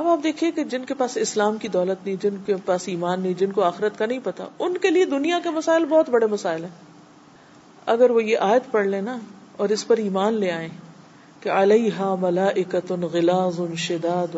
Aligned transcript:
اب 0.00 0.06
آپ 0.08 0.22
دیکھیے 0.22 0.50
کہ 0.50 0.62
جن 0.64 0.84
کے 0.84 0.94
پاس 0.94 1.16
اسلام 1.16 1.56
کی 1.58 1.68
دولت 1.68 2.06
نہیں، 2.06 2.16
جن 2.20 2.36
کے 2.46 2.54
پاس 2.64 2.86
ایمان 2.88 3.20
نہیں، 3.20 3.32
جن 3.38 3.50
کو 3.52 3.62
آخرت 3.62 3.98
کا 3.98 4.06
نہیں 4.06 4.18
پتا، 4.24 4.44
ان 4.58 4.76
کے 4.76 4.90
لیے 4.90 5.04
دنیا 5.04 5.38
کے 5.42 5.50
مسائل 5.50 5.84
بہت 5.84 6.10
بڑے 6.10 6.26
مسائل 6.26 6.64
ہیں۔ 6.64 6.70
اگر 7.86 8.10
وہ 8.10 8.22
یہ 8.24 8.44
آیت 8.46 8.70
پڑھ 8.70 8.86
لیں 8.86 9.00
نا 9.02 9.16
اور 9.56 9.68
اس 9.68 9.86
پر 9.86 9.96
ایمان 9.96 10.34
لے 10.34 10.50
آئیں 10.50 10.68
کہ 11.40 11.50
علیہ 11.50 12.14
ملائکۃ 12.20 12.92
غلاظ 13.12 13.60
شداد، 13.78 14.36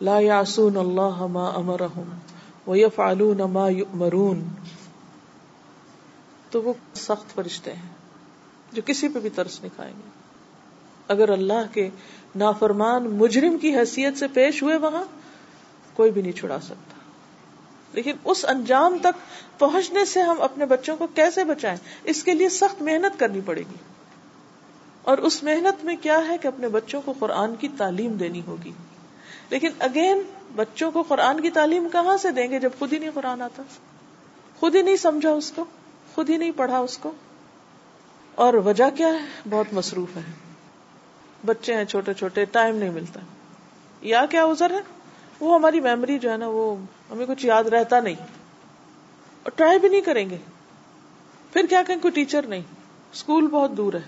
لا 0.00 0.18
یعصون 0.20 0.76
اللہ 0.76 1.22
ما 1.32 1.46
امرهم 1.54 2.68
ویفعلون 2.68 3.40
ما 3.52 3.68
یؤمرون، 3.68 4.42
تو 6.50 6.62
وہ 6.62 6.72
سخت 6.98 7.34
فرشتے 7.34 7.72
ہیں 7.74 7.92
جو 8.72 8.82
کسی 8.86 9.08
پہ 9.08 9.18
بھی 9.18 9.34
ترس 9.34 9.60
نہیں 9.60 9.76
کھائیں 9.76 9.92
گے۔ 9.96 10.13
اگر 11.08 11.28
اللہ 11.28 11.72
کے 11.72 11.90
نافرمان 12.36 13.04
مجرم 13.04 13.58
کی 13.58 13.76
حیثیت 13.76 14.18
سے 14.18 14.28
پیش 14.28 14.62
ہوئے 14.62 14.76
وہاں، 14.76 15.04
کوئی 15.94 16.10
بھی 16.10 16.22
نہیں 16.22 16.32
چھڑا 16.32 16.60
سکتا۔ 16.60 16.94
لیکن 17.92 18.16
اس 18.24 18.44
انجام 18.44 18.98
تک 19.02 19.14
پہنچنے 19.58 20.04
سے 20.04 20.22
ہم 20.22 20.42
اپنے 20.42 20.66
بچوں 20.66 20.96
کو 20.96 21.06
کیسے 21.06 21.44
بچائیں؟ 21.44 21.76
اس 22.04 22.24
کے 22.24 22.34
لیے 22.34 22.48
سخت 22.48 22.82
محنت 22.82 23.20
کرنی 23.20 23.40
پڑے 23.46 23.60
گی۔ 23.60 23.74
اور 25.02 25.18
اس 25.18 25.42
محنت 25.42 25.84
میں 25.84 25.96
کیا 26.02 26.28
ہے 26.28 26.38
کہ 26.38 26.48
اپنے 26.48 26.68
بچوں 26.68 27.02
کو 27.04 27.14
قرآن 27.18 27.54
کی 27.54 27.68
تعلیم 27.68 28.12
دینی 28.12 28.42
ہوگی۔ 28.46 28.72
لیکن 29.50 29.70
اگین، 29.78 30.22
بچوں 30.56 30.90
کو 30.90 31.02
قرآن 31.02 31.40
کی 31.40 31.50
تعلیم 31.50 31.88
کہاں 31.92 32.16
سے 32.16 32.30
دیں 32.30 32.50
گے 32.50 32.60
جب 32.60 32.70
خود 32.78 32.92
ہی 32.92 32.98
نہیں 32.98 33.10
قرآن 33.14 33.42
آتا؟ 33.42 33.62
خود 34.60 34.74
ہی 34.74 34.82
نہیں 34.82 34.96
سمجھا 34.96 35.30
اس 35.30 35.52
کو؟ 35.52 35.64
خود 36.14 36.30
ہی 36.30 36.36
نہیں 36.36 36.50
پڑھا 36.56 36.78
اس 36.78 36.98
کو؟ 36.98 37.12
اور 38.34 38.54
وجہ 38.54 38.96
کیا 38.96 39.08
ہے؟ 39.08 39.40
بہت 39.50 39.66
مصروف 39.72 40.16
ہے۔ 40.16 40.43
بچے 41.46 41.74
ہیں 41.74 41.84
چھوٹے 41.84 42.14
چھوٹے 42.14 42.44
ٹائم 42.44 42.76
نہیں 42.76 42.90
ملتا۔ 42.90 43.20
یا 44.02 44.26
کیا 44.26 44.44
ازر 44.44 44.70
ہے؟ 44.70 44.80
وہ 45.40 45.54
ہماری 45.54 45.80
میموری 45.80 46.18
جو 46.18 46.32
ہے 46.32 46.36
نا، 46.36 46.48
وہ 46.48 46.76
ہمیں 47.10 47.26
کچھ 47.26 47.46
یاد 47.46 47.64
رہتا 47.64 48.00
نہیں۔ 48.00 48.14
اور 49.42 49.50
ٹرائی 49.50 49.78
بھی 49.78 49.88
نہیں 49.88 50.00
کریں 50.00 50.30
گے۔ 50.30 50.36
پھر 51.52 51.66
کیا 51.70 51.82
کہیں، 51.86 51.98
کوئی 52.02 52.12
ٹیچر 52.12 52.46
نہیں۔ 52.46 52.62
اسکول 53.12 53.46
بہت 53.46 53.70
دور 53.76 53.92
ہے۔ 53.92 54.00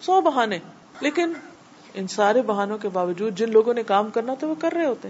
سو 0.00 0.20
بہانے۔ 0.20 0.58
لیکن 1.00 1.32
ان 1.94 2.06
سارے 2.06 2.42
بہانوں 2.42 2.78
کے 2.78 2.88
باوجود 2.88 3.38
جن 3.38 3.50
لوگوں 3.50 3.74
نے 3.74 3.82
کام 3.82 4.10
کرنا 4.10 4.34
تو 4.34 4.48
وہ 4.48 4.54
کر 4.54 4.72
رہے 4.72 4.86
ہوتے۔ 4.86 5.08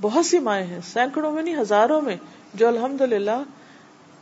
بہت 0.00 0.26
سی 0.26 0.38
مائیں 0.38 0.66
ہیں۔ 0.66 0.80
سینکڑوں 0.92 1.32
میں 1.32 1.42
نہیں، 1.42 1.60
ہزاروں 1.60 2.00
میں، 2.00 2.16
جو 2.54 2.68
الحمد 2.68 3.00
للہ 3.00 3.42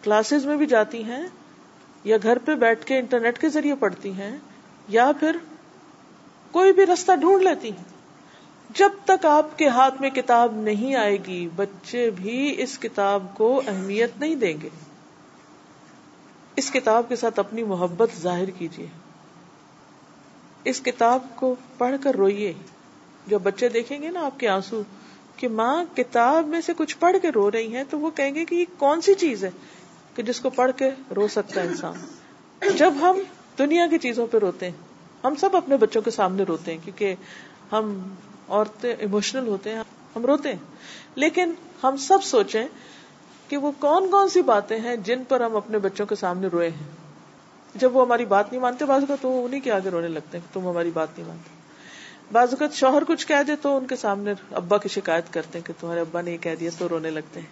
کلاسز 0.02 0.46
میں 0.46 0.56
بھی 0.56 0.66
جاتی 0.66 1.04
ہیں 1.04 1.22
یا 2.04 2.16
گھر 2.22 2.38
پہ 2.38 2.54
بیٹھ 2.54 2.86
کے 2.86 2.98
انٹرنیٹ 2.98 3.38
کے 3.38 3.48
ذریعے 3.48 3.74
پڑھتی 3.74 4.12
ہیں۔ 4.12 4.38
یا 4.90 5.10
پھر 5.20 5.36
کوئی 6.50 6.72
بھی 6.72 6.86
رستہ 6.86 7.16
ڈھونڈ 7.16 7.42
لیتی 7.42 7.68
ہیں۔ 7.68 7.84
جب 8.74 8.90
تک 9.04 9.26
آپ 9.26 9.58
کے 9.58 9.68
ہاتھ 9.68 10.00
میں 10.00 10.10
کتاب 10.10 10.54
نہیں 10.54 10.94
آئے 10.94 11.16
گی، 11.26 11.48
بچے 11.56 12.10
بھی 12.10 12.54
اس 12.58 12.78
کتاب 12.78 13.26
کو 13.34 13.62
اہمیت 13.66 14.10
نہیں 14.20 14.34
دیں 14.34 14.60
گے۔ 14.62 14.68
اس 16.56 16.70
کتاب 16.70 17.08
کے 17.08 17.16
ساتھ 17.16 17.38
اپنی 17.38 17.62
محبت 17.62 18.10
ظاہر 18.20 18.50
کیجیے 18.50 18.86
اس 20.64 20.80
کتاب 20.80 21.26
کو 21.34 21.54
پڑھ 21.78 21.96
کر 22.00 22.14
روئیے۔ 22.14 22.52
جب 23.26 23.40
بچے 23.42 23.68
دیکھیں 23.68 24.02
گے 24.02 24.08
نا 24.08 24.24
آپ 24.26 24.40
کے 24.40 24.48
آنسو 24.48 24.82
کہ 25.36 25.48
ماں 25.48 25.84
کتاب 25.96 26.46
میں 26.46 26.60
سے 26.60 26.72
کچھ 26.76 26.96
پڑھ 26.98 27.16
کے 27.22 27.30
رو 27.30 27.50
رہی 27.50 27.76
ہیں، 27.76 27.84
تو 27.90 27.98
وہ 27.98 28.10
کہیں 28.10 28.34
گے 28.34 28.44
کہ 28.44 28.54
یہ 28.54 28.64
کون 28.78 29.00
سی 29.00 29.14
چیز 29.14 29.44
ہے 29.44 29.50
کہ 30.14 30.22
جس 30.22 30.40
کو 30.40 30.50
پڑھ 30.50 30.70
کے 30.76 30.90
رو 31.16 31.28
سکتا 31.28 31.62
ہے 31.62 31.66
انسان۔ 31.66 31.94
جب 32.76 32.94
ہم 33.00 33.16
دنیا 33.60 33.86
کی 33.86 33.98
چیزوں 33.98 34.26
پہ 34.26 34.38
روتے 34.38 34.66
ہیں۔ 34.66 34.76
ہم 35.24 35.34
سب 35.34 35.56
اپنے 35.56 35.76
بچوں 35.76 36.02
کے 36.02 36.10
سامنے 36.10 36.42
روتے 36.42 36.70
ہیں 36.72 36.78
کیونکہ 36.84 37.14
ہم 37.72 38.14
عورتیں 38.48 38.96
ایموشنل 38.98 39.48
ہوتے 39.48 39.70
ہیں، 39.70 39.82
ہم 40.16 40.26
روتے 40.26 40.48
ہیں۔ 40.48 40.58
لیکن 41.14 41.52
ہم 41.84 41.96
سب 41.96 42.24
سوچیں 42.24 42.64
کہ 43.48 43.56
وہ 43.56 43.72
کون 43.78 44.10
کون 44.10 44.28
سی 44.28 44.42
باتیں 44.42 44.80
ہیں 44.80 44.96
جن 44.96 45.22
پر 45.28 45.40
ہم 45.40 45.56
اپنے 45.56 45.78
بچوں 45.78 46.06
کے 46.06 46.14
سامنے 46.14 46.46
روئے 46.46 46.68
ہیں۔ 46.68 46.86
جب 47.74 47.96
وہ 47.96 48.04
ہماری 48.04 48.24
بات 48.24 48.52
نہیں 48.52 48.62
مانتے، 48.62 48.84
بعض 48.84 49.02
کا 49.08 49.14
تو 49.20 49.44
انہیں 49.44 49.60
کے 49.60 49.72
آگے 49.72 49.88
رونے 49.88 50.08
لگتے 50.08 50.38
ہیں 50.38 50.54
تم 50.54 50.68
ہماری 50.68 50.90
بات 50.94 51.08
نہیں 51.18 51.28
مانتے۔ 51.28 51.50
بعض 52.32 52.48
اوقات 52.50 52.72
شوہر 52.72 53.04
کچھ 53.04 53.26
کہہ 53.26 53.42
دے 53.46 53.56
تو 53.56 53.76
ان 53.76 53.86
کے 53.86 53.96
سامنے 53.96 54.34
ابا 54.50 54.78
کی 54.78 54.88
شکایت 54.88 55.32
کرتے 55.32 55.58
ہیں 55.58 55.66
کہ 55.66 55.72
تمہارے 55.80 56.00
ابا 56.00 56.20
نے 56.20 56.30
یہ 56.30 56.36
کہہ 56.36 56.54
دیا، 56.60 56.70
تو 56.78 56.88
رونے 56.88 57.10
لگتے 57.10 57.40
ہیں۔ 57.40 57.46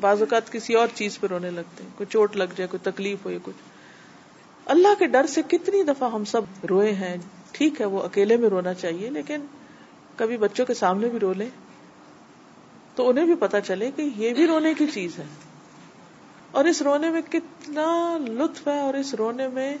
بعض 0.00 0.20
اوقات 0.20 0.52
کسی 0.52 0.74
اور 0.74 0.88
چیز 0.94 1.20
پہ 1.20 1.26
رونے 1.26 1.50
لگتے 1.50 1.82
ہیں، 1.82 1.90
کوئی 1.96 2.06
چوٹ 2.12 2.36
لگ 2.36 2.44
جائے، 2.44 2.66
کوئی 2.66 2.92
تکلیف 2.92 3.18
ہو 3.24 3.30
یا 3.30 3.38
کچھ۔ 3.42 3.77
اللہ 4.68 4.88
کے 4.98 5.06
ڈر 5.06 5.26
سے 5.26 5.42
کتنی 5.48 5.82
دفعہ 5.82 6.12
ہم 6.12 6.24
سب 6.24 6.40
روئے 6.70 6.92
ہیں۔ 6.92 7.16
ٹھیک 7.52 7.80
ہے، 7.80 7.86
وہ 7.86 8.02
اکیلے 8.02 8.36
میں 8.36 8.48
رونا 8.48 8.74
چاہیے، 8.74 9.10
لیکن 9.10 9.40
کبھی 10.16 10.36
بچوں 10.36 10.66
کے 10.66 10.74
سامنے 10.74 11.08
بھی 11.08 11.18
رو 11.18 11.32
لیں 11.32 11.50
تو 12.94 13.08
انہیں 13.08 13.24
بھی 13.24 13.34
پتا 13.34 13.60
چلے 13.60 13.90
کہ 13.90 14.02
یہ 14.16 14.34
بھی 14.34 14.46
رونے 14.46 14.74
کی 14.74 14.86
چیز 14.86 15.18
ہے۔ 15.18 15.24
اور 16.50 16.64
اس 16.64 16.82
رونے 16.82 17.10
میں 17.10 17.22
کتنا 17.30 18.18
لطف 18.28 18.68
ہے 18.68 18.80
اور 18.80 18.94
اس 18.94 19.14
رونے 19.14 19.48
میں 19.48 19.76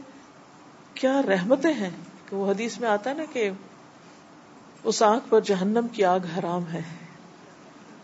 کیا 0.94 1.22
رحمتیں 1.28 1.72
ہیں۔ 1.72 1.90
کہ 2.28 2.36
وہ 2.36 2.50
حدیث 2.50 2.78
میں 2.78 2.88
آتا 2.88 3.10
ہے 3.10 3.14
نا 3.14 3.24
کہ 3.32 3.50
اس 4.84 5.02
آنکھ 5.02 5.24
پر 5.28 5.40
جہنم 5.40 5.86
کی 5.92 6.04
آگ 6.04 6.20
حرام 6.38 6.62
ہے، 6.72 6.82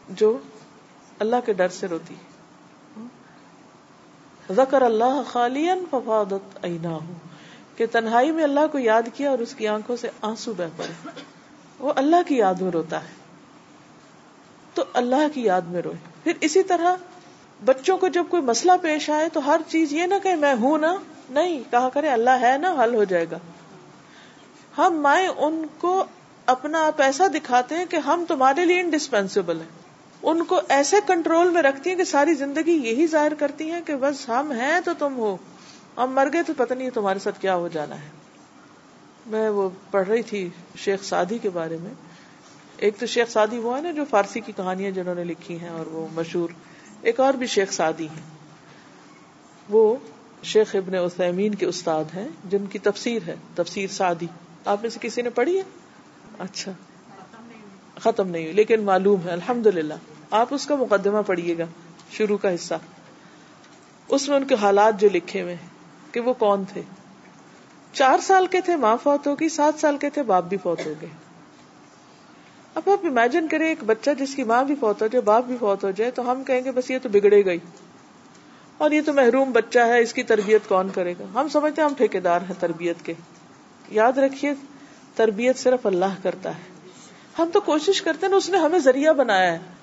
جو 0.09 0.39
اللہ 1.19 1.37
کے 1.47 1.53
ڈر 1.53 1.69
سے 1.69 1.89
روتی 1.89 2.15
ذکر 4.51 4.83
اللہ 4.83 5.23
خالین 5.29 5.85
ففادت 5.91 6.59
اینا 6.63 6.99
کہ 7.77 7.87
تنہائی 7.93 8.31
میں 8.31 8.45
اللہ 8.45 8.67
کو 8.73 8.79
یاد 8.79 9.03
کیا 9.15 9.31
اور 9.31 9.39
اس 9.39 9.55
کی 9.55 9.69
آنکھوں 9.69 9.97
سے 9.97 10.09
آنسو 10.23 10.53
بہ 10.53 10.65
پڑے۔ 10.77 11.09
وہ 11.79 11.93
اللہ 11.97 12.17
کی 12.27 12.37
یاد 12.37 12.55
میں 12.55 12.71
روتا 12.71 13.01
ہے۔ 13.01 13.25
تو 14.75 14.85
اللہ 14.93 15.35
کی 15.35 15.45
یاد 15.45 15.61
میں 15.61 15.83
روئے۔ 15.83 15.97
پھر 16.25 16.33
اسی 16.41 16.63
طرح 16.63 16.97
بچوں 17.65 17.99
کو 17.99 18.09
جب 18.09 18.25
کوئی 18.31 18.43
مسئلہ 18.43 18.73
پیش 18.83 19.11
آئے 19.11 19.29
تو 19.29 19.47
ہر 19.47 19.61
چیز 19.69 19.93
یہ 19.93 20.07
نہ 20.07 20.15
کہ 20.23 20.35
میں 20.35 20.55
ہوں 20.61 20.79
نا؟ 20.79 20.95
نہیں، 21.31 21.61
کہا 21.71 21.89
کرے، 21.89 22.09
اللہ 22.09 22.31
ہے 22.31 22.59
نا، 22.59 22.85
حل 22.85 22.95
ہو 22.95 23.05
جائے 23.05 23.27
گا۔ 23.31 23.39
ہم 24.79 25.01
مائیں 25.01 25.29
ان 25.29 25.63
کو 25.79 26.05
اپنا 26.47 26.87
آپ 26.87 27.03
ایسا 27.03 27.27
دکھاتے 27.27 27.77
ہیں 27.77 27.85
کہ 27.85 27.97
ہم 27.97 28.25
تمہارے 28.29 28.65
لیے 28.65 28.81
انڈسپینسیبل 28.81 29.61
ہیں۔ 29.61 29.84
ان 30.25 30.45
کو 30.45 30.61
ایسے 30.69 30.97
کنٹرول 31.07 31.51
میں 31.51 31.63
رکھتی 31.63 31.91
ہیں 31.91 31.97
کہ 31.97 32.05
ساری 32.05 32.35
زندگی 32.35 32.73
یہی 32.73 33.07
ظاہر 33.07 33.35
کرتی 33.35 33.71
ہیں 33.71 33.81
کہ 33.87 33.97
بس 33.97 34.29
ہم 34.29 34.53
ہیں 34.53 34.81
تو 34.85 34.91
تم 34.99 35.17
ہو، 35.17 35.37
ہم 35.97 36.13
مر 36.15 36.29
گئے 36.33 36.43
تو 36.43 36.53
پتہ 36.57 36.75
نہیں 36.75 36.91
تمہارے 36.91 37.19
ساتھ 37.19 37.41
کیا 37.41 37.57
ہو 37.57 37.69
جانا 37.69 38.03
ہے۔ 38.03 38.09
میں 39.27 39.51
وہ 39.51 39.71
پڑھ 39.91 40.09
رہی 40.09 40.23
تھی 40.23 40.49
شیخ 40.77 41.03
سعدی 41.03 41.39
کے 41.39 41.51
بارے 41.51 41.77
میں۔ 41.81 41.95
ایک 42.77 42.99
تو 42.99 43.07
شیخ 43.07 43.31
سعدی 43.31 43.59
وہ 43.59 43.77
ہے 43.77 43.83
نا 43.83 43.91
جو 43.91 44.05
فارسی 44.11 44.41
کی 44.41 44.53
کہانیاں 44.57 44.91
جنہوں 44.91 45.15
نے 45.15 45.25
لکھی 45.25 45.61
ہیں 45.61 45.69
اور 45.69 45.87
وہ 45.87 46.07
مشہور، 46.13 46.49
ایک 47.03 47.21
اور 47.21 47.35
بھی 47.35 47.47
شیخ 47.47 47.73
سعدی 47.73 48.07
ہیں۔ 48.07 48.23
وہ 49.69 49.97
شیخ 50.43 50.77
ابن 50.77 50.95
عثیمین 50.95 51.55
کے 51.55 51.67
استاد 51.67 52.05
ہیں 52.17 52.29
جن 52.45 52.67
کی 52.67 52.79
تفسیر 52.79 53.23
ہے، 53.27 53.35
تفسیر 53.55 53.87
سعدی۔ 53.91 54.27
آپ 54.65 54.79
میں 54.83 54.91
سے 54.91 54.99
کسی 55.03 55.23
نے 55.23 55.31
پڑھی 55.31 55.59
ہے؟ 55.59 55.63
اچھا۔ 56.39 56.73
ختم 58.03 58.31
نہیں 58.31 58.43
ہوئی، 58.43 58.53
لیکن 58.53 58.83
معلوم 58.83 59.21
ہے 59.25 59.31
الحمد 59.31 59.67
للہ 59.67 59.95
آپ 60.35 60.47
اس 60.51 60.67
کا 60.67 60.75
مقدمہ 60.75 61.19
پڑھیے 61.27 61.59
گا، 61.59 61.65
شروع 62.11 62.39
کا 62.39 62.55
حصہ۔ 62.55 62.75
اس 64.09 64.29
میں 64.29 64.37
ان 64.37 64.45
کے 64.45 64.55
حالات 64.61 65.01
جو 65.01 65.09
لکھے 65.13 65.43
ہوئے 65.43 65.57
کہ 66.13 66.21
وہ 66.21 66.33
کون 66.33 66.65
تھے۔ 66.73 66.83
چار 67.93 68.19
سال 68.19 68.47
کے 68.47 68.61
تھے 68.61 68.77
ماں 68.77 68.97
فوت 69.03 69.27
ہو 69.27 69.35
گئی 69.35 69.49
سات 69.49 69.81
سال 69.81 69.97
کے 69.97 70.11
تھے 70.11 70.23
باپ 70.23 70.45
بھی 70.45 70.57
فوت 70.57 70.87
ہو 70.87 70.93
گئے 71.01 71.11
اب 72.75 72.83
آپ 72.87 73.07
امیجن 73.07 73.49
کریں، 73.49 73.69
ایک 73.69 73.85
بچہ 73.85 74.11
جس 74.19 74.35
کی 74.35 74.45
ماں 74.45 74.65
بھی 74.65 74.75
فوت 74.75 75.03
ہو 75.03 75.07
جائے، 75.07 75.21
باپ 75.21 75.45
بھی 75.45 75.57
فوت 75.61 75.85
ہو 75.85 75.91
جائے، 75.91 76.11
تو 76.11 76.33
ہم 76.33 76.45
کہیں 76.45 76.65
گے 76.65 76.71
بس 76.71 76.91
یہ 76.91 76.99
تو 77.03 77.09
بگڑے 77.09 77.45
گئی 77.45 77.59
اور 78.79 78.91
یہ 78.91 79.01
تو 79.07 79.13
محروم 79.13 79.53
بچہ 79.53 79.79
ہے، 79.79 80.03
اس 80.03 80.15
کی 80.15 80.23
تربیت 80.23 80.69
کون 80.69 80.89
کرے 80.95 81.15
گا؟ 81.19 81.41
ہم 81.41 81.49
سمجھتے 81.49 81.83
ہیں 81.83 81.89
ہم 81.89 81.95
ٹھیک 81.95 82.25
دار 82.25 82.41
ہیں 82.41 82.55
تربیت 82.61 82.97
کے۔ 83.05 83.15
یاد 83.89 84.19
رکھیے، 84.19 84.53
تربیت 85.15 85.59
صرف 85.59 85.87
اللہ 85.87 86.15
کرتا 86.23 86.51
ہے۔ 86.51 86.63
ہم 87.39 87.51
تو 87.53 87.61
کوشش 87.61 88.03
کرتے 88.03 88.27
ہیں، 88.27 88.33
اس 88.33 88.51
نے 88.51 88.59
ہمیں 88.59 88.79
ذریعہ 88.79 89.13
بنایا 89.13 89.53
ہے۔ 89.53 89.74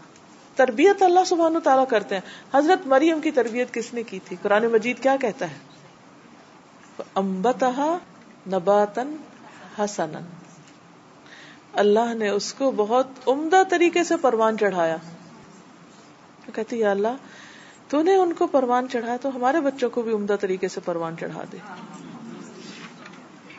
تربیت 0.56 1.02
اللہ 1.02 1.20
سبحانہ 1.26 1.60
تعالیٰ 1.60 1.88
کرتے 1.88 2.16
ہیں۔ 2.16 2.22
حضرت 2.54 2.88
مریم 2.88 3.22
کی 3.22 3.32
تربیت 3.32 3.74
کس 3.74 3.94
نے 3.94 4.04
کی 4.04 4.20
تھی؟ 4.20 4.36
قرآن 4.42 4.66
مجید 4.66 5.00
کیا 5.00 5.18
کہتا 5.22 5.52
ہے؟ 5.52 5.72
امبتہ 7.16 7.98
نباتن 8.48 9.16
حسن 9.80 10.12
اللہ 11.74 12.14
نے 12.14 12.30
اس 12.30 12.54
کو 12.54 12.72
بہت 12.72 13.08
عمدہ 13.28 13.64
طریقے 13.70 14.04
سے 14.04 14.18
پروان 14.18 14.58
چڑھایا۔ 14.58 14.98
کہتی 16.54 16.84
اللہ، 16.84 17.16
تو 17.88 18.02
نے 18.02 18.16
ان 18.16 18.34
کو 18.34 18.48
پروان 18.48 18.88
چڑھایا 18.90 19.18
تو 19.22 19.36
ہمارے 19.36 19.60
بچوں 19.60 19.90
کو 19.90 20.02
بھی 20.02 20.14
عمدہ 20.14 20.36
طریقے 20.42 20.68
سے 20.68 20.80
پروان 20.86 21.18
چڑھا 21.20 21.44
دے۔ 21.52 21.58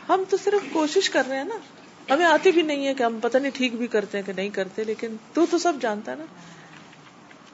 ہم 0.08 0.22
تو 0.30 0.36
صرف 0.44 0.72
کوشش 0.72 1.10
کر 1.10 1.22
رہے 1.28 1.36
ہیں 1.36 1.44
نا۔ 1.44 1.54
ہمیں 2.14 2.26
آتی 2.26 2.50
بھی 2.50 2.62
نہیں 2.62 2.86
ہے 2.86 2.94
کہ 2.94 3.02
ہم 3.02 3.18
پتہ 3.22 3.38
نہیں 3.38 3.50
ٹھیک 3.54 3.74
بھی 3.74 3.86
کرتے 3.86 4.18
ہیں 4.18 4.26
کہ 4.26 4.32
نہیں 4.32 4.50
کرتے، 4.50 4.84
لیکن 4.84 5.16
تو 5.32 5.46
تو 5.50 5.58
سب 5.58 5.72
جانتا 5.80 6.12
ہے 6.12 6.16
نا۔ 6.16 6.24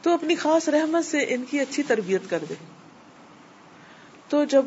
تو 0.02 0.14
اپنی 0.14 0.34
خاص 0.34 0.68
رحمت 0.68 1.04
سے 1.04 1.18
ان 1.18 1.44
کی 1.50 1.60
اچھی 1.60 1.82
تربیت 1.82 2.20
کر 2.30 2.38
دے۔ 2.48 2.54
تو 4.28 4.44
جب 4.44 4.66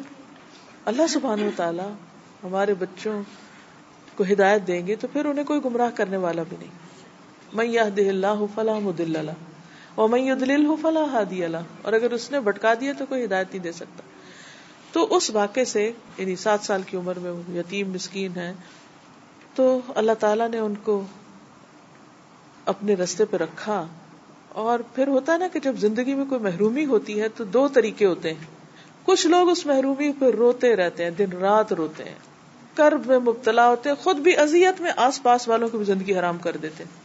اللہ 0.85 1.07
سبحان 1.07 1.43
و 1.43 1.49
تعالی 1.55 1.93
ہمارے 2.43 2.73
بچوں 2.73 3.23
کو 4.15 4.23
ہدایت 4.31 4.67
دیں 4.67 4.87
گے 4.87 4.95
تو 4.95 5.07
پھر 5.13 5.25
انہیں 5.25 5.45
کوئی 5.45 5.59
گمراہ 5.65 5.89
کرنے 5.95 6.17
والا 6.17 6.43
بھی 6.43 6.57
نہیں۔ 6.59 6.69
میں 7.53 7.65
یہ 7.65 7.81
اللہ 7.81 8.41
فلاح 8.55 8.79
مد 8.79 8.99
اللہ 8.99 9.31
اور 9.95 10.09
میں 10.09 10.35
دل 10.35 10.65
ہوں 10.65 10.77
فلاح 10.81 11.05
ہادی 11.05 11.45
اللہ 11.45 11.57
اور 11.81 11.93
اگر 11.93 12.11
اس 12.11 12.31
نے 12.31 12.39
بٹکا 12.39 12.73
دیا 12.81 12.93
تو 12.97 13.05
کوئی 13.05 13.23
ہدایت 13.23 13.47
نہیں 13.49 13.63
دے 13.63 13.71
سکتا۔ 13.71 14.03
تو 14.91 15.07
اس 15.15 15.29
واقعے 15.29 15.65
سے 15.65 15.91
یعنی 16.17 16.35
سات 16.35 16.59
سال 16.61 16.81
کی 16.81 16.97
عمر 16.97 17.19
میں 17.19 17.31
وہ 17.31 17.41
یتیم 17.49 17.91
مسکین 17.91 18.31
ہے 18.35 18.53
تو 19.55 19.79
اللہ 19.95 20.11
تعالیٰ 20.11 20.49
نے 20.49 20.59
ان 20.59 20.73
کو 20.75 21.03
اپنے 22.65 22.93
رستے 22.93 23.25
پہ 23.25 23.37
رکھا۔ 23.37 23.87
اور 24.53 24.79
پھر 24.95 25.07
ہوتا 25.07 25.33
ہے 25.33 25.37
نا 25.37 25.47
کہ 25.47 25.59
جب 25.59 25.75
زندگی 25.75 26.13
میں 26.13 26.25
کوئی 26.25 26.41
محرومی 26.41 26.85
ہوتی 26.85 27.21
ہے 27.21 27.27
تو 27.29 27.43
دو 27.43 27.67
طریقے 27.67 28.05
ہوتے 28.05 28.33
ہیں۔ 28.33 28.45
کچھ 29.03 29.27
لوگ 29.27 29.49
اس 29.49 29.65
محرومی 29.65 30.11
پہ 30.19 30.25
روتے 30.25 30.75
رہتے 30.75 31.03
ہیں، 31.03 31.11
دن 31.11 31.31
رات 31.31 31.73
روتے 31.73 32.03
ہیں۔ 32.03 32.15
کرب 32.75 33.05
میں 33.05 33.19
مبتلا 33.19 33.69
ہوتے 33.69 33.89
ہیں، 33.89 33.95
خود 33.95 34.17
بھی 34.17 34.37
ازیت 34.37 34.81
میں 34.81 34.91
آس 34.95 35.23
پاس 35.23 35.47
والوں 35.47 35.69
کو 35.69 35.77
بھی 35.77 35.85
زندگی 35.85 36.19
حرام 36.19 36.37
کر 36.37 36.57
دیتے 36.57 36.83
ہیں۔ 36.83 37.01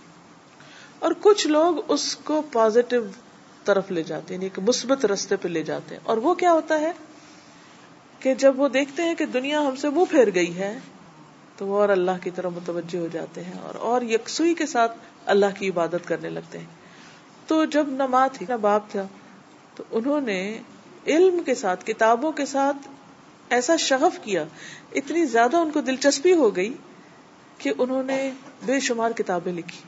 اور 0.99 1.13
کچھ 1.21 1.47
لوگ 1.47 1.77
اس 1.89 2.17
کو 2.17 2.43
پازیٹو 2.53 2.97
طرف 3.65 3.91
لے 3.91 4.03
جاتے 4.03 4.35
ہیں 4.35 4.43
یعنی 4.43 4.65
مثبت 4.69 5.07
رستے 5.07 5.37
پہ 5.37 5.49
لے 5.49 5.63
جاتے 5.63 5.95
ہیں۔ 5.95 6.03
اور 6.05 6.17
وہ 6.17 6.35
کیا 6.35 6.53
ہوتا 6.53 6.81
ہے 6.81 6.93
کہ 8.21 8.35
جب 8.35 8.61
وہ 8.61 8.69
دیکھتے 8.69 9.03
ہیں 9.03 9.15
کہ 9.15 9.27
دنیا 9.27 9.61
ہم 9.61 9.77
سے 9.77 9.91
منہ 9.91 10.05
پھیر 10.11 10.35
گئی 10.35 10.57
ہے، 10.57 10.79
تو 11.57 11.67
وہ 11.67 11.81
اور 11.81 11.89
اللہ 11.89 12.11
کی 12.23 12.31
طرف 12.31 12.53
متوجہ 12.53 12.99
ہو 12.99 13.09
جاتے 13.13 13.45
ہیں 13.45 13.59
اور 13.63 13.75
اور 13.75 14.03
یکسوئی 14.03 14.55
کے 14.55 14.67
ساتھ 14.67 14.99
اللہ 15.27 15.47
کی 15.59 15.69
عبادت 15.69 16.09
کرنے 16.09 16.29
لگتے 16.29 16.59
ہیں۔ 16.59 16.86
تو 17.47 17.65
جب 17.65 17.89
نہ 17.89 18.07
ماں 18.07 18.29
تھی 18.33 18.47
نہ 18.49 18.55
باپ 18.55 18.91
تھا 18.91 19.07
تو 19.75 19.85
انہوں 19.91 20.21
نے 20.21 20.59
علم 21.07 21.43
کے 21.47 21.55
ساتھ، 21.55 21.87
کتابوں 21.87 22.33
کے 22.33 22.47
ساتھ 22.47 22.89
ایسا 23.51 23.77
شغف 23.77 24.19
کیا، 24.23 24.45
اتنی 24.95 25.25
زیادہ 25.25 25.57
ان 25.57 25.71
کو 25.71 25.81
دلچسپی 25.81 26.33
ہو 26.33 26.57
گئی 26.57 26.75
کہ 27.59 27.73
انہوں 27.79 28.03
نے 28.03 28.31
بے 28.67 28.81
شمار 28.81 29.11
کتابیں 29.11 29.53
لکھی۔ 29.53 29.81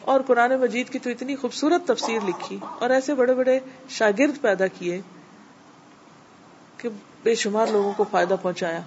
اور 0.00 0.20
قرآن 0.26 0.60
مجید 0.60 0.90
کی 0.90 0.98
تو 0.98 1.10
اتنی 1.10 1.36
خوبصورت 1.36 1.86
تفسیر 1.86 2.28
لکھی 2.28 2.58
اور 2.78 2.90
ایسے 2.90 3.14
بڑے 3.14 3.34
بڑے 3.34 3.58
شاگرد 3.88 4.40
پیدا 4.40 4.66
کیے 4.66 5.00
کہ 6.76 6.88
بے 7.22 7.34
شمار 7.34 7.66
لوگوں 7.66 7.92
کو 7.96 8.04
فائدہ 8.10 8.36
پہنچایا۔ 8.42 8.80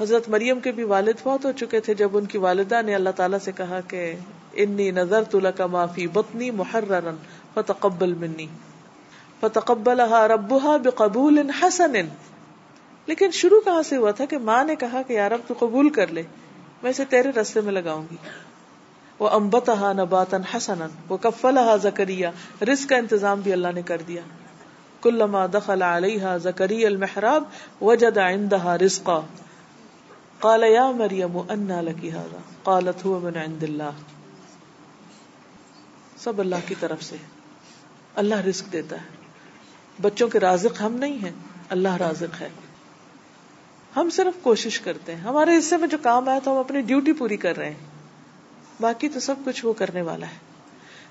حضرت 0.00 0.28
مریم 0.28 0.60
کے 0.60 0.72
بھی 0.72 0.82
والد 0.82 1.20
فوت 1.22 1.46
ہو 1.46 1.52
چکے 1.52 1.80
تھے 1.80 1.94
جب 1.94 2.16
ان 2.16 2.26
کی 2.26 2.38
والدہ 2.38 2.82
نے 2.82 2.94
اللہ 2.94 3.10
تعالیٰ 3.10 3.38
سے 3.38 3.52
کہا 3.52 3.80
کہ 3.88 4.14
انی 4.52 4.90
نظر 4.90 5.24
تلا 5.24 5.50
کا 5.50 5.66
معافی 5.66 6.06
بتنی 6.06 6.50
محرن 6.50 7.16
فتقبل 7.54 8.14
منی۔ 8.14 8.46
فتقبل 9.40 10.00
ربها 10.00 10.76
بقبول 10.84 11.50
حسن۔ 11.50 11.92
لیکن 13.06 13.30
شروع 13.30 13.60
کہاں 13.60 13.82
سے 13.82 13.96
ہوا 13.96 14.10
تھا 14.10 14.24
کہ 14.24 14.38
ماں 14.38 14.64
نے 14.64 14.76
کہا 14.76 15.02
کہ 15.02 15.12
یار 15.12 15.30
اب 15.30 15.40
تو 15.46 15.54
قبول 15.58 15.90
کر 15.90 16.06
لے، 16.06 16.22
میں 16.82 16.90
اسے 16.90 17.04
تیرے 17.04 17.30
رستے 17.30 17.60
میں 17.60 17.72
لگاؤں 17.72 18.04
گی۔ 18.10 18.16
وہ 19.18 19.28
امبتہ 19.28 19.92
نباتن 19.96 20.40
حسن 20.56 20.78
وہ 21.08 21.16
کفلہ 21.16 21.76
زکریہ 21.82 22.28
رزق 22.62 22.88
کا 22.88 22.96
انتظام 22.96 23.40
بھی 23.40 23.52
اللہ 23.52 23.68
نے 23.74 23.82
کر 23.82 24.02
دیا۔ 24.08 24.22
کلما 25.02 25.46
دخل 25.46 25.82
علیہ 25.82 26.36
زکری 26.42 26.86
المحراب، 26.86 27.42
وجد 27.82 28.18
عندها 28.18 28.76
رزقا۔ 28.84 29.20
قال 30.40 30.64
یا 30.64 30.90
مریم 30.90 31.36
انا 31.36 31.80
لکی 31.80 32.10
هذا 32.12 32.38
قالت 32.62 33.06
هو 33.06 33.18
من 33.18 33.36
عند 33.36 33.62
اللہ۔ 33.62 33.90
سب 36.18 36.38
اللہ 36.38 36.56
کی 36.68 36.74
طرف 36.80 37.02
سے۔ 37.02 37.16
اللہ 38.14 38.34
رزق 38.34 38.72
دیتا 38.72 38.96
ہے۔ 38.96 39.06
بچوں 40.02 40.28
کے 40.28 40.40
رازق 40.40 40.82
ہم 40.82 40.94
نہیں 40.94 41.16
ہیں، 41.16 41.32
اللہ 41.68 41.96
رازق 41.96 42.40
ہے۔ 42.40 42.48
ہم 43.96 44.10
صرف 44.10 44.42
کوشش 44.42 44.80
کرتے 44.80 45.14
ہیں۔ 45.14 45.22
ہمارے 45.22 45.58
حصے 45.58 45.76
میں 45.76 45.88
جو 45.88 45.98
کام 46.02 46.28
آیا 46.28 46.38
تو 46.44 46.52
ہم 46.52 46.56
اپنی 46.56 46.80
ڈیوٹی 46.80 47.12
پوری 47.12 47.36
کر 47.36 47.56
رہے 47.56 47.70
ہیں۔ 47.70 47.86
باقی 48.80 49.08
تو 49.08 49.20
سب 49.20 49.34
کچھ 49.44 49.66
وہ 49.66 49.72
کرنے 49.72 50.02
والا 50.02 50.26
ہے۔ 50.26 50.36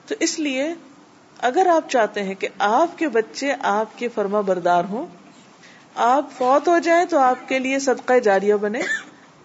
تو 0.05 0.15
اس 0.19 0.39
لیے 0.39 0.73
اگر 1.37 1.67
آپ 1.75 1.89
چاہتے 1.89 2.23
ہیں 2.23 2.35
کہ 2.35 2.47
آپ 2.59 2.97
کے 2.97 3.07
بچے 3.07 3.53
آپ 3.59 3.97
کے 3.97 4.07
فرما 4.07 4.41
بردار 4.41 4.83
ہوں، 4.83 5.05
آپ 5.95 6.25
فوت 6.37 6.67
ہو 6.67 6.79
جائیں 6.79 7.05
تو 7.05 7.19
آپ 7.19 7.49
کے 7.49 7.59
لیے 7.59 7.79
صدقہ 7.79 8.19
جاریہ 8.19 8.55
بنے۔ 8.55 8.81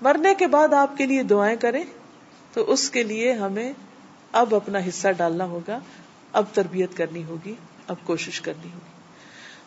مرنے 0.05 0.35
کے 0.35 0.47
بعد 0.47 0.73
آپ 0.73 0.97
کے 0.97 1.07
لیے 1.07 1.23
دعائیں 1.23 1.57
کریں 1.57 1.85
تو 2.53 2.73
اس 2.73 2.91
کے 2.91 3.03
لیے 3.03 3.33
ہمیں 3.33 3.73
اب 4.33 4.55
اپنا 4.55 4.79
حصہ 4.79 5.09
ڈالنا 5.09 5.45
ہوگا، 5.45 5.79
اب 6.33 6.45
تربیت 6.53 6.97
کرنی 6.97 7.25
ہوگی، 7.25 7.55
اب 7.87 7.97
کوشش 8.05 8.41
کرنی 8.41 8.69
ہوگی۔ 8.75 9.03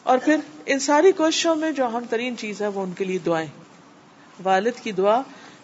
اور 0.03 0.17
پھر 0.17 0.37
ان 0.65 0.79
ساری 0.79 1.11
کوششوں 1.11 1.55
میں 1.55 1.71
جو 1.71 1.85
اہم 1.85 2.03
ترین 2.09 2.37
چیز 2.37 2.61
ہے 2.61 2.67
وہ 2.67 2.81
ان 2.81 2.91
کے 2.91 3.05
لیے 3.05 3.17
دعائیں۔ 3.17 3.47
والد 4.43 4.83
کی 4.83 4.91
دعا 4.91 5.21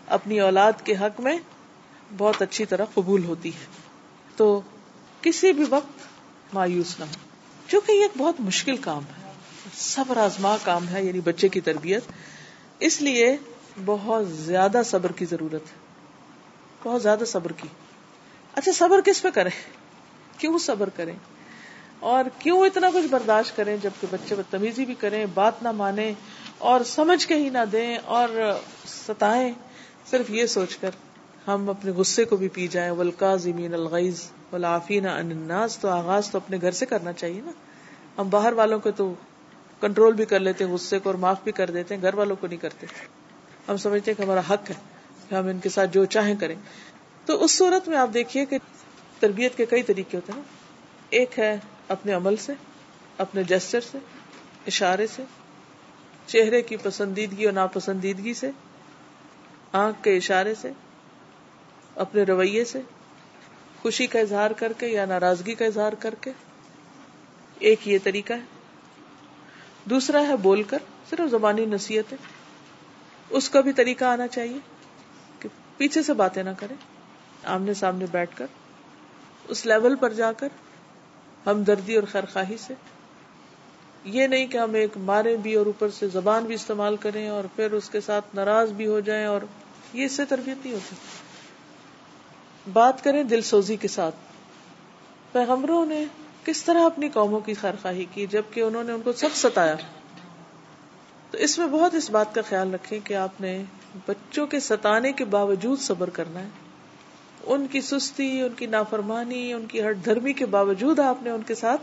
اپنی 0.07 0.39
اولاد 0.39 0.73
کے 0.83 0.95
حق 0.95 1.19
میں 1.19 1.37
بہت 2.17 2.41
اچھی 2.41 2.65
طرح 2.65 2.85
قبول 2.93 3.23
ہوتی 3.23 3.49
ہے۔ 3.49 3.65
تو 4.35 4.61
کسی 5.21 5.53
بھی 5.53 5.65
وقت 5.69 6.07
مایوس 6.55 6.99
نہ 6.99 7.05
ہو۔ 7.05 7.13
چونکہ 7.67 7.91
یہ 7.91 8.01
ایک 8.01 8.11
بہت 8.17 8.35
مشکل 8.39 8.77
کام 8.77 9.03
ہے، 9.03 9.31
صبر 9.77 10.17
آزما 10.17 10.57
کام 10.63 10.87
ہے 10.87 11.03
یعنی 11.03 11.19
بچے 11.19 11.49
کی 11.49 11.61
تربیت۔ 11.61 12.03
اس 12.79 13.01
لیے 13.01 13.37
بہت 13.85 14.27
زیادہ 14.27 14.81
صبر 14.85 15.11
کی 15.11 15.25
ضرورت 15.25 15.61
ہے۔ 15.61 15.83
بہت 16.83 17.01
زیادہ 17.01 17.23
صبر 17.27 17.51
کی۔ 17.51 17.67
اچھا 18.53 18.71
صبر 18.71 19.01
کس 19.01 19.21
پہ 19.21 19.29
کریں؟ 19.29 19.51
کیوں 20.37 20.57
صبر 20.57 20.89
کریں؟ 20.89 21.15
اور 21.99 22.23
کیوں 22.39 22.65
اتنا 22.65 22.89
کچھ 22.93 23.07
برداشت 23.07 23.55
کریں 23.55 23.77
جبکہ 23.81 24.07
بچے 24.11 24.35
بدتمیزی 24.35 24.85
بھی 24.85 24.95
کریں، 24.95 25.25
بات 25.33 25.63
نہ 25.63 25.71
مانے 25.71 26.13
اور 26.57 26.81
سمجھ 26.83 27.27
کے 27.27 27.35
ہی 27.35 27.49
نہ 27.49 27.65
دیں 27.71 27.97
اور 28.05 28.57
ستائیں؟ 28.85 29.53
صرف 30.11 30.29
یہ 30.29 30.45
سوچ 30.45 30.77
کر 30.77 30.89
ہم 31.47 31.69
اپنے 31.69 31.91
غصے 31.91 32.25
کو 32.25 32.35
بھی 32.37 32.49
پی 32.49 32.67
جائیں۔ 32.67 32.91
ولکا 32.91 33.35
زمین 33.35 33.73
الغیز 33.73 34.29
والعافین 34.51 35.07
عن 35.07 35.31
الناس 35.31 35.77
تو 35.77 35.89
آغاز 35.89 36.29
تو 36.29 36.37
اپنے 36.37 36.57
گھر 36.61 36.71
سے 36.71 36.85
کرنا 36.85 37.13
چاہیے 37.13 37.41
نا۔ 37.41 37.51
ہم 38.17 38.29
باہر 38.29 38.53
والوں 38.53 38.79
کو 38.79 38.91
تو 38.91 39.13
کنٹرول 39.81 40.13
بھی 40.13 40.25
کر 40.25 40.39
لیتے 40.39 40.63
ہیں 40.63 40.71
غصے 40.71 40.99
کو 40.99 41.09
اور 41.09 41.15
معاف 41.15 41.37
بھی 41.43 41.51
کر 41.51 41.69
دیتے 41.69 41.95
ہیں، 41.95 42.01
گھر 42.01 42.13
والوں 42.13 42.35
کو 42.35 42.47
نہیں 42.47 42.59
کرتے۔ 42.59 42.87
ہم 43.67 43.77
سمجھتے 43.77 44.11
ہیں 44.11 44.17
کہ 44.17 44.23
ہمارا 44.23 44.39
حق 44.39 44.69
ہے 44.69 44.75
کہ 45.29 45.35
ہم 45.35 45.47
ان 45.47 45.59
کے 45.59 45.69
ساتھ 45.69 45.93
جو 45.93 46.05
چاہیں 46.05 46.35
کریں۔ 46.35 46.55
تو 47.25 47.43
اس 47.43 47.51
صورت 47.51 47.87
میں 47.87 47.97
آپ 47.97 48.09
دیکھیے 48.13 48.45
کہ 48.45 48.57
تربیت 49.19 49.57
کے 49.57 49.65
کئی 49.65 49.83
طریقے 49.83 50.17
ہوتے 50.17 50.31
ہیں 50.35 50.41
ایک 51.09 51.39
ہے 51.39 51.59
اپنے 51.87 52.13
عمل 52.13 52.35
سے، 52.35 52.53
اپنے 53.17 53.43
جسچر 53.43 53.81
سے، 53.81 53.97
اشارے 54.67 55.07
سے، 55.07 55.23
چہرے 56.27 56.61
کی 56.61 56.77
پسندیدگی 56.77 57.45
اور 57.45 57.53
ناپسندیدگی 57.53 58.33
سے، 58.33 58.51
آنکھ 59.71 60.03
کے 60.03 60.17
اشارے 60.17 60.55
سے، 60.55 60.71
اپنے 61.95 62.23
رویے 62.23 62.65
سے، 62.65 62.81
خوشی 63.81 64.07
کا 64.07 64.19
اظہار 64.19 64.51
کر 64.51 64.73
کے 64.73 64.87
یا 64.87 65.05
ناراضگی 65.05 65.55
کا 65.55 65.65
اظہار 65.65 65.93
کر 65.93 66.15
کے۔ 66.21 66.31
ایک 67.59 67.87
یہ 67.87 67.97
طریقہ 68.03 68.33
ہے۔ 68.33 68.59
دوسرا 69.85 70.27
ہے 70.27 70.37
بول 70.37 70.63
کر، 70.63 70.77
صرف 71.09 71.31
زبانی 71.31 71.65
نصیحت 71.65 72.11
ہے 72.11 72.17
اس 73.29 73.49
کا 73.49 73.61
بھی 73.61 73.73
طریقہ 73.73 74.05
آنا 74.05 74.27
چاہیے 74.27 74.57
کہ 75.39 75.49
پیچھے 75.77 76.03
سے 76.03 76.13
باتیں 76.13 76.43
نہ 76.43 76.49
کریں، 76.57 76.75
آمنے 77.43 77.73
سامنے 77.73 78.05
بیٹھ 78.11 78.37
کر، 78.37 78.45
اس 79.47 79.65
لیول 79.65 79.95
پر 79.95 80.13
جا 80.13 80.31
کر، 80.31 80.47
ہمدردی 81.45 81.95
اور 81.95 82.03
خیر 82.11 82.23
خواہی 82.33 82.57
سے۔ 82.57 82.73
یہ 84.03 84.27
نہیں 84.27 84.47
کہ 84.47 84.57
ہم 84.57 84.73
ایک 84.73 84.97
مارے 84.97 85.37
بھی 85.37 85.55
اور 85.55 85.65
اوپر 85.65 85.89
سے 85.89 86.07
زبان 86.07 86.45
بھی 86.45 86.55
استعمال 86.55 86.95
کریں 86.95 87.27
اور 87.27 87.43
پھر 87.55 87.71
اس 87.71 87.89
کے 87.89 88.01
ساتھ 88.01 88.25
ناراض 88.35 88.71
بھی 88.71 88.87
ہو 88.87 88.99
جائیں 88.99 89.25
اور 89.25 89.41
یہ 89.93 90.05
اس 90.05 90.11
سے 90.11 90.25
تربیت 90.25 90.57
نہیں 90.65 90.73
ہوتی۔ 90.73 90.95
بات 92.73 93.03
کریں 93.03 93.23
دل 93.23 93.41
سوزی 93.41 93.75
کے 93.75 93.87
ساتھ۔ 93.87 94.15
پیغمبروں 95.31 95.85
نے 95.85 96.05
کس 96.45 96.63
طرح 96.63 96.85
اپنی 96.85 97.09
قوموں 97.09 97.39
کی 97.39 97.53
خیر 97.53 97.73
خواہی 97.81 98.05
کی، 98.13 98.27
جبکہ 98.27 98.61
انہوں 98.61 98.83
نے 98.83 98.91
ان 98.91 99.01
کو 99.01 99.13
سب 99.13 99.29
ستایا۔ 99.33 99.75
تو 101.33 101.39
اس 101.39 101.57
میں 101.57 101.67
بہت 101.67 101.93
اس 101.93 102.09
بات 102.09 102.35
کا 102.35 102.41
خیال 102.49 102.73
رکھیں 102.73 102.99
کہ 103.03 103.13
آپ 103.13 103.41
نے 103.41 103.63
بچوں 104.07 104.47
کے 104.47 104.59
ستانے 104.59 105.11
کے 105.11 105.25
باوجود 105.25 105.79
صبر 105.79 106.09
کرنا 106.09 106.39
ہے۔ 106.39 106.47
ان 107.43 107.67
کی 107.67 107.81
سستی، 107.81 108.41
ان 108.41 108.53
کی 108.53 108.65
نافرمانی، 108.65 109.53
ان 109.53 109.65
کی 109.65 109.81
ہٹ 109.81 109.97
دھرمی 110.05 110.33
کے 110.33 110.45
باوجود 110.45 110.99
آپ 110.99 111.23
نے 111.23 111.29
ان 111.29 111.41
کے 111.41 111.55
ساتھ 111.55 111.81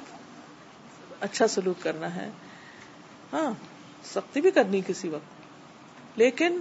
اچھا 1.21 1.47
سلوک 1.47 1.83
کرنا 1.83 2.14
ہے۔ 2.14 2.30
ہاں 3.33 3.50
سختی 4.04 4.40
بھی 4.40 4.50
کرنی 4.50 4.80
کسی 4.87 5.09
وقت۔ 5.09 5.40
لیکن 6.19 6.61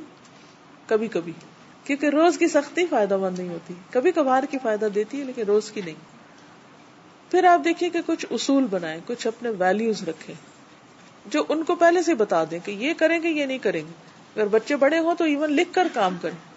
کبھی 0.87 1.07
کبھی، 1.07 1.33
کیونکہ 1.83 2.05
روز 2.05 2.37
کی 2.37 2.47
سختی 2.47 2.85
فائدہ 2.85 3.17
مند 3.17 3.39
نہیں 3.39 3.49
ہوتی۔ 3.49 3.73
کبھی 3.89 4.11
کبھار 4.11 4.43
کی 4.43 4.57
فائدہ 4.63 4.87
دیتی 4.95 5.19
ہے، 5.19 5.23
لیکن 5.23 5.41
روز 5.41 5.71
کی 5.71 5.81
نہیں۔ 5.85 5.95
پھر 7.31 7.43
آپ 7.43 7.59
دیکھیے 7.63 7.89
کہ 7.89 7.99
کچھ 8.05 8.25
اصول 8.31 8.65
بنائیں، 8.69 8.99
کچھ 9.05 9.27
اپنے 9.27 9.49
ویلوز 9.49 10.03
رکھیں۔ 10.03 10.35
جو 11.31 11.43
ان 11.49 11.63
کو 11.63 11.75
پہلے 11.75 12.01
سے 12.01 12.13
بتا 12.13 12.43
دیں 12.51 12.59
کہ 12.65 12.71
یہ 12.71 12.93
کریں 12.97 13.23
گے، 13.23 13.29
یہ 13.29 13.45
نہیں 13.45 13.57
کریں 13.57 13.81
گے۔ 13.81 13.91
اگر 14.35 14.47
بچے 14.47 14.75
بڑے 14.75 14.99
ہوں 14.99 15.15
تو 15.15 15.23
ایون 15.23 15.53
لکھ 15.53 15.73
کر 15.73 15.87
کام 15.93 16.17
کریں۔ 16.21 16.49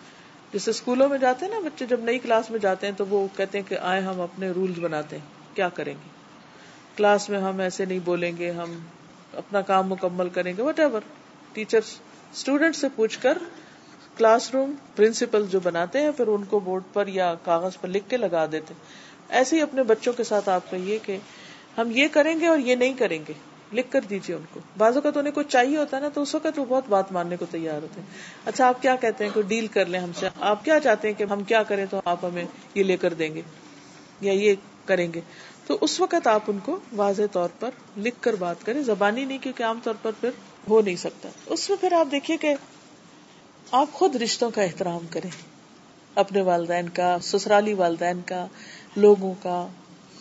جیسے 0.53 0.71
اسکولوں 0.71 1.09
میں 1.09 1.19
جاتے 1.19 1.47
ہیں 1.47 1.53
نا 1.53 1.59
بچے، 1.61 1.87
جب 1.87 2.01
نئی 2.01 2.19
کلاس 2.19 2.51
میں 2.51 2.59
جاتے 2.59 2.87
ہیں 2.87 2.95
تو 2.97 3.07
وہ 3.07 3.27
کہتے 3.37 3.59
ہیں 3.59 3.71
کہ 3.71 3.79
آئے 3.79 4.01
ہم 4.01 4.21
اپنے 4.21 4.51
رولز 4.51 4.79
بناتے 4.79 5.19
ہیں، 5.19 5.57
کیا 5.57 5.69
کریں 5.69 5.95
گے؟ 5.95 6.09
کلاس 6.97 7.31
میں 7.31 7.39
ہم 7.39 7.61
ایسے 7.61 7.85
نہیں 7.85 7.99
بولیں 8.05 8.33
گے، 8.39 8.51
ہم 8.51 8.79
اپنا 9.33 9.61
کام 9.61 9.89
مکمل 9.89 10.29
کریں 10.29 10.53
گے 10.57 10.63
وٹ 10.63 10.81
ایور 10.81 11.01
ٹیچر 11.53 11.81
اسٹوڈینٹ 12.33 12.77
سے 12.77 12.87
پوچھ 12.97 13.19
کر 13.19 13.39
کلاس 14.17 14.51
روم 14.55 14.75
پرنسپل 14.97 15.47
جو 15.47 15.61
بناتے 15.61 16.01
ہیں، 16.01 16.11
پھر 16.17 16.27
ان 16.27 16.45
کو 16.45 16.61
بورڈ 16.61 16.83
پر 16.93 17.07
یا 17.07 17.35
کاغذ 17.45 17.81
پر 17.81 17.89
لکھ 17.89 18.11
کے 18.11 18.17
لگا 18.17 18.47
دیتے 18.53 18.75
ایسے 19.29 19.57
ہی 19.57 19.63
اپنے 19.63 19.83
بچوں 19.83 20.13
کے 20.13 20.25
ساتھ 20.25 20.49
آپ 20.49 20.71
کہیے 20.71 20.99
کہ 21.03 21.17
ہم 21.79 21.91
یہ 21.91 22.09
کریں 22.13 22.41
گے 22.41 22.47
اور 22.47 22.59
یہ 22.59 22.75
نہیں 22.75 22.93
کریں 22.93 23.19
گے۔ 23.29 23.33
لکھ 23.73 23.91
کر 23.91 24.01
دیجیے 24.01 24.37
ان 24.37 24.43
کو۔ 24.53 24.61
بعض 24.79 24.95
اوقات 24.95 25.17
انہیں 25.17 25.33
کچھ 25.33 25.49
چاہیے 25.49 25.77
ہوتا 25.77 25.97
ہے 25.97 26.03
نا 26.03 26.09
تو 26.09 26.23
اس 26.23 26.35
وقت 26.35 26.59
وہ 26.59 26.65
بہت 26.69 26.85
بات 26.89 27.13
ماننے 27.13 27.37
کو 27.37 27.47
تیار 27.51 27.83
ہوتے 27.83 28.01
ہیں۔ 28.01 28.07
اچھا 28.45 28.69
آپ 28.69 28.83
کیا 28.83 28.97
کہتے 28.97 29.25
ہیں؟ 29.25 29.31
کوئی 29.35 29.47
ڈیل 29.49 29.67
کر 29.67 29.87
لیں 29.87 30.01
ہم 30.01 30.11
سے۔ 30.13 30.29
آپ 30.41 30.65
کیا 30.65 30.81
چاہتے 30.81 31.09
ہیں 31.09 31.15
کہ 31.15 31.25
ہم 31.31 31.43
کیا 31.43 31.63
کریں 31.63 31.87
تو 31.91 32.01
آپ 32.05 32.25
ہمیں 32.25 32.45
یہ 32.75 32.83
لے 32.83 32.97
کر 32.97 33.15
دیں 33.15 33.35
گے 33.35 33.43
یا 34.21 34.33
یہ 34.33 34.55
کریں 34.85 35.13
گے۔ 35.15 35.21
تو 35.67 35.79
اس 35.81 36.01
وقت 36.01 36.27
آپ 36.27 36.43
ان 36.47 36.59
کو 36.65 36.81
واضح 36.97 37.23
طور 37.33 37.49
پر 37.61 37.71
لکھ 37.97 38.17
کر 38.21 38.35
بات 38.35 38.57
کریں۔ 38.65 38.83
زبانی 38.83 39.25
نہیں، 39.25 39.39
کیونکہ 39.39 39.63
عام 39.63 39.81
طور 39.83 39.95
پر 40.03 40.11
پھر 40.21 40.31
ہو 40.69 40.81
نہیں 40.81 40.97
سکتا۔ 40.97 41.29
اس 41.47 41.71
میں 41.71 41.79
پھر 41.81 41.93
آپ 41.93 42.09
دیکھیے 42.13 42.37
کہ 42.37 42.55
آپ 43.73 43.93
خود 43.93 44.17
رشتوں 44.17 44.51
کا 44.51 44.63
احترام 44.63 45.07
کریں۔ 45.11 45.31
اپنے 46.15 46.43
والدین 46.43 46.89
کا، 46.89 47.17
سسرالی 47.23 47.75
والدین 47.75 48.21
کا، 48.27 48.47
لوگوں 48.97 49.35
کا۔ 49.43 49.67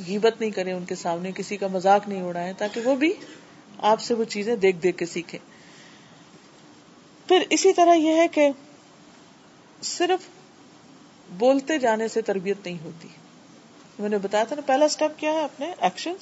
غیبت 0.08 0.42
نہیں 0.42 0.52
کریں 0.52 0.74
ان 0.74 0.86
کے 0.86 0.96
سامنے، 0.96 1.32
کسی 1.36 1.58
کا 1.58 1.68
مذاق 1.68 2.08
نہیں 2.08 2.22
اڑائیں 2.22 2.54
تاکہ 2.58 2.82
وہ 2.82 2.96
بھی 2.96 3.14
آپ 3.82 4.02
سے 4.02 4.14
وہ 4.14 4.24
چیزیں 4.24 4.56
دیکھ 4.56 4.78
دیکھ 4.78 4.98
کے 4.98 5.06
سیکھے 5.06 5.38
پھر 7.28 7.44
اسی 7.50 7.74
طرح 7.74 7.94
یہ 7.94 8.16
ہے 8.16 8.28
کہ 8.28 8.50
صرف 9.82 10.28
بولتے 11.38 11.78
جانے 11.78 12.08
سے 12.08 12.22
تربیت 12.22 12.58
نہیں 12.66 12.78
ہوتی۔ 12.84 13.08
میں 14.00 14.10
نے 14.10 14.18
بتایا 14.18 14.44
تھا 14.44 14.56
نا، 14.56 14.62
پہلا 14.62 14.86
اسٹیپ 14.86 15.20
کیا 15.20 15.34
ہے 15.34 15.44
اپنے 15.44 15.74
ایکشن 15.80 16.14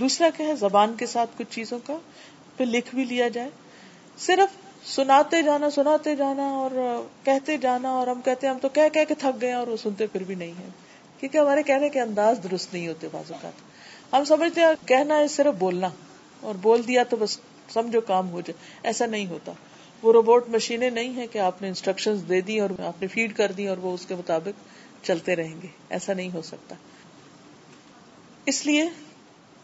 دوسرا 0.00 0.28
کیا 0.36 0.46
ہے 0.46 0.56
زبان 0.56 0.94
کے 0.94 1.06
ساتھ 1.06 1.30
کچھ 1.36 1.46
چیزوں 1.50 1.78
کا، 1.86 1.98
پھر 2.56 2.66
لکھ 2.66 2.94
بھی 2.94 3.04
لیا 3.04 3.28
جائے۔ 3.28 3.50
صرف 4.18 4.56
سناتے 4.88 5.42
جانا 5.42 5.70
سناتے 5.70 6.16
جانا 6.16 6.42
اور 6.42 6.70
کہتے 7.24 7.56
جانا 7.56 7.90
اور 7.90 8.06
ہم 8.06 8.20
کہتے 8.20 8.46
ہیں، 8.46 8.54
ہم 8.54 8.60
تو 8.60 8.68
کہہ 8.68 8.88
کہہ 8.92 9.04
کے 9.08 9.14
تھک 9.14 9.40
گئے 9.40 9.52
اور 9.52 9.66
وہ 9.66 9.76
سنتے 9.76 10.06
پھر 10.06 10.24
بھی 10.24 10.34
نہیں 10.34 10.52
ہے 10.58 10.68
کیونکہ 11.20 11.38
ہمارے 11.38 11.62
کہنے 11.62 11.88
کے 11.88 12.00
انداز 12.00 12.40
درست 12.42 12.74
نہیں 12.74 12.88
ہوتے 12.88 13.08
بعض 13.12 13.32
اوقات۔ 13.32 13.52
ہم 14.14 14.24
سمجھتے 14.24 14.60
ہیں 14.60 14.88
کہنا 14.88 15.16
ہے 15.16 15.28
صرف 15.28 15.54
بولنا۔ 15.54 15.88
اور 16.42 16.54
بول 16.54 16.82
دیا 16.88 17.02
تو 17.02 17.16
بس 17.16 17.38
سمجھو 17.72 18.00
کام 18.00 18.30
ہو 18.30 18.40
جائے۔ 18.40 18.78
ایسا 18.82 19.06
نہیں 19.06 19.26
ہوتا۔ 19.26 19.52
وہ 20.02 20.12
روبوٹ 20.12 20.48
مشینیں 20.48 20.90
نہیں 20.90 21.16
ہے 21.16 21.26
کہ 21.26 21.38
آپ 21.38 21.62
نے 21.62 21.68
انسٹرکشن 21.68 22.14
دے 22.28 22.40
دی 22.40 22.60
اور 22.60 22.70
آپ 22.86 23.02
نے 23.02 23.06
فیڈ 23.06 23.36
کر 23.36 23.52
دی 23.52 23.68
اور 23.68 23.76
وہ 23.76 23.94
اس 23.94 24.06
کے 24.06 24.14
مطابق 24.14 24.68
چلتے 25.04 25.36
رہیں 25.36 25.62
گے۔ 25.62 25.68
ایسا 25.88 26.12
نہیں 26.12 26.30
ہو 26.34 26.42
سکتا۔ 26.42 26.74
اس 28.46 28.66
لیے 28.66 28.88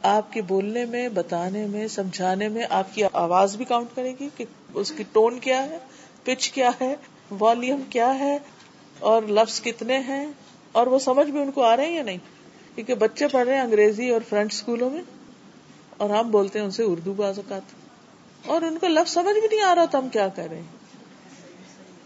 آپ 0.02 0.32
کے 0.32 0.42
بولنے 0.42 0.84
میں، 0.84 1.08
بتانے 1.08 1.66
میں، 1.66 1.88
سمجھانے 1.88 2.48
میں 2.48 2.66
آپ 2.70 2.94
کی 2.94 3.02
آواز 3.12 3.56
بھی 3.56 3.64
کاؤنٹ 3.64 3.88
کرے 3.94 4.14
گی 4.20 4.28
کہ 4.36 4.44
اس 4.74 4.92
کی 4.96 5.04
ٹون 5.12 5.38
کیا 5.38 5.62
ہے 5.62 5.78
پچ 6.24 6.50
کیا 6.50 6.70
ہے 6.80 6.94
والیوم 7.30 7.82
کیا 7.90 8.18
ہے، 8.18 8.38
اور 8.98 9.22
لفظ 9.22 9.62
کتنے 9.62 9.98
ہیں، 9.98 10.26
اور 10.72 10.86
وہ 10.86 10.98
سمجھ 10.98 11.30
بھی 11.30 11.40
ان 11.40 11.50
کو 11.50 11.62
آ 11.62 11.76
رہے 11.76 11.86
ہیں 11.86 11.96
یا 11.96 12.02
نہیں؟ 12.02 12.18
کیونکہ 12.74 12.94
بچے 12.94 13.28
پڑھ 13.28 13.46
رہے 13.46 13.54
ہیں 13.54 13.62
انگریزی 13.62 14.10
اور 14.10 14.20
فرینچ 14.28 14.54
اسکولوں 14.54 14.90
میں۔ 14.90 15.02
اور 15.98 16.10
ہم 16.10 16.30
بولتے 16.30 16.58
ہیں 16.58 16.66
ان 16.66 16.70
سے 16.70 16.82
اردو 16.82 17.12
بعض 17.12 17.38
اوقات۔ 17.38 17.62
اور 18.46 18.62
ان 18.62 18.78
کو 18.78 18.86
لفظ 18.86 19.12
سمجھ 19.12 19.48
بھی 19.48 19.56
نہیں 19.56 19.64
آ 19.64 19.74
رہا 19.74 19.84
تو 19.84 19.98
ہم 19.98 20.08
کیا 20.08 20.28
کر 20.28 20.46
رہے 20.50 20.56
ہیں 20.56 20.78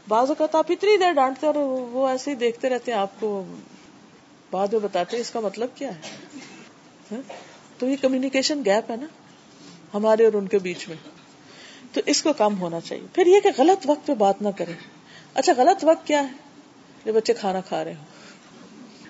بعض 0.09 0.29
اوقات 0.29 0.55
آپ 0.55 0.67
اتنی 0.69 0.97
دیر 0.99 1.13
ڈانٹتے 1.13 1.47
اور 1.47 1.55
وہ 1.93 2.09
ایسے 2.09 2.31
ہی 2.31 2.37
دیکھتے 2.37 2.69
رہتے 2.69 2.93
ہیں، 2.93 2.99
آپ 2.99 3.21
کو 3.21 3.45
بعد 4.51 4.69
میں 4.69 4.81
بتاتے 4.81 5.17
اس 5.17 5.31
کا 5.31 5.41
مطلب 5.41 5.69
کیا 5.75 5.95
ہے۔ 5.95 6.01
ہاں؟ 7.13 7.33
تو 7.79 7.87
یہ 7.87 7.97
کمیونیکیشن 8.01 8.63
گیپ 8.65 8.91
ہے 8.91 8.97
نا، 8.97 9.07
ہمارے 9.95 10.25
اور 10.25 10.33
ان 10.33 10.49
کے 10.49 10.59
بیچ 10.59 10.89
میں۔ 10.89 10.97
تو 11.93 12.01
اس 12.07 12.23
کو 12.23 12.33
کم 12.33 12.61
ہونا 12.61 12.81
چاہیے۔ 12.81 13.07
پھر 13.13 13.27
یہ 13.27 13.41
کہ 13.41 13.51
غلط 13.59 13.91
وقت 13.91 14.07
پہ 14.07 14.15
بات 14.15 14.43
نہ 14.43 14.49
کریں۔ 14.57 14.75
اچھا 15.35 15.53
غلط 15.57 15.85
وقت 15.85 16.07
کیا 16.07 16.23
ہے؟ 16.23 16.33
جب 17.05 17.15
بچے 17.15 17.33
کھانا 17.33 17.61
کھا 17.61 17.85
رہے 17.85 17.95
ہوں۔ 17.95 18.05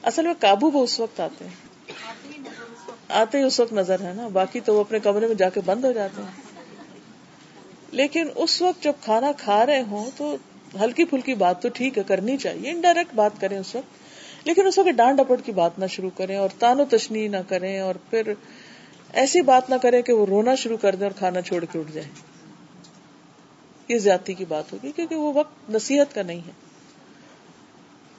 اصل 0.03 0.27
میں 0.27 0.35
قابو 0.41 0.71
وہ 0.71 0.85
اس 0.85 1.01
وقت 1.01 1.21
آتے 1.21 1.45
ہیں۔ 1.45 1.72
آتے 3.12 3.38
ہی 3.38 3.42
اس 3.42 3.61
وقت 3.61 3.73
نظر 3.73 4.00
ہے 4.00 4.12
نا، 4.16 4.28
باقی 4.28 4.61
تو 4.61 4.75
وہ 4.75 4.81
اپنے 4.81 5.00
کمرے 5.00 5.26
میں 5.26 5.35
جا 5.35 5.49
کے 5.49 5.61
بند 5.64 5.85
ہو 5.85 5.92
جاتے 5.92 6.23
ہیں۔ 6.23 6.42
لیکن 7.90 8.28
اس 8.35 8.62
وقت 8.62 8.85
جب 8.85 8.92
کھانا 9.00 9.33
کھا 9.38 9.66
رہے 9.66 9.83
ہوں 9.83 10.11
تو 10.16 10.37
ہلکی 10.81 11.04
پھلکی 11.04 11.35
بات 11.35 11.62
تو 11.62 11.69
ٹھیک 11.69 11.99
ہے، 11.99 12.02
کرنی 12.02 12.37
چاہیے۔ 12.37 12.71
انڈائریکٹ 12.71 13.14
بات 13.14 13.31
کریں 13.40 13.59
اس 13.59 13.75
وقت، 13.75 13.88
لیکن 14.47 14.66
اس 14.66 14.78
وقت 14.78 14.97
ڈانٹ 14.97 15.19
ڈپٹ 15.19 15.47
کی 15.47 15.52
بات 15.52 15.78
نہ 15.78 15.87
شروع 15.87 16.11
کریں 16.16 16.37
اور 16.37 16.49
تان 16.59 16.81
و 16.81 16.85
تشنی 16.85 17.28
نہ 17.28 17.37
کریں 17.49 17.78
اور 17.78 17.95
پھر 18.11 18.33
ایسی 19.12 19.40
بات 19.40 19.71
نہ 19.71 19.75
کریں 19.83 20.02
کہ 20.02 20.12
وہ 20.12 20.26
رونا 20.26 20.54
شروع 20.54 20.76
کر 20.76 20.95
دیں 20.95 21.07
اور 21.07 21.19
کھانا 21.19 21.40
چھوڑ 21.40 21.64
کے 21.64 21.78
اٹھ 21.78 21.92
جائیں۔ 21.92 22.11
یہ 23.88 23.99
زیادتی 23.99 24.35
کی 24.35 24.45
بات 24.45 24.73
ہوگی 24.73 24.92
کیونکہ 24.92 25.14
وہ 25.14 25.33
وقت 25.35 25.71
نصیحت 25.71 26.14
کا 26.14 26.23
نہیں 26.23 26.40
ہے۔ 26.47 26.52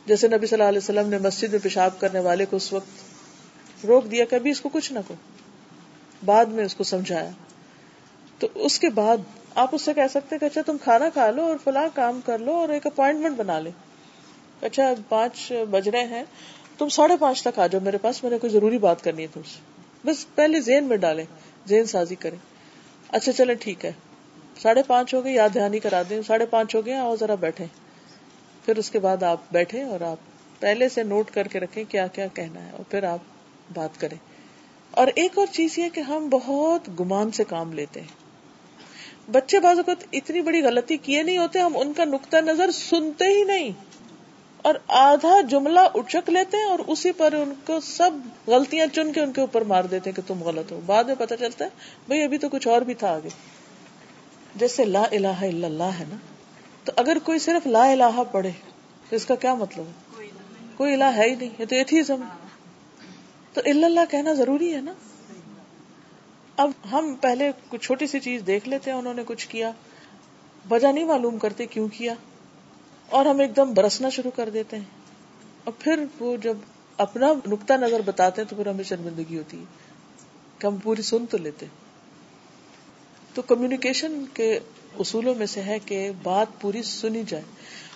جیسے 0.06 0.28
نبی 0.28 0.48
صلی 0.48 0.56
اللہ 0.56 0.70
علیہ 0.70 0.78
وسلم 0.78 1.10
نے 1.10 1.18
مسجد 1.18 1.52
میں 1.52 1.60
پیشاب 1.64 2.00
کرنے 2.00 2.20
والے 2.20 2.46
کو 2.46 2.56
اس 2.56 2.74
وقت 2.74 3.13
روک 3.88 4.12
دیا 4.12 4.26
کبھی 4.30 4.52
اس 4.52 4.62
کو 4.62 4.70
کچھ 4.70 4.94
نہ 4.94 5.00
کو 5.08 5.14
بعد 6.26 6.46
میں 6.46 6.66
اس 6.66 6.76
کو 6.76 6.84
سمجھایا۔ 6.84 7.30
تو 8.40 8.48
اس 8.56 8.80
کے 8.80 8.90
بعد 8.90 9.18
آپ 9.56 9.70
اس 9.72 9.82
سے 9.82 9.94
کہہ 9.94 10.08
سکتے 10.10 10.38
کہ 10.40 10.46
اچھا 10.46 10.62
تم 10.66 10.78
کھانا 10.84 11.10
کھا 11.10 11.32
لو 11.32 11.44
اور 11.44 11.56
فلاں 11.64 11.88
کام 11.94 12.20
کر 12.26 12.40
لو 12.40 12.56
اور 12.56 12.70
ایک 12.70 12.88
اپوائنٹمنٹ 12.88 13.38
بنا 13.38 13.60
لے۔ 13.60 13.70
اچھا 14.62 14.94
پانچ 15.10 15.54
بج 15.70 15.90
رہے 15.90 16.04
ہیں، 16.04 16.24
تم 16.78 16.90
ساڑھے 16.90 17.16
پانچ 17.20 17.44
تک 17.44 17.60
آ 17.60 17.68
جاؤ 17.68 17.82
میرے 17.84 17.98
پاس، 17.98 18.24
میں 18.24 18.32
نے 18.32 18.38
کوئی 18.38 18.54
ضروری 18.54 18.78
بات 18.78 19.04
کرنی 19.04 19.22
ہے 19.22 19.28
تم 19.34 19.42
سے۔ 19.44 19.60
بس 20.06 20.36
پہلے 20.36 20.62
زین 20.62 20.84
میں 20.84 20.98
ڈالیں 20.98 21.26
زین 21.66 21.86
سازی 21.86 22.16
کریں۔ 22.16 22.38
اچھا 23.08 23.32
چلے 23.32 23.54
ٹھیک 23.54 23.86
ہے۔ 23.86 23.92
ساڑھے 24.62 24.84
پانچ 24.88 25.14
ہو 25.14 25.24
گئے، 25.24 25.34
یاد 25.34 25.50
دہانی 25.56 25.80
کرا 25.80 26.02
دیں۔ 26.10 26.22
ساڑھے 26.28 26.46
پانچ 26.46 26.76
ہو 26.76 26.86
گئے، 26.86 26.96
آؤ 26.96 27.16
ذرا 27.16 27.36
بیٹھے 27.36 27.66
پھر 28.66 28.78
اس 28.78 28.92
کے 28.92 29.00
بعد 29.00 29.24
آپ 29.24 29.40
بیٹھے 29.52 29.84
اور 29.84 30.02
آپ 30.02 30.18
پہلے 30.60 30.90
سے 30.90 31.04
نوٹ 31.04 31.32
کر 31.32 31.48
کے 31.48 31.60
رکھیں 31.60 31.84
کیا 31.90 32.08
کیا 32.08 32.28
کہنا 32.28 32.66
ہے 32.66 32.72
اور 32.72 32.92
پھر 32.92 33.04
آپ 33.04 33.20
بات 33.74 34.00
کریں۔ 34.00 34.18
اور 34.92 35.08
ایک 35.16 35.38
اور 35.38 35.48
چیز 35.52 35.80
یہ 35.80 35.90
کہ 35.90 36.00
ہم 36.00 36.30
بہت 36.30 37.00
گمان 37.00 37.32
سے 37.32 37.44
کام 37.44 37.74
لیتے 37.74 38.02
ہیں۔ 38.02 38.24
بچے 39.32 39.60
بعض 39.60 39.78
اوقات 39.78 40.04
اتنی 40.12 40.42
بڑی 40.42 40.62
غلطی 40.62 40.98
کیے 40.98 41.24
نہیں 41.24 41.38
ہوتے 41.38 41.60
ہم 41.60 41.78
ان 41.78 41.94
کا 41.94 42.06
نقطۂ 42.06 42.38
نظر 42.38 42.72
سنتے 42.72 43.26
ہی 43.26 43.44
نہیں۔ 43.44 43.72
اور 44.62 44.76
آدھا 44.88 45.42
جملہ 45.42 45.80
اچک 45.80 46.30
لیتے 46.30 46.58
ہیں 46.58 46.64
اور 46.64 46.80
اسی 46.88 47.12
پر 47.12 47.34
ان 47.34 47.54
کو 47.66 47.80
سب 47.80 48.12
غلطیاں 48.48 48.88
چن 48.88 49.14
کے 49.14 49.22
ان 49.22 49.32
کے 49.32 49.42
اوپر 49.42 49.62
مار 49.62 49.84
دیتے 49.84 50.10
ہیں 50.10 50.16
کہ 50.16 50.28
تم 50.28 50.44
غلط 50.44 50.72
ہو۔ 50.72 50.80
بعد 50.86 51.04
میں 51.04 51.16
پتا 51.16 51.38
چلتا 51.38 51.66
ہے 51.66 51.70
بھائی 52.08 52.24
ابھی 52.24 52.38
تو 52.38 52.50
کچھ 52.50 52.68
اور 52.68 52.82
بھی 52.82 52.94
تھا 52.94 53.16
آگے۔ 53.16 53.30
جیسے 54.56 54.86
لا 54.86 55.04
الہ 55.12 55.28
الا 55.28 55.68
اللہ 55.68 56.00
ہے 56.00 56.06
نا 56.10 56.16
تو 56.84 56.92
اگر 56.96 57.18
کوئی 57.24 57.40
صرف 57.40 57.68
لا 57.68 57.92
الہ 57.92 58.24
پڑھے 58.32 58.52
تو 59.10 59.16
اس 59.16 59.26
کا 59.26 59.36
کیا 59.36 59.54
مطلب 59.54 59.86
ہے؟ 59.88 60.24
کوئی 60.78 60.94
الہ 60.94 61.04
ہے 61.04 61.30
ہی 61.30 61.36
نہیں 61.36 61.50
یہ 61.60 61.66
تو 61.66 61.76
ایتھیزم 61.76 62.22
تو 63.54 63.62
اللہ 63.66 64.00
کہنا 64.12 64.34
ضروری 64.34 64.76
ہے 64.76 64.82
نا۔ 64.82 64.94
اب 66.58 66.72
ہم 66.92 67.16
پہلے 67.22 67.52
کچھ 67.70 67.82
چھوٹی 67.82 68.08
سی 68.08 68.20
چیز 68.20 68.42
دیکھ 68.48 68.70
لیتے 68.70 68.92
ہیں، 68.92 68.98
انہوں 68.98 69.14
نے 69.14 69.24
کچھ 69.28 69.48
کیا۔ 69.48 69.72
وجہ 70.72 70.88
نہیں 70.88 71.06
معلوم 71.06 71.38
کرتے 71.38 71.66
کیوں 71.66 71.88
کیا۔ 71.88 72.14
اور 73.10 73.26
ہم 73.26 73.40
ایک 73.40 73.56
دم 73.56 73.74
برسنا 73.74 74.10
شروع 74.10 74.32
کر 74.32 74.50
دیتے 74.50 74.78
ہیں۔ 74.78 74.84
اور 75.64 75.74
پھر 75.80 76.06
وہ 76.20 76.38
جب 76.38 76.58
اپنا 76.98 77.34
نقطہ 77.48 77.74
نظر 77.74 78.00
بتاتے 78.06 78.42
ہیں 78.42 78.50
تو 78.50 78.56
پھر 78.56 78.68
ہمیں 78.68 78.84
شرمندگی 78.84 79.38
ہوتی 79.38 79.60
ہے۔ 79.60 79.64
کہ 80.58 80.68
ہم 80.68 80.78
پوری 80.78 81.02
سن 81.02 81.26
تو 81.26 81.38
لیتے۔ 81.38 81.66
تو 83.34 83.42
کمیونیکیشن 83.42 84.26
کے 84.34 84.60
اصولوں 85.00 85.36
میں 85.36 85.46
سے 85.46 85.62
ہے 85.62 85.78
کہ 85.86 86.12
بات 86.24 86.48
پوری 86.62 86.84
سنی 86.84 87.24
جائے۔ 87.28 87.44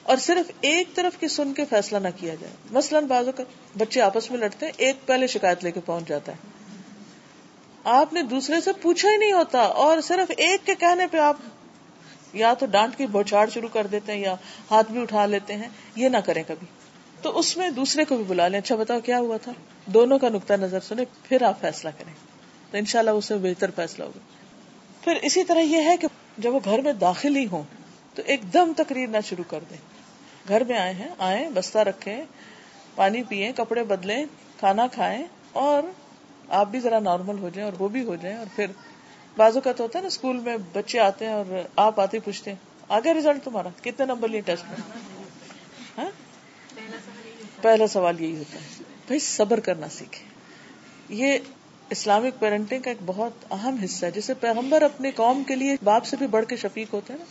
اور 0.08 0.18
صرف 0.18 0.52
ایک 0.62 0.96
طرف 0.96 1.20
کی 1.20 1.28
سن 1.28 1.54
کے 1.54 1.66
فیصلہ 1.66 1.98
نہ 1.98 2.08
کیا 2.16 2.36
جائے۔ 2.36 2.54
مثلاً 2.72 3.06
بازو 3.06 3.32
کا 3.32 3.44
بچے 3.78 4.02
آپس 4.02 4.32
میں 4.32 4.40
لڑتے 4.40 4.66
ہیں، 4.66 4.74
ایک 4.78 4.96
پہلے 5.06 5.28
شکایت 5.28 5.64
لے 5.64 5.72
کے 5.72 5.80
پہنچ 5.86 6.08
جاتا 6.08 6.32
ہے۔ 6.32 6.38
آپ 7.84 8.14
نے 8.14 8.22
دوسرے 8.22 8.62
سے 8.62 8.72
پوچھا 8.82 9.10
ہی 9.10 9.18
نہیں 9.18 9.32
ہوتا 9.32 9.60
اور 9.60 10.02
صرف 10.02 10.32
ایک 10.38 10.66
کے 10.66 10.76
کہنے 10.76 11.08
پہ 11.08 11.18
آپ 11.18 11.36
یا 12.34 12.54
تو 12.54 12.66
ڈانٹ 12.66 12.98
کی 12.98 13.06
بوچھاڑ 13.06 13.50
شروع 13.50 13.70
کر 13.74 13.88
دیتے 13.88 14.12
ہیں 14.12 14.20
یا 14.20 14.36
ہاتھ 14.72 14.92
بھی 14.92 15.02
اٹھا 15.02 15.26
لیتے 15.26 15.54
ہیں۔ 15.54 15.70
یہ 15.96 16.10
نہ 16.10 16.18
کریں 16.18 16.44
کبھی۔ 16.48 16.68
تو 17.22 17.40
اس 17.40 17.58
میں 17.58 17.70
دوسرے 17.70 18.06
کو 18.06 18.16
بھی 18.16 18.24
بلا 18.24 18.48
لیں۔ 18.48 18.60
اچھا 18.60 18.76
بتاؤ 18.76 19.00
کیا 19.00 19.20
ہوا 19.20 19.38
تھا؟ 19.38 19.52
دونوں 19.86 20.20
کا 20.20 20.30
نقطہ 20.30 20.54
نظر 20.54 20.80
سنے 20.80 21.04
پھر 21.24 21.44
آپ 21.44 21.62
فیصلہ 21.62 21.90
کریں۔ 21.98 22.14
تو 22.72 22.78
ان 22.78 22.86
شاء 22.86 23.00
اللہ 23.00 23.12
اس 23.12 23.32
میں 23.32 23.38
بہتر 23.38 23.72
فیصلہ 23.76 24.04
ہوگا۔ 24.04 24.20
پھر 25.04 25.16
اسی 25.22 25.44
طرح 25.44 25.60
یہ 25.60 25.82
ہے 25.82 25.98
کہ 25.98 26.08
جب 26.38 26.54
وہ 26.54 26.60
گھر 26.66 26.82
میں 26.82 26.94
داخل 26.94 27.36
ہی 27.36 27.48
ہوں 27.52 27.64
تو 28.16 28.22
ایک 28.26 28.54
دم 28.54 28.72
تقریر 28.78 29.08
نہ 29.08 29.18
شروع 29.26 29.44
کر 29.48 29.60
دیں۔ 29.70 29.97
گھر 30.48 30.63
میں 30.63 30.77
آئے 30.77 30.94
ہیں، 30.94 31.10
آئے، 31.18 31.50
بستہ 31.54 31.77
رکھے، 31.77 32.24
پانی 32.96 33.24
پیئے، 33.24 33.51
کپڑے 33.56 33.84
بدلے، 33.84 34.24
کھانا 34.60 34.88
کھائیں 34.88 35.24
اور 35.51 35.84
آپ 36.50 36.68
بھی 36.68 36.80
ذرا 36.80 37.00
نارمل 37.00 37.38
ہو 37.38 37.50
جائیں 37.50 37.72
اور 37.72 37.82
وہ 37.82 37.88
بھی 37.88 38.04
ہو 38.04 38.16
جائیں 38.16 38.38
اور 38.38 38.46
پھر 38.56 38.66
بازو 39.38 39.62
کا 39.62 39.72
تو 39.72 39.84
ہوتا 39.84 40.00
ہے 40.00 40.01
نا، 40.01 40.08
اسکول 40.08 40.39
میں 40.39 40.58
بچے 40.74 41.00
آتے 41.00 41.25
ہیں 41.25 41.34
اور 41.34 41.46
آپ 41.75 42.00
آتے 42.00 42.20
پوچھتے 42.20 42.51
ہیں، 42.51 42.58
آگے 42.88 43.13
ریزلٹ 43.13 43.44
تمہارا، 43.44 43.70
کتنے 43.82 44.06
نمبر 44.06 44.27
لیے 44.27 44.42
ٹیسٹ 44.42 44.66
میں؟ 44.70 44.77
ہاں؟ 45.98 46.10
پہلا 47.62 47.88
سوال 47.88 48.22
یہی 48.22 48.38
ہوتا 48.38 48.60
ہے، 48.60 48.84
بھائی 49.08 49.20
صبر 49.20 49.60
کرنا 49.60 49.89
سیکھے 49.89 50.25
یہ 51.10 51.38
اسلامک 51.89 52.39
پیرنٹنگ 52.39 52.82
کا 52.82 52.89
ایک 52.89 52.98
بہت 53.06 53.32
اہم 53.51 53.75
حصہ 53.84 54.06
ہے، 54.06 54.12
جسے 54.12 54.34
پیغمبر 54.34 54.82
اپنے 54.82 55.12
قوم 55.12 55.44
کے 55.44 55.56
لیے 55.56 55.75
باپ 55.84 56.06
سے 56.06 56.18
بھی 56.18 56.27
بڑھ 56.27 56.46
کے 56.46 56.56
شفیق 56.56 56.94
ہوتے 56.94 57.13
ہیں 57.13 57.20
نا۔ 57.20 57.25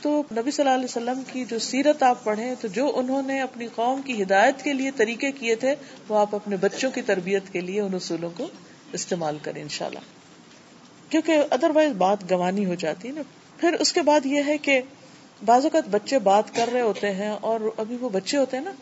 تو 0.00 0.22
نبی 0.32 0.50
صلی 0.50 0.64
اللہ 0.64 0.74
علیہ 0.74 0.84
وسلم 0.84 1.22
کی 1.32 1.44
جو 1.44 1.58
سیرت 1.58 2.02
آپ 2.02 2.24
پڑھیں، 2.24 2.54
تو 2.60 2.68
جو 2.68 2.92
انہوں 2.94 3.22
نے 3.22 3.40
اپنی 3.40 3.66
قوم 3.74 4.02
کی 4.02 4.22
ہدایت 4.22 4.62
کے 4.62 4.72
لیے 4.72 4.90
طریقے 4.90 5.32
کیے 5.32 5.54
تھے، 5.54 5.74
وہ 6.08 6.18
آپ 6.18 6.34
اپنے 6.34 6.56
بچوں 6.56 6.90
کی 6.90 7.02
تربیت 7.02 7.42
کے 7.52 7.60
لیے 7.60 7.80
ان 7.80 7.94
اصولوں 7.94 8.30
کو 8.36 8.46
استعمال 8.92 9.38
کریں 9.42 9.62
انشاءاللہ۔ 9.62 9.98
کیونکہ 11.08 11.38
ادر 11.50 11.70
وائز 11.74 11.92
بات 11.92 12.30
گوانی 12.30 12.66
ہو 12.66 12.74
جاتی 12.74 13.08
ہے 13.08 13.12
نا۔ 13.12 13.22
پھر 13.56 13.72
اس 13.72 13.92
کے 13.92 14.02
بعد 14.02 14.26
یہ 14.26 14.42
ہے 14.46 14.58
کہ 14.58 14.80
بعض 15.44 15.62
اوقات 15.64 15.88
بچے 15.88 16.18
بات 16.18 16.54
کر 16.54 16.70
رہے 16.72 16.80
ہوتے 16.80 17.14
ہیں 17.14 17.28
اور 17.28 17.60
ابھی 17.76 17.96
وہ 18.00 18.08
بچے 18.08 18.36
ہوتے 18.36 18.56
ہیں 18.56 18.64
نا 18.64 18.72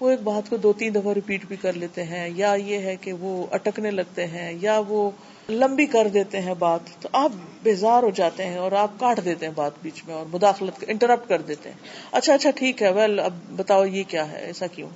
وہ 0.00 0.10
ایک 0.10 0.20
بات 0.20 0.50
کو 0.50 0.56
دو 0.56 0.72
تین 0.72 0.94
دفعہ 0.94 1.12
ریپیٹ 1.12 1.44
بھی 1.46 1.56
کر 1.56 1.72
لیتے 1.72 2.04
ہیں، 2.04 2.28
یا 2.34 2.54
یہ 2.54 2.78
ہے 2.78 2.96
کہ 2.96 3.12
وہ 3.12 3.46
اٹکنے 3.50 3.90
لگتے 3.90 4.26
ہیں، 4.26 4.52
یا 4.60 4.80
وہ 4.88 5.10
لمبی 5.48 5.86
کر 5.86 6.08
دیتے 6.08 6.40
ہیں 6.40 6.54
بات، 6.54 6.80
تو 7.00 7.08
آپ 7.12 7.32
بیزار 7.62 8.02
ہو 8.02 8.10
جاتے 8.10 8.44
ہیں 8.44 8.58
اور 8.58 8.72
آپ 8.72 8.90
کاٹ 8.98 9.24
دیتے 9.24 9.46
ہیں 9.46 9.52
بات 9.56 9.72
بیچ 9.82 10.04
میں 10.06 10.14
اور 10.14 10.26
مداخلت 10.32 10.84
انٹرپٹ 10.88 11.28
کر 11.28 11.42
دیتے 11.42 11.68
ہیں۔ 11.68 11.76
اچھا 12.12 12.34
اچھا 12.34 12.50
ٹھیک 12.50 12.82
ہے 12.82 12.92
ویل 12.92 13.20
اب 13.20 13.32
بتاؤ 13.56 13.84
یہ 13.84 14.02
کیا 14.08 14.32
ہے، 14.32 14.38
ایسا 14.38 14.66
کیوں؟ 14.66 14.88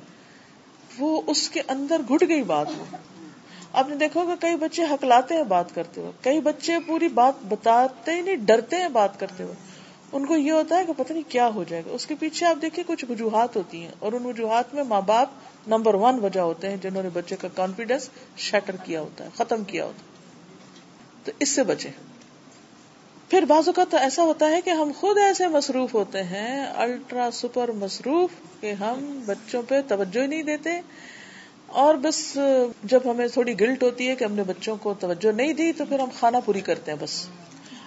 وہ 0.98 1.22
اس 1.26 1.48
کے 1.50 1.62
اندر 1.68 2.00
گھٹ 2.08 2.24
گئی 2.28 2.42
بات 2.42 2.66
وہ۔ 2.78 2.96
آپ 3.72 3.88
نے 3.88 3.94
دیکھو 3.94 4.22
کہ 4.26 4.40
کئی 4.40 4.56
بچے 4.56 4.84
ہکلاتے 4.84 5.34
ہیں 5.34 5.42
بات 5.42 5.74
کرتے 5.74 6.00
ہوئے، 6.00 6.12
کئی 6.20 6.40
بچے 6.40 6.72
پوری 6.86 7.08
بات 7.08 7.34
بتاتے 7.48 8.14
ہی 8.14 8.20
نہیں، 8.20 8.36
ڈرتے 8.36 8.76
ہیں 8.76 8.88
بات 8.88 9.20
کرتے 9.20 9.42
ہوئے۔ 9.42 9.54
ان 10.12 10.26
کو 10.26 10.36
یہ 10.36 10.52
ہوتا 10.52 10.76
ہے 10.78 10.84
کہ 10.84 10.92
پتہ 10.96 11.12
نہیں 11.12 11.30
کیا 11.30 11.48
ہو 11.54 11.64
جائے 11.64 11.82
گا۔ 11.86 11.90
اس 11.92 12.06
کے 12.06 12.14
پیچھے 12.14 12.46
آپ 12.46 12.62
دیکھیں 12.62 12.84
کچھ 12.86 13.04
وجوہات 13.08 13.56
ہوتی 13.56 13.82
ہیں 13.82 13.92
اور 13.98 14.12
ان 14.12 14.26
وجوہات 14.26 14.74
میں 14.74 14.82
ماں 14.82 15.00
باپ 15.00 15.28
نمبر 15.66 15.94
ون 15.94 16.20
وجہ 16.20 16.40
ہوتے 16.40 16.68
ہیں 16.68 16.76
جنہوں 16.76 17.02
نے 17.02 17.08
بچے 17.12 17.36
کا 17.36 17.48
کانفیڈینس 17.54 18.10
شیٹر 18.36 18.76
کیا 18.76 19.00
ہوتا 19.00 19.24
ہے، 19.24 19.28
ختم 19.36 19.64
کیا 19.64 19.84
ہوتا 19.84 20.02
ہے۔ 20.02 20.16
تو 21.24 21.32
اس 21.38 21.48
سے 21.48 21.62
بچے 21.62 21.88
پھر 23.28 23.42
بازو 23.42 23.72
کا 23.72 23.84
تو 23.90 23.96
ایسا 23.96 24.22
ہوتا 24.22 24.50
ہے 24.50 24.60
کہ 24.60 24.70
ہم 24.70 24.92
خود 24.96 25.18
ایسے 25.18 25.48
مصروف 25.48 25.94
ہوتے 25.94 26.22
ہیں 26.22 26.66
الٹرا 26.66 27.28
سپر 27.32 27.70
مصروف، 27.72 28.30
کہ 28.60 28.72
ہم 28.72 29.22
بچوں 29.26 29.62
پہ 29.68 29.80
توجہ 29.88 30.20
ہی 30.20 30.26
نہیں 30.26 30.42
دیتے۔ 30.42 30.80
اور 31.66 31.94
بس 31.94 32.38
جب 32.84 33.00
ہمیں 33.04 33.28
تھوڑی 33.28 33.60
گلٹ 33.60 33.82
ہوتی 33.82 34.08
ہے 34.08 34.14
کہ 34.14 34.24
ہم 34.24 34.32
نے 34.32 34.42
بچوں 34.42 34.76
کو 34.76 34.94
توجہ 34.94 35.32
نہیں 35.32 35.52
دی 35.52 35.72
تو 35.72 35.84
پھر 35.84 35.98
ہم 35.98 36.08
کھانا 36.18 36.40
پوری 36.40 36.60
کرتے 36.60 36.90
ہیں 36.90 36.98
بس۔ 37.00 37.28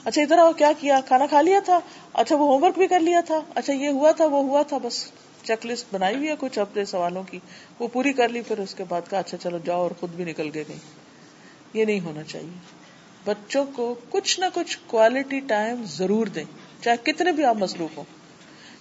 اچھا 0.06 0.22
ادھر 0.22 0.38
آؤ، 0.38 0.54
کیا 0.54 0.72
کیا؟ 0.80 1.00
کھانا 1.06 1.26
کھا 1.26 1.42
لیا 1.42 1.60
تھا؟ 1.66 1.80
اچھا 2.14 2.36
وہ 2.36 2.54
ہوم 2.54 2.64
ورک 2.64 2.78
بھی 2.78 2.88
کر 2.88 3.00
لیا 3.00 3.22
تھا؟ 3.22 3.40
اچھا 3.56 3.74
یہ 3.74 3.90
ہوا 3.90 4.12
تھا، 4.12 4.26
وہ 4.26 4.44
ہوا 4.44 4.62
تھا، 4.62 4.78
بس 4.78 5.12
چیک 5.44 5.66
لسٹ 5.66 5.94
بنائی 5.94 6.16
ہوئی 6.16 6.30
ہے 6.30 6.34
کچھ 6.40 6.60
اپنے 6.60 6.86
سوالوں 6.86 7.24
کی۔ 7.24 7.40
وہ 7.80 7.88
پوری 7.88 8.14
کر 8.14 8.30
لی، 8.30 8.42
پھر 8.42 8.60
اس 8.60 8.76
کے 8.76 8.84
بعد 8.84 9.02
کا 9.10 9.20
اچھا 9.20 9.38
چلو 9.38 9.58
جاؤ 9.66 9.82
اور 9.82 9.92
خود 10.00 10.10
بھی 10.10 10.26
نکل 10.26 10.50
کے 10.50 10.64
گئی 10.68 10.78
یہ 11.74 11.86
نہیں 11.86 12.00
ہونا 12.00 12.24
چاہیے۔ 12.24 12.82
بچوں 13.26 13.66
کو 13.76 13.96
کچھ 14.10 14.40
نہ 14.40 14.46
کچھ 14.54 14.78
کوالٹی 14.88 15.40
ٹائم 15.40 15.84
ضرور 15.86 16.28
دیں، 16.28 16.44
چاہے 16.84 16.98
کتنے 17.04 17.32
بھی 17.32 17.46
آپ 17.46 17.56
مصروف 17.56 17.98
ہوں۔ 17.98 18.04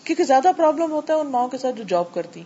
کیونکہ 0.04 0.24
زیادہ 0.24 0.50
پرابلم 0.56 0.92
ہوتا 0.92 1.14
ہے 1.14 1.18
ان 1.18 1.26
ماؤں 1.26 1.48
کے 1.48 1.58
ساتھ 1.58 1.76
جو 1.76 1.82
جاب 1.82 2.14
کرتی۔ 2.14 2.42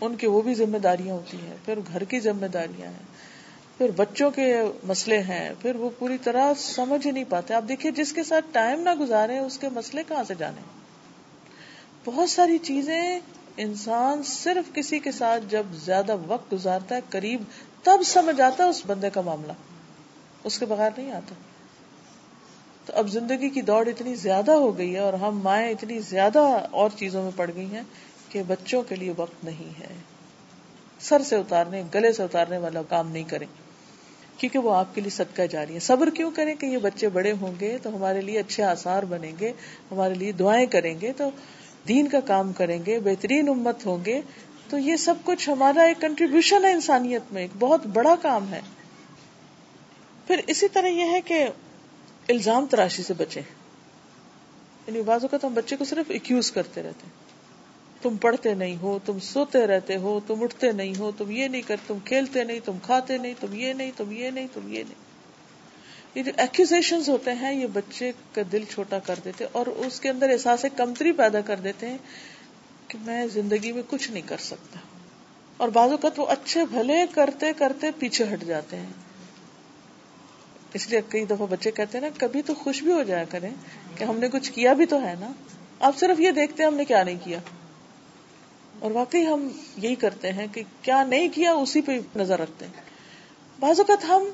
ان 0.00 0.16
کی 0.16 0.26
وہ 0.26 0.42
بھی 0.42 0.54
ذمہ 0.54 0.78
داریاں 0.78 1.14
ہوتی 1.14 1.36
ہیں، 1.36 1.56
پھر 1.64 1.78
گھر 1.92 2.04
کی 2.04 2.20
ذمہ 2.20 2.46
داریاں 2.46 2.90
ہیں۔ 2.90 3.31
پھر 3.78 3.90
بچوں 3.96 4.30
کے 4.30 4.62
مسئلے 4.84 5.22
ہیں، 5.22 5.50
پھر 5.62 5.76
وہ 5.76 5.90
پوری 5.98 6.18
طرح 6.18 6.52
سمجھ 6.56 7.06
ہی 7.06 7.12
نہیں 7.12 7.24
پاتے۔ 7.28 7.54
آپ 7.54 7.64
دیکھیے، 7.68 7.92
جس 7.92 8.12
کے 8.12 8.22
ساتھ 8.22 8.44
ٹائم 8.52 8.80
نہ 8.80 8.94
گزارے، 8.94 9.38
اس 9.38 9.58
کے 9.58 9.68
مسئلے 9.68 10.02
کہاں 10.08 10.24
سے 10.24 10.34
جانے؟ 10.38 10.60
بہت 12.04 12.30
ساری 12.30 12.58
چیزیں 12.58 13.20
انسان 13.56 14.22
صرف 14.22 14.74
کسی 14.74 14.98
کے 14.98 15.12
ساتھ 15.12 15.44
جب 15.48 15.62
زیادہ 15.72 16.16
وقت 16.26 16.52
گزارتا 16.52 16.94
ہے، 16.94 17.00
قریب 17.08 17.42
تب 17.82 18.00
سمجھ 18.06 18.40
آتا 18.40 18.64
ہے 18.64 18.68
اس 18.68 18.82
بندے 18.86 19.10
کا 19.10 19.20
معاملہ۔ 19.20 19.52
اس 20.44 20.58
کے 20.58 20.66
بغیر 20.66 20.90
نہیں 20.96 21.12
آتا۔ 21.12 21.34
تو 22.86 22.92
اب 22.96 23.08
زندگی 23.08 23.48
کی 23.48 23.62
دوڑ 23.62 23.88
اتنی 23.88 24.14
زیادہ 24.14 24.52
ہو 24.52 24.78
گئی 24.78 24.94
ہے 24.94 24.98
اور 24.98 25.12
ہم 25.12 25.40
مائیں 25.42 25.70
اتنی 25.70 25.98
زیادہ 25.98 26.66
اور 26.70 26.90
چیزوں 26.96 27.22
میں 27.22 27.30
پڑ 27.36 27.50
گئی 27.56 27.66
ہیں 27.66 27.82
کہ 28.28 28.42
بچوں 28.42 28.82
کے 28.82 28.96
لیے 28.96 29.12
وقت 29.16 29.44
نہیں 29.44 29.80
ہے۔ 29.80 30.11
سر 31.02 31.22
سے 31.22 31.36
اتارنے، 31.36 31.82
گلے 31.94 32.12
سے 32.12 32.22
اتارنے 32.22 32.58
والا 32.58 32.82
کام 32.82 33.10
نہیں 33.10 33.24
کریں۔ 33.24 33.46
کیونکہ 34.36 34.58
وہ 34.58 34.74
آپ 34.74 34.94
کے 34.94 35.00
لیے 35.00 35.10
صدقہ 35.10 35.42
جاری 35.42 35.74
ہے۔ 35.74 35.78
صبر 35.78 36.10
کیوں 36.10 36.30
کریں 36.30 36.54
کہ 36.54 36.66
یہ 36.66 36.78
بچے 36.78 37.08
بڑے 37.08 37.32
ہوں 37.32 37.52
گے 37.60 37.78
تو 37.82 37.96
ہمارے 37.96 38.20
لیے 38.20 38.38
اچھے 38.38 38.62
آسار 38.62 39.02
بنیں 39.02 39.32
گے، 39.40 39.52
ہمارے 39.90 40.14
لیے 40.14 40.32
دعائیں 40.32 40.66
کریں 40.66 41.00
گے 41.00 41.12
تو 41.12 41.30
دین 41.88 42.08
کا 42.08 42.20
کام 42.20 42.52
کریں 42.52 42.78
گے، 42.86 43.00
بہترین 43.00 43.48
امت 43.48 43.86
ہوں 43.86 44.04
گے۔ 44.06 44.20
تو 44.70 44.78
یہ 44.78 44.96
سب 44.96 45.14
کچھ 45.24 45.50
ہمارا 45.50 45.82
ایک 45.82 46.00
کنٹریبیوشن 46.00 46.64
ہے 46.64 46.72
انسانیت 46.72 47.22
میں، 47.32 47.42
ایک 47.42 47.50
بہت 47.58 47.86
بڑا 47.86 48.14
کام 48.22 48.52
ہے۔ 48.52 48.60
پھر 50.26 50.40
اسی 50.46 50.68
طرح 50.68 50.86
یہ 50.86 51.04
ہے 51.04 51.20
کہ 51.20 51.46
الزام 52.28 52.66
تراشی 52.66 53.02
سے 53.02 53.14
بچے 53.14 53.40
یعنی 54.86 55.02
بعض 55.02 55.22
اوقات 55.22 55.44
ہم 55.44 55.54
بچے 55.54 55.76
کو 55.76 55.84
صرف 55.84 56.06
ایکوز 56.08 56.52
کرتے 56.52 56.82
رہتے 56.82 57.06
ہیں۔ 57.06 57.21
تم 58.02 58.16
پڑھتے 58.16 58.54
نہیں 58.54 58.76
ہو، 58.76 58.98
تم 59.04 59.18
سوتے 59.18 59.66
رہتے 59.66 59.96
ہو، 59.96 60.20
تم 60.26 60.42
اٹھتے 60.42 60.72
نہیں 60.72 60.98
ہو، 60.98 61.12
تم 61.18 61.30
یہ 61.30 61.48
نہیں 61.48 61.62
کر، 61.62 61.76
تم 61.86 61.98
کھیلتے 62.04 62.44
نہیں، 62.44 62.60
تم 62.64 62.78
کھاتے 62.82 63.18
نہیں، 63.18 63.34
تم 63.40 63.54
یہ 63.54 63.72
نہیں، 63.72 63.90
تم 63.96 64.12
یہ 64.12 64.30
نہیں، 64.30 64.46
تم 64.52 64.72
یہ 64.72 64.82
نہیں۔ 64.82 65.12
یہ 66.14 66.22
جو 66.22 66.32
ایکوزیشن 66.36 67.00
ہوتے 67.08 67.32
ہیں، 67.32 67.54
یہ 67.54 67.66
بچے 67.66 68.12
کا 68.32 68.42
دل 68.52 68.64
چھوٹا 68.70 68.98
کر 68.98 69.14
دیتے 69.24 69.44
اور 69.52 69.66
اس 69.66 70.00
کے 70.00 70.08
اندر 70.08 70.30
احساس 70.30 70.64
کمتری 70.76 71.12
پیدا 71.12 71.40
کر 71.40 71.56
دیتے 71.56 71.88
ہیں 71.88 71.98
کہ 72.88 72.98
میں 73.02 73.26
زندگی 73.26 73.72
میں 73.72 73.82
کچھ 73.88 74.10
نہیں 74.10 74.28
کر 74.28 74.36
سکتا۔ 74.36 74.78
اور 75.56 75.68
بعض 75.68 75.90
اوقات 75.90 76.18
وہ 76.18 76.26
اچھے 76.26 76.66
بھلے 76.66 77.04
کرتے 77.14 77.52
کرتے 77.52 77.90
پیچھے 77.98 78.24
ہٹ 78.32 78.44
جاتے 78.44 78.76
ہیں۔ 78.76 78.86
اس 80.74 80.88
لیے 80.88 81.00
کئی 81.08 81.24
دفعہ 81.24 81.46
بچے 81.50 81.70
کہتے 81.70 81.98
ہیں 81.98 82.04
نا، 82.04 82.18
کبھی 82.18 82.42
تو 82.42 82.54
خوش 82.54 82.82
بھی 82.82 82.92
ہو 82.92 83.02
جایا 83.02 83.24
کریں 83.24 83.50
کہ 83.96 84.04
ہم 84.04 84.18
نے 84.18 84.28
کچھ 84.28 84.52
کیا 84.52 84.72
بھی 84.72 84.86
تو 84.86 85.02
ہے 85.02 85.14
نا۔ 85.20 85.32
آپ 85.80 85.98
صرف 85.98 86.20
یہ 86.20 86.30
دیکھتے 86.30 86.62
ہیں 86.62 86.70
ہم 86.70 86.76
نے 86.76 86.84
کیا 86.84 87.02
نہیں 87.02 87.18
کیا۔ 87.24 87.38
اور 88.82 88.90
واقعی 88.90 89.26
ہم 89.26 89.48
یہی 89.76 89.94
کرتے 89.94 90.32
ہیں 90.32 90.46
کہ 90.52 90.62
کیا 90.82 91.04
نہیں 91.04 91.28
کیا 91.28 91.52
اسی 91.52 91.80
پہ 91.80 91.98
نظر 92.16 92.40
رکھتے 92.40 92.64
ہیں۔ 92.64 92.72
بعض 93.60 93.80
اوقات 93.80 94.04
ہم 94.04 94.24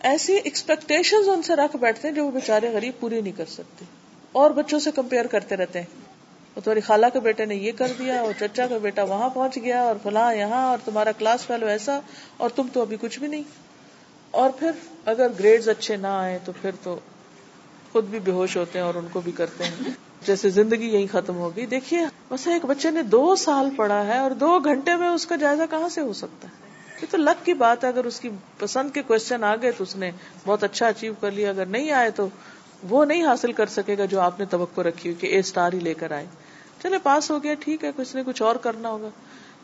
ایسی 0.00 0.36
ایکسپیکٹیشن 0.36 1.16
ان 1.26 1.42
سے 1.42 1.56
رکھ 1.56 1.76
بیٹھتے 1.76 2.08
ہیں 2.08 2.14
جو 2.14 2.26
وہ 2.26 2.30
بےچارے 2.30 2.72
غریب 2.72 2.92
پوری 3.00 3.20
نہیں 3.20 3.38
کر 3.38 3.44
سکتے۔ 3.44 3.84
اور 4.32 4.50
بچوں 4.50 4.78
سے 4.78 4.90
کمپیئر 4.90 5.26
کرتے 5.26 5.56
رہتے 5.56 5.78
ہیں۔ 5.78 5.86
اور 6.54 6.62
تمہاری 6.62 6.80
خالہ 6.80 7.06
کے 7.12 7.20
بیٹے 7.20 7.44
نے 7.44 7.54
یہ 7.54 7.72
کر 7.72 7.92
دیا، 7.98 8.20
اور 8.20 8.32
چچا 8.40 8.66
کا 8.66 8.78
بیٹا 8.78 9.02
وہاں 9.02 9.28
پہنچ 9.28 9.56
گیا، 9.56 9.82
اور 9.82 9.96
فلاں 10.02 10.34
یہاں، 10.34 10.66
اور 10.66 10.78
تمہارا 10.84 11.12
کلاس 11.12 11.46
فیلو 11.46 11.66
ایسا، 11.66 12.00
اور 12.36 12.50
تم 12.50 12.66
تو 12.72 12.80
ابھی 12.80 12.96
کچھ 13.00 13.18
بھی 13.18 13.26
نہیں۔ 13.26 13.42
اور 14.30 14.50
پھر 14.50 14.70
اگر 15.04 15.26
گریڈز 15.38 15.68
اچھے 15.68 15.96
نہ 15.96 16.06
آئے 16.06 16.38
تو 16.44 16.52
پھر 16.60 16.70
تو 16.82 16.98
خود 17.92 18.04
بھی 18.04 18.18
بے 18.18 18.30
ہوش 18.30 18.56
ہوتے 18.56 18.78
ہیں 18.78 18.86
اور 18.86 18.94
ان 18.94 19.06
کو 19.12 19.20
بھی 19.20 19.32
کرتے 19.32 19.64
ہیں۔ 19.64 20.11
جیسے 20.26 20.50
زندگی 20.50 20.88
یہی 20.88 21.06
ختم 21.06 21.36
ہوگی 21.36 21.66
دیکھیے، 21.66 22.00
بس 22.30 22.46
ایک 22.46 22.64
بچے 22.64 22.90
نے 22.90 23.02
دو 23.02 23.36
سال 23.36 23.68
پڑھا 23.76 24.06
ہے 24.06 24.18
اور 24.18 24.30
دو 24.30 24.58
گھنٹے 24.58 24.96
میں 24.96 25.08
اس 25.08 25.26
کا 25.26 25.36
جائزہ 25.36 25.62
کہاں 25.70 25.88
سے 25.88 26.00
ہو 26.00 26.12
سکتا 26.12 26.48
ہے؟ 26.48 26.52
یہ 27.02 27.06
تو 27.10 27.16
لک 27.16 27.46
کی 27.46 27.54
بات 27.54 27.84
ہے۔ 27.84 27.88
اگر 27.88 28.04
اس 28.04 28.20
کی 28.20 28.30
پسند 28.58 28.90
کے 28.90 29.02
کوشچن 29.02 29.44
آ 29.44 29.56
گئے 29.56 29.70
تو 29.70 29.82
اس 29.82 29.96
نے 29.96 30.10
بہت 30.46 30.64
اچھا 30.64 30.86
اچیو 30.86 31.12
کر 31.20 31.30
لیا۔ 31.30 31.50
اگر 31.50 31.66
نہیں 31.66 31.90
آئے 31.90 32.10
تو 32.10 32.28
وہ 32.82 33.04
نہیں 33.04 33.26
حاصل 33.26 33.52
کر 33.52 33.66
سکے 33.66 33.98
گا 33.98 34.04
جو 34.04 34.20
آپ 34.20 34.38
نے 34.38 34.44
توقع 34.44 34.80
رکھی 34.80 35.10
ہوئی 35.10 35.20
کہ 35.20 35.26
اے 35.26 35.38
اسٹار 35.38 35.72
ہی 35.72 35.80
لے 35.80 35.94
کر 35.94 36.12
آئے۔ 36.12 36.26
چلے، 36.82 36.98
پاس 37.02 37.30
ہو 37.30 37.42
گیا، 37.42 37.54
ٹھیک 37.60 37.84
ہے، 37.84 37.90
کچھ 37.96 38.16
نے 38.16 38.22
کچھ 38.26 38.42
اور 38.42 38.56
کرنا 38.56 38.88
ہوگا۔ 38.88 39.08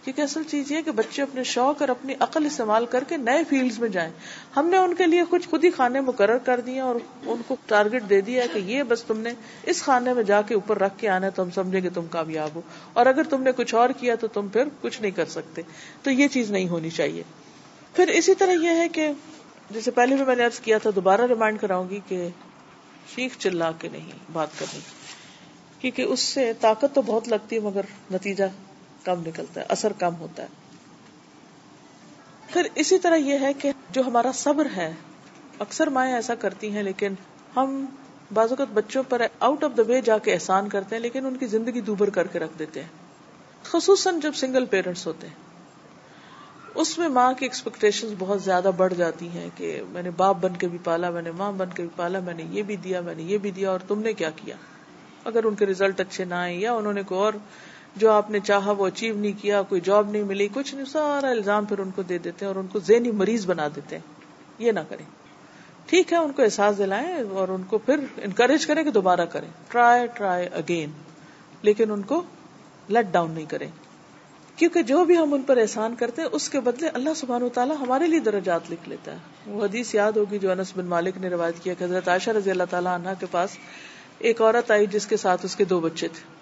کیونکہ 0.04 0.22
اصل 0.22 0.42
چیز 0.42 0.72
یہ 0.72 0.80
کہ 0.80 0.90
بچے 0.90 1.22
اپنے 1.22 1.44
شوق 1.44 1.80
اور 1.80 1.88
اپنی 1.88 2.14
عقل 2.20 2.46
استعمال 2.46 2.86
کر 2.86 3.04
کے 3.04 3.16
نئے 3.16 3.44
فیلڈ 3.44 3.78
میں 3.78 3.88
جائیں۔ 3.88 4.12
ہم 4.56 4.68
نے 4.68 4.76
ان 4.76 4.94
کے 4.94 5.06
لیے 5.06 5.22
کچھ 5.30 5.48
خود 5.48 5.64
ہی 5.64 5.70
کھانے 5.70 6.00
مقرر 6.00 6.38
کر 6.38 6.60
دیے 6.60 6.80
اور 6.80 6.94
ان 7.22 7.42
کو 7.46 7.56
ٹارگیٹ 7.66 8.02
دے 8.10 8.20
دیا 8.20 8.42
کہ 8.52 8.58
یہ 8.58 8.82
بس 8.82 9.04
تم 9.04 9.20
نے 9.20 9.30
اس 9.62 9.82
کھانے 9.82 10.12
میں 10.12 10.22
جا 10.22 10.42
کے 10.42 10.54
اوپر 10.54 10.78
رکھ 10.78 10.94
کے 10.96 11.08
آنا 11.08 11.26
ہے 11.26 11.30
تو 11.30 11.42
ہم 11.42 11.50
سمجھیں 11.50 11.80
گے 11.80 11.90
تم 11.90 12.06
کامیاب 12.06 12.50
ہو۔ 12.54 12.60
اور 12.92 13.06
اگر 13.06 13.22
تم 13.22 13.42
نے 13.42 13.52
کچھ 13.52 13.74
اور 13.74 13.90
کیا 13.90 14.14
تو 14.14 14.26
تم 14.26 14.48
پھر 14.48 14.62
کچھ 14.80 15.02
نہیں 15.02 15.10
کر 15.10 15.24
سکتے۔ 15.24 15.62
تو 16.02 16.10
یہ 16.10 16.28
چیز 16.28 16.50
نہیں 16.50 16.68
ہونی 16.68 16.90
چاہیے۔ 16.90 17.22
پھر 17.94 18.08
اسی 18.08 18.34
طرح 18.34 18.52
یہ 18.52 18.68
ہے 18.68 18.88
کہ 18.88 19.08
جیسے 19.70 19.90
پہلے 19.90 20.16
بھی 20.16 20.24
میں 20.24 20.36
نے 20.36 20.44
ارض 20.44 20.60
کیا 20.60 20.78
تھا، 20.78 20.90
دوبارہ 20.94 21.20
ریمائنڈ 21.26 21.60
کراؤں 21.60 21.90
گی 21.90 22.00
کہ 22.08 22.28
شیخ 23.14 23.38
چلا 23.38 23.72
کے 23.72 23.88
نہیں، 23.88 24.12
بات 24.32 24.48
کرنی۔ 24.58 24.80
کیونکہ 25.78 26.02
اس 26.02 26.20
سے 26.20 26.52
طاقت 26.60 26.94
تو 26.94 27.02
بہت 27.02 27.28
لگتی 27.28 27.56
ہے، 27.56 27.60
مگر 27.60 27.80
نتیجہ 28.12 28.44
کم 29.08 29.20
نکلتا 29.26 29.60
ہے، 29.60 29.66
اثر 29.68 29.92
کم 29.98 30.14
ہوتا 30.14 30.42
ہے۔ 30.42 30.48
پھر 32.46 32.68
اسی 32.74 32.98
طرح 32.98 33.16
یہ 33.16 33.38
ہے 33.40 33.52
کہ 33.52 33.72
جو 33.90 34.02
ہمارا 34.06 34.32
صبر 34.34 34.66
ہے، 34.76 34.92
اکثر 35.58 35.86
مائیں 35.86 36.14
ایسا 36.14 36.34
کرتی 36.34 36.70
ہیں، 36.70 36.82
لیکن 36.82 37.14
ہم 37.56 37.84
بعض 38.34 38.50
اوقات 38.50 38.72
بچوں 38.74 39.02
پر 39.08 39.22
آؤٹ 39.40 39.64
آف 39.64 39.76
دا 39.76 39.82
وے 39.86 40.00
جا 40.00 40.18
کے 40.18 40.32
احسان 40.34 40.68
کرتے 40.68 40.96
ہیں، 40.96 41.02
لیکن 41.02 41.26
ان 41.26 41.36
کی 41.36 41.46
زندگی 41.46 41.80
دوبر 41.80 42.10
کر 42.10 42.26
کے 42.26 42.38
رکھ 42.38 42.58
دیتے 42.58 42.80
ہیں۔ 42.80 42.88
خصوصاً 43.62 44.20
جب 44.20 44.32
سنگل 44.34 44.64
پیرنٹس 44.64 45.06
ہوتے 45.06 45.26
ہیں۔ 45.26 45.34
اس 46.74 46.98
میں 46.98 47.08
ماں 47.08 47.32
کی 47.32 47.44
ایکسپیکٹیشن 47.44 48.14
بہت 48.18 48.42
زیادہ 48.42 48.70
بڑھ 48.76 48.94
جاتی 48.94 49.28
ہیں 49.28 49.48
کہ 49.56 49.82
میں 49.88 50.02
نے 50.02 50.10
باپ 50.10 50.36
بن 50.40 50.56
کے 50.56 50.68
بھی 50.68 50.78
پالا، 50.84 51.10
میں 51.10 51.22
نے 51.22 51.30
ماں 51.30 51.52
بن 51.52 51.68
کے 51.74 51.82
بھی 51.82 51.90
پالا، 51.96 52.18
میں 52.20 52.34
نے 52.34 52.44
یہ 52.50 52.62
بھی 52.62 52.76
دیا، 52.76 53.00
میں 53.00 53.14
نے 53.14 53.22
یہ 53.22 53.38
بھی 53.38 53.50
دیا، 53.50 53.70
اور 53.70 53.80
تم 53.88 53.98
نے 53.98 54.12
کیا 54.12 54.30
کیا؟ 54.36 54.56
اگر 55.24 55.44
ان 55.44 55.54
کے 55.54 55.66
ریزلٹ 55.66 56.00
اچھے 56.00 56.24
نہ 56.24 56.34
آئے 56.34 56.54
یا 56.54 56.72
انہوں 56.72 56.92
نے 56.92 57.02
کوئی 57.02 57.20
اور 57.20 57.32
جو 57.98 58.10
آپ 58.10 58.30
نے 58.30 58.40
چاہا 58.40 58.70
وہ 58.70 58.86
اچیو 58.86 59.14
نہیں 59.16 59.42
کیا، 59.42 59.62
کوئی 59.62 59.80
جاب 59.80 60.10
نہیں 60.10 60.22
ملی، 60.22 60.48
کچھ 60.54 60.74
نہیں، 60.74 60.84
سارا 60.84 61.30
الزام 61.30 61.64
پھر 61.64 61.78
ان 61.78 61.90
کو 61.90 62.02
دے 62.02 62.18
دیتے 62.18 62.44
ہیں 62.44 62.52
اور 62.52 62.56
ان 62.56 62.66
کو 62.66 62.78
ذہنی 62.78 63.10
مریض 63.10 63.46
بنا 63.46 63.68
دیتے 63.76 63.96
ہیں۔ 63.96 64.14
یہ 64.58 64.72
نہ 64.72 64.80
کریں۔ 64.88 65.04
ٹھیک 65.86 66.12
ہے، 66.12 66.18
ان 66.18 66.32
کو 66.32 66.42
احساس 66.42 66.78
دلائیں 66.78 67.16
اور 67.30 67.48
ان 67.48 67.62
کو 67.62 67.78
پھر 67.78 68.00
انکریج 68.16 68.66
کریں 68.66 68.82
کہ 68.82 68.90
دوبارہ 68.90 69.24
کریں۔ 69.24 69.48
ٹرائی 69.68 70.06
ٹرائی 70.14 70.48
اگین 70.52 70.90
لیکن 71.62 71.90
ان 71.90 72.02
کو 72.02 72.22
لیٹ 72.88 73.06
ڈاؤن 73.10 73.30
نہیں 73.30 73.44
کریں۔ 73.44 73.68
کیونکہ 74.56 74.82
جو 74.82 75.04
بھی 75.04 75.16
ہم 75.16 75.34
ان 75.34 75.42
پر 75.42 75.56
احسان 75.56 75.94
کرتے 75.94 76.22
ہیں، 76.22 76.28
اس 76.32 76.48
کے 76.48 76.60
بدلے 76.60 76.88
اللہ 76.88 77.10
سبحانہ 77.16 77.44
و 77.44 77.48
تعالیٰ 77.48 77.76
ہمارے 77.80 78.06
لیے 78.06 78.18
درجات 78.18 78.60
لکھ 78.70 78.88
لیتا 78.88 79.12
ہے۔ 79.12 79.18
وہ 79.46 79.64
حدیث 79.64 79.94
یاد 79.94 80.12
ہوگی 80.12 80.38
جو 80.38 80.50
انس 80.50 80.72
بن 80.76 80.86
مالک 80.86 81.18
نے 81.18 81.28
روایت 81.28 81.54
کیا 81.62 81.74
کہ 81.74 81.84
حضرت 81.84 82.08
عائشہ 82.08 82.30
رضی 82.30 82.50
اللہ 82.50 82.62
تعالیٰ 82.70 82.94
عنہ 82.94 83.08
کے 83.20 83.26
پاس 83.30 83.50
ایک 84.18 84.42
عورت 84.42 84.70
آئی 84.70 84.86
جس 84.86 85.06
کے 85.06 85.16
ساتھ 85.16 85.44
اس 85.44 85.56
کے 85.56 85.64
دو 85.64 85.80
بچے 85.80 86.08
تھے۔ 86.08 86.37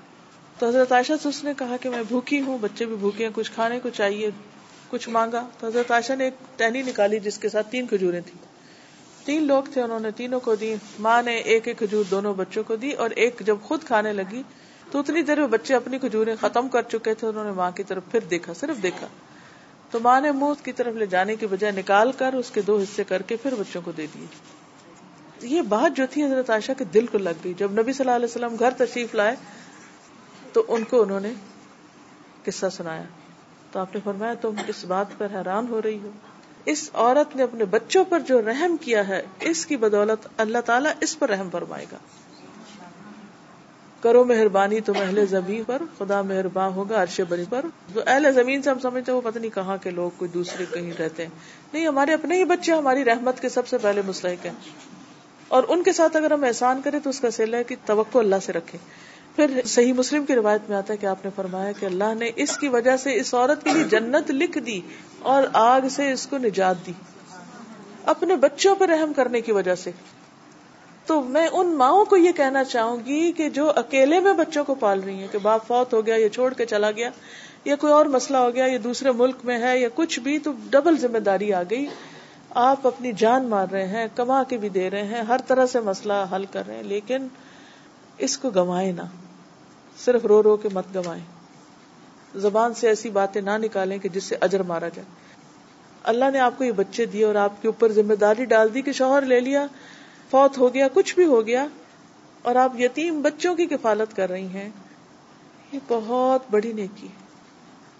تو 0.58 0.68
حضرت 0.68 0.92
عائشہ 0.92 1.12
سے 1.22 1.28
اس 1.28 1.44
نے 1.44 1.52
کہا 1.58 1.76
کہ 1.80 1.90
میں 1.90 2.02
بھوکی 2.08 2.40
ہوں، 2.40 2.58
بچے 2.60 2.84
بھی 2.84 2.96
بھوکے 2.96 3.24
ہیں، 3.24 3.30
کچھ 3.34 3.52
کھانے 3.52 3.80
کو 3.80 3.88
چاہیے، 3.88 4.30
کچھ 4.90 5.08
مانگا۔ 5.08 5.46
تو 5.58 5.66
حضرت 5.66 5.90
عائشہ 5.90 6.12
نے 6.12 6.24
ایک 6.24 6.58
ٹہنی 6.58 6.82
نکالی 6.82 7.18
جس 7.18 7.38
کے 7.38 7.48
ساتھ 7.48 7.70
تین 7.70 7.86
کھجوریں 7.86 8.20
تھیں۔ 8.20 8.44
تین 9.26 9.46
لوگ 9.46 9.62
تھے، 9.72 9.82
انہوں 9.82 10.00
نے 10.00 10.10
تینوں 10.10 10.40
کو 10.40 10.54
دی، 10.54 10.74
ماں 10.98 11.22
نے 11.22 11.36
ایک 11.36 11.68
ایک 11.68 11.78
کھجور 11.78 12.04
دونوں 12.10 12.34
بچوں 12.34 12.62
کو 12.66 12.76
دی 12.76 12.92
اور 12.92 13.10
ایک 13.10 13.42
جب 13.46 13.56
خود 13.62 13.84
کھانے 13.84 14.12
لگی 14.12 14.42
تو 14.90 14.98
اتنی 14.98 15.22
دیر 15.22 15.38
میں 15.38 15.46
بچے 15.46 15.74
اپنی 15.74 15.98
کھجوریں 15.98 16.36
ختم 16.40 16.68
کر 16.68 16.82
چکے 16.82 17.14
تھے، 17.14 17.26
انہوں 17.26 17.44
نے 17.44 17.50
ماں 17.50 17.70
کی 17.70 17.82
طرف 17.82 18.02
پھر 18.10 18.20
دیکھا، 18.20 18.54
صرف 18.54 18.82
دیکھا۔ 18.82 19.06
تو 19.90 20.00
ماں 20.00 20.20
نے 20.20 20.32
منہ 20.32 20.64
کی 20.64 20.72
طرف 20.72 20.94
لے 20.94 21.06
جانے 21.06 21.36
کی 21.36 21.46
بجائے 21.46 21.72
نکال 21.72 22.12
کر 22.12 22.32
اس 22.32 22.50
کے 22.50 22.60
دو 22.60 22.78
حصے 22.78 23.04
کر 23.04 23.22
کے 23.22 23.36
پھر 23.36 23.54
بچوں 23.54 23.82
کو 23.84 23.92
دے 23.92 24.06
دیے۔ 24.14 24.26
یہ 25.42 25.62
بات 25.62 25.96
جو 25.96 26.06
تھی 26.10 26.24
حضرت 26.24 26.50
عائشہ 26.50 26.72
کے 26.78 26.84
دل 26.84 27.06
کو 27.06 27.18
لگ 27.18 27.30
گئی۔ 27.44 27.54
جب 27.56 27.72
نبی 27.72 27.92
صلی 27.92 28.04
اللہ 28.04 28.16
علیہ 28.16 28.24
وسلم 28.24 28.56
گھر 28.58 28.70
تشریف 28.70 29.14
لائے 29.14 29.36
تو 30.56 30.64
ان 30.68 30.84
کو 30.84 31.02
انہوں 31.02 31.20
نے 31.20 31.32
قصہ 32.44 32.66
سنایا۔ 32.72 33.02
تو 33.72 33.80
آپ 33.80 33.94
نے 33.94 34.00
فرمایا، 34.04 34.34
تم 34.34 34.50
اس 34.66 34.84
بات 34.84 35.06
پر 35.18 35.26
حیران 35.34 35.66
ہو 35.68 35.82
رہی 35.82 35.98
ہو۔ 36.02 36.10
اس 36.64 36.90
عورت 36.92 37.36
نے 37.36 37.42
اپنے 37.42 37.64
بچوں 37.64 38.04
پر 38.04 38.20
جو 38.20 38.42
رحم 38.42 38.76
کیا 38.76 39.08
ہے، 39.08 39.22
اس 39.40 39.66
کی 39.66 39.76
بدولت 39.76 40.28
اللہ 40.36 40.58
تعالیٰ 40.58 40.92
اس 41.00 41.18
پر 41.18 41.30
رحم 41.30 41.50
فرمائے 41.50 41.86
گا۔ 41.92 41.96
کرو 44.00 44.24
مہربانی، 44.24 44.80
تم 44.80 44.92
اہل 45.00 45.26
زمین 45.26 45.64
پر، 45.64 45.82
خدا 45.98 46.22
مہربان 46.22 46.72
ہوگا 46.72 47.02
عرش 47.02 47.20
بری 47.28 47.44
پر۔ 47.48 47.64
جو 47.94 48.00
اہل 48.06 48.32
زمین 48.34 48.62
سے 48.62 48.70
ہم 48.70 48.78
سمجھتے 48.78 49.12
ہیں، 49.12 49.16
وہ 49.16 49.30
پتہ 49.30 49.38
نہیں 49.38 49.54
کہاں 49.54 49.76
کے 49.76 49.90
لوگ، 49.90 50.10
کوئی 50.16 50.30
دوسرے 50.30 50.64
کہیں 50.72 50.92
رہتے 50.92 51.22
ہیں۔ 51.22 51.30
نہیں، 51.72 51.86
ہمارے 51.86 52.14
اپنے 52.14 52.38
ہی 52.38 52.44
بچے، 52.44 52.72
ہماری 52.72 53.04
رحمت 53.04 53.40
کے 53.40 53.48
سب 53.48 53.68
سے 53.68 53.78
پہلے 53.78 54.02
مستحق 54.06 54.46
ہیں۔ 54.46 54.52
اور 55.48 55.62
ان 55.68 55.82
کے 55.82 55.92
ساتھ 55.92 56.16
اگر 56.16 56.30
ہم 56.30 56.44
احسان 56.44 56.80
کریں، 56.84 57.00
تو 57.00 57.10
اس 57.10 57.20
کا 57.20 57.30
سیلا 57.30 57.58
ہے 57.58 57.64
کہ 57.64 57.76
توقع 57.86 58.18
اللہ 58.18 58.36
سے 58.42 58.52
رکھے 58.52 58.78
پھر 59.36 59.60
صحیح 59.66 59.92
مسلم 59.92 60.24
کی 60.24 60.34
روایت 60.34 60.68
میں 60.68 60.76
آتا 60.76 60.92
ہے 60.92 60.98
کہ 60.98 61.06
آپ 61.06 61.24
نے 61.24 61.30
فرمایا 61.36 61.72
کہ 61.72 61.86
اللہ 61.86 62.14
نے 62.18 62.30
اس 62.36 62.56
کی 62.58 62.68
وجہ 62.68 62.96
سے 62.96 63.16
اس 63.16 63.32
عورت 63.34 63.64
کے 63.64 63.72
لیے 63.72 63.84
جنت 63.84 64.30
لکھ 64.30 64.58
دی 64.58 64.80
اور 65.22 65.42
آگ 65.52 65.88
سے 65.90 66.10
اس 66.12 66.26
کو 66.26 66.38
نجات 66.38 66.86
دی، 66.86 66.92
اپنے 68.04 68.36
بچوں 68.36 68.74
پر 68.74 68.88
رحم 68.88 69.12
کرنے 69.12 69.40
کی 69.40 69.52
وجہ 69.52 69.74
سے۔ 69.74 69.90
تو 71.06 71.20
میں 71.22 71.46
ان 71.52 71.74
ماؤں 71.74 72.04
کو 72.04 72.16
یہ 72.16 72.32
کہنا 72.32 72.64
چاہوں 72.64 72.96
گی 73.06 73.32
کہ 73.32 73.48
جو 73.50 73.70
اکیلے 73.76 74.20
میں 74.20 74.32
بچوں 74.32 74.64
کو 74.64 74.74
پال 74.74 75.00
رہی 75.00 75.18
ہیں 75.18 75.28
کہ 75.32 75.38
باپ 75.38 75.66
فوت 75.66 75.92
ہو 75.94 76.06
گیا 76.06 76.14
یا 76.16 76.28
چھوڑ 76.28 76.52
کے 76.54 76.66
چلا 76.66 76.90
گیا، 76.90 77.10
یا 77.64 77.76
کوئی 77.76 77.92
اور 77.92 78.06
مسئلہ 78.06 78.38
ہو 78.38 78.54
گیا 78.54 78.66
یا 78.66 78.78
دوسرے 78.84 79.12
ملک 79.12 79.44
میں 79.44 79.58
ہے 79.58 79.78
یا 79.78 79.88
کچھ 79.94 80.18
بھی، 80.20 80.38
تو 80.38 80.52
ڈبل 80.70 80.98
ذمہ 80.98 81.18
داری 81.18 81.52
آ 81.52 81.62
گئی۔ 81.70 81.86
آپ 82.54 82.86
اپنی 82.86 83.12
جان 83.12 83.48
مار 83.48 83.66
رہے 83.72 83.86
ہیں، 83.86 84.06
کما 84.14 84.42
کے 84.42 84.56
بھی 84.56 84.68
دے 84.68 84.90
رہے 84.90 85.02
ہیں، 85.02 85.22
ہر 85.22 85.40
طرح 85.46 85.66
سے 85.66 85.80
مسئلہ 85.80 86.24
حل 86.32 86.44
کر 86.52 86.66
رہے 86.66 86.76
ہیں، 86.76 86.82
لیکن 86.82 87.28
اس 88.18 88.38
کو 88.38 88.50
گوائے 88.50 88.92
نہ۔ 88.92 89.02
صرف 90.04 90.24
رو 90.24 90.42
رو 90.42 90.56
کے 90.56 90.68
مت 90.72 90.84
گوائیں۔ 90.94 91.24
زبان 92.38 92.74
سے 92.74 92.88
ایسی 92.88 93.10
باتیں 93.10 93.40
نہ 93.40 93.50
نکالیں 93.50 93.98
کہ 93.98 94.08
جس 94.08 94.24
سے 94.24 94.36
اجر 94.40 94.62
مارا 94.62 94.88
جائے۔ 94.88 95.04
اللہ 96.02 96.24
نے 96.32 96.38
آپ 96.38 96.58
کو 96.58 96.64
یہ 96.64 96.72
بچے 96.72 97.06
دیے 97.06 97.24
اور 97.24 97.34
آپ 97.34 97.62
کے 97.62 97.68
اوپر 97.68 97.92
ذمہ 97.92 98.14
داری 98.14 98.44
ڈال 98.44 98.74
دی 98.74 98.82
کہ 98.82 98.92
شوہر 98.92 99.22
لے 99.22 99.40
لیا، 99.40 99.66
فوت 100.30 100.58
ہو 100.58 100.74
گیا، 100.74 100.88
کچھ 100.94 101.14
بھی 101.14 101.24
ہو 101.24 101.46
گیا۔ 101.46 101.66
اور 102.42 102.54
آپ 102.54 102.80
یتیم 102.80 103.22
بچوں 103.22 103.54
کی 103.54 103.66
کفالت 103.66 104.16
کر 104.16 104.30
رہی 104.30 104.46
ہیں۔ 104.46 104.70
یہ 105.72 105.78
بہت 105.88 106.42
بڑی 106.50 106.72
نیکی 106.72 107.08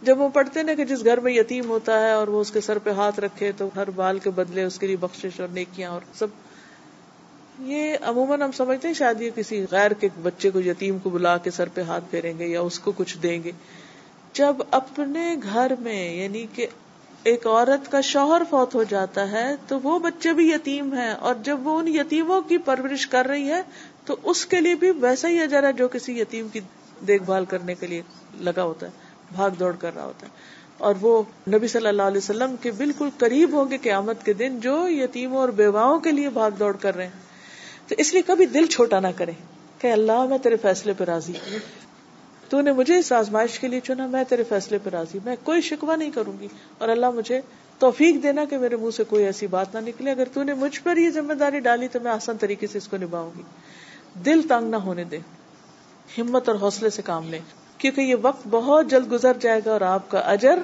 جب 0.03 0.21
وہ 0.21 0.29
پڑھتے 0.29 0.63
نا 0.63 0.75
کہ 0.75 0.85
جس 0.85 1.05
گھر 1.05 1.21
میں 1.21 1.33
یتیم 1.33 1.69
ہوتا 1.69 2.01
ہے 2.01 2.13
اور 2.13 2.29
وہ 2.29 2.41
اس 2.41 2.51
کے 2.51 2.61
سر 2.61 2.79
پہ 2.79 2.91
ہاتھ 2.91 3.21
رکھے 3.21 3.53
تو 3.57 3.69
ہر 3.77 3.91
بال 3.91 4.19
کے 4.19 4.31
بدلے 4.31 4.65
اس 4.65 4.79
کے 4.79 4.87
لیے 4.87 4.97
بخشش 4.97 5.41
اور 5.41 5.49
نیکیاں 5.49 5.91
اور 5.91 6.01
سب 6.15 6.27
یہ 7.59 7.97
عموماً 8.03 8.43
ہم 8.43 8.53
سمجھتے 8.53 8.89
ہیں 8.89 8.95
شاید 8.95 9.21
یہ 9.21 9.31
کسی 9.35 9.67
غیر 9.71 9.91
کے 9.91 10.09
بچے 10.23 10.51
کو 10.51 10.61
یتیم 10.61 10.99
کو 10.99 11.11
بلا 11.11 11.37
کے 11.37 11.51
سر 11.51 11.69
پہ 11.69 11.81
ہاتھ 11.83 12.05
پھیریں 12.11 12.39
گے 12.39 12.47
یا 12.47 12.61
اس 12.61 12.79
کو 12.79 12.93
کچھ 12.97 13.19
دیں 13.19 13.43
گے۔ 13.45 13.53
جب 14.33 14.57
اپنے 14.71 15.37
گھر 15.43 15.73
میں 15.81 16.15
یعنی 16.15 16.47
کہ 16.53 16.67
ایک 17.23 17.47
عورت 17.47 17.93
کا 17.93 18.01
شوہر 18.01 18.43
فوت 18.51 18.75
ہو 18.75 18.83
جاتا 18.83 19.31
ہے 19.31 19.55
تو 19.69 19.81
وہ 19.81 19.99
بچے 19.99 20.33
بھی 20.33 20.51
یتیم 20.51 20.93
ہیں 20.93 21.11
اور 21.11 21.35
جب 21.43 21.67
وہ 21.67 21.79
ان 21.79 21.89
یتیموں 21.89 22.41
کی 22.41 22.59
پرورش 22.59 23.07
کر 23.07 23.27
رہی 23.27 23.51
ہے 23.51 23.63
تو 24.05 24.17
اس 24.23 24.47
کے 24.47 24.61
لیے 24.61 24.75
بھی 24.75 24.91
ویسا 24.91 25.29
ہی 25.29 25.43
اجر 25.43 25.63
ہے 25.63 25.73
جو 25.73 25.89
کسی 25.89 26.21
یتیم 26.21 26.49
کی 26.49 26.61
دیکھ 27.07 27.23
بھال 27.23 27.45
کرنے 27.45 27.75
کے 27.75 27.87
لیے 27.87 28.03
لگا 28.41 28.63
ہوتا 28.63 28.87
ہے، 28.87 28.91
بھاگ 29.35 29.51
دوڑ 29.51 29.73
کر 29.79 29.95
رہا 29.95 30.05
ہوتا 30.05 30.27
ہے۔ 30.27 30.33
اور 30.79 30.95
وہ 31.01 31.23
نبی 31.49 31.69
صلی 31.69 31.87
اللہ 31.87 32.03
علیہ 32.03 32.19
وسلم 32.19 32.57
کے 32.57 32.71
بالکل 32.71 33.09
قریب 33.19 33.53
ہوں 33.53 33.71
گے 33.71 33.77
قیامت 33.77 34.25
کے 34.25 34.33
دن 34.33 34.61
جو 34.61 34.89
یتیموں 34.89 35.39
اور 35.39 35.49
بیواؤں 35.49 36.01
کے 36.01 36.13
لیے 36.13 36.29
بھاگ 36.29 36.51
دوڑ 36.51 36.77
کر 36.77 36.97
رہے 36.97 37.05
ہیں۔ 37.05 37.26
تو 37.89 37.95
اس 37.99 38.13
لیے 38.13 38.23
کبھی 38.23 38.47
دل 38.47 38.67
چھوٹا 38.67 39.01
نہ 39.01 39.07
کرے 39.17 39.33
کہ 39.79 39.93
اللہ 39.93 40.27
میں 40.27 40.39
تیرے 40.39 40.57
فیصلے 40.57 40.93
پہ 40.93 41.05
راضی 41.05 41.33
تو 42.49 42.61
نے 42.61 42.73
مجھے 42.73 42.99
اس 42.99 43.13
آزمائش 43.13 43.59
کے 43.59 43.69
لیے 43.69 43.81
چنا، 43.81 44.07
میں 44.07 44.25
تیرے 44.25 44.43
فیصلے 44.43 44.79
پہ 44.79 44.91
راضی 44.91 45.19
میں 45.25 45.37
کوئی 45.43 45.61
شکوا 45.61 45.97
نہیں 45.97 46.11
کروں 46.11 46.33
گی۔ 46.41 46.49
اور 46.79 46.89
اللہ 46.89 47.11
مجھے 47.11 47.41
توفیق 47.79 48.23
دینا 48.23 48.45
کہ 48.45 48.59
میرے 48.59 48.77
منہ 48.77 48.91
سے 48.91 49.05
کوئی 49.05 49.25
ایسی 49.25 49.47
بات 49.47 49.75
نہ 49.75 49.81
نکلے۔ 49.81 50.11
اگر 50.11 50.29
تو 50.33 50.43
نے 50.43 50.55
مجھ 50.55 50.81
پر 50.83 50.97
یہ 50.97 51.11
ذمہ 51.11 51.33
داری 51.33 51.61
ڈالی 51.61 51.89
تو 51.89 52.01
میں 52.01 52.13
آسان 52.13 52.37
طریقے 52.37 52.67
سے 52.67 52.79
اس 52.79 52.89
کو 52.89 52.97
نبھاؤں 52.97 53.31
گی۔ 53.39 53.43
دل 54.25 54.41
تنگ 54.49 54.71
نہ 54.71 54.77
ہونے 54.77 55.05
دے۔ 55.05 55.19
ہمت 56.19 56.49
اور 56.49 56.57
حوصلے 56.57 56.91
سے 56.91 57.03
کام 57.03 57.31
لیں 57.31 57.41
کیونکہ 57.79 58.01
یہ 58.01 58.15
وقت 58.23 58.49
بہت 58.51 58.91
جلد 58.91 59.13
گزر 59.13 59.33
جائے 59.41 59.61
گا 59.67 59.73
اور 59.73 59.81
آپ 59.81 60.11
کا 60.11 60.19
اجر 60.19 60.59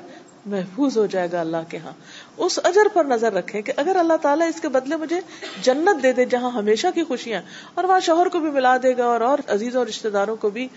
محفوظ 0.47 0.97
ہو 0.99 1.07
جائے 1.07 1.29
گا 1.33 1.41
اللہ 1.41 1.69
کے 1.69 1.79
ہاں۔ 1.79 1.93
اس 2.37 2.59
اجر 2.65 2.89
پر 2.93 3.05
نظر 3.05 3.33
رکھے 3.33 3.63
کہ 3.63 3.73
اگر 3.77 3.97
اللہ 3.97 4.17
تعالیٰ 4.23 4.49
اس 4.49 4.61
کے 4.61 4.69
بدلے 4.69 4.97
مجھے 4.97 5.21
جنت 5.63 6.03
دے 6.03 6.13
دے 6.13 6.25
جہاں 6.25 6.51
ہمیشہ 6.51 6.87
کی 6.95 7.05
خوشیاں 7.05 7.43
اور 7.75 7.85
وہاں 7.85 8.01
شوہر 8.01 8.29
کو 8.29 8.41
بھی 8.41 8.51
ملا 8.51 8.77
دے 8.83 8.97
گا 8.97 9.05
اور 9.05 9.21
اور 9.21 9.39
عزیز 9.49 9.77
اور 9.77 9.87
رشتے 9.87 10.11
داروں 10.11 10.37
کو 10.37 10.51
بھی، 10.51 10.69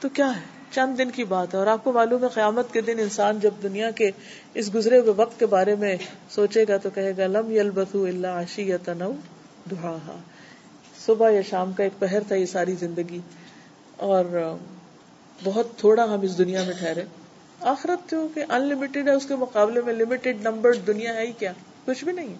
تو 0.00 0.08
کیا 0.08 0.36
ہے؟ 0.36 0.40
چند 0.72 0.98
دن 0.98 1.10
کی 1.10 1.24
بات 1.24 1.54
ہے 1.54 1.58
اور 1.58 1.66
آپ 1.66 1.84
کو 1.84 1.92
معلوم 1.92 2.22
ہے 2.22 2.28
قیامت 2.28 2.72
کے 2.72 2.80
دن 2.80 2.98
انسان 2.98 3.38
جب 3.40 3.62
دنیا 3.62 3.90
کے 3.90 4.10
اس 4.54 4.74
گزرے 4.74 4.98
ہوئے 4.98 5.12
وقت 5.16 5.38
کے 5.38 5.46
بارے 5.46 5.74
میں 5.74 5.96
سوچے 6.30 6.64
گا 6.68 6.76
تو 6.76 6.90
کہے 6.90 7.12
گا، 7.16 7.26
لم 7.26 7.50
یل 7.50 7.70
بسو 7.70 8.04
اللہ 8.04 8.26
عشی 8.26 8.68
یا 8.68 8.76
تنو 8.84 9.12
دہا 9.70 9.96
صبح 11.06 11.30
یا 11.30 11.40
شام 11.50 11.72
کا 11.72 11.82
ایک 11.82 11.98
پہر 11.98 12.20
تھا 12.28 12.34
یہ 12.34 12.46
ساری 12.46 12.74
زندگی 12.74 13.20
اور 13.96 14.24
بہت 15.44 15.78
تھوڑا 15.78 16.04
ہم 16.04 16.20
اس 16.20 16.38
دنیا 16.38 16.62
میں 16.66 16.74
ٹھہرے۔ 16.78 17.04
آخرت 17.60 18.10
جو 18.10 18.28
کہ 18.34 18.44
ان 18.48 18.62
لمیٹڈ 18.62 19.08
ہے، 19.08 19.12
اس 19.12 19.26
کے 19.26 19.36
مقابلے 19.36 19.80
میں 19.80 19.94
لمیٹڈ 19.94 20.36
نمبر 20.40 20.72
دنیا 20.72 21.14
ہے 21.14 21.26
ہی 21.26 21.32
کیا؟ 21.32 21.52
کچھ 21.84 22.04
بھی 22.04 22.12
نہیں 22.12 22.34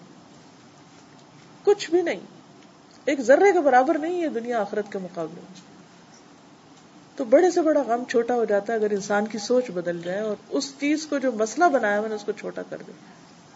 کچھ 1.63 1.91
بھی 1.91 2.01
نہیں۔ 2.01 2.19
ایک 3.05 3.21
ذرے 3.21 3.51
کے 3.53 3.59
برابر 3.59 3.97
نہیں 3.97 4.21
ہے 4.21 4.29
دنیا 4.29 4.61
آخرت 4.61 4.91
کے 4.91 4.99
مقابلے 4.99 5.41
میں۔ 5.41 5.69
تو 7.15 7.25
بڑے 7.25 7.51
سے 7.51 7.61
بڑا 7.61 7.83
غم 7.87 8.03
چھوٹا 8.09 8.33
ہو 8.33 8.45
جاتا 8.45 8.73
ہے 8.73 8.77
اگر 8.77 8.91
انسان 8.91 9.27
کی 9.27 9.37
سوچ 9.37 9.71
بدل 9.71 10.01
جائے 10.03 10.19
اور 10.19 10.35
اس 10.49 10.73
چیز 10.79 11.05
کو 11.05 11.17
جو 11.17 11.31
مسئلہ 11.31 11.65
بنایا 11.65 12.01
میں 12.01 12.09
نے 12.09 12.15
اس 12.15 12.23
کو 12.23 12.31
چھوٹا 12.31 12.61
کر 12.69 12.77
دے۔ 12.87 12.91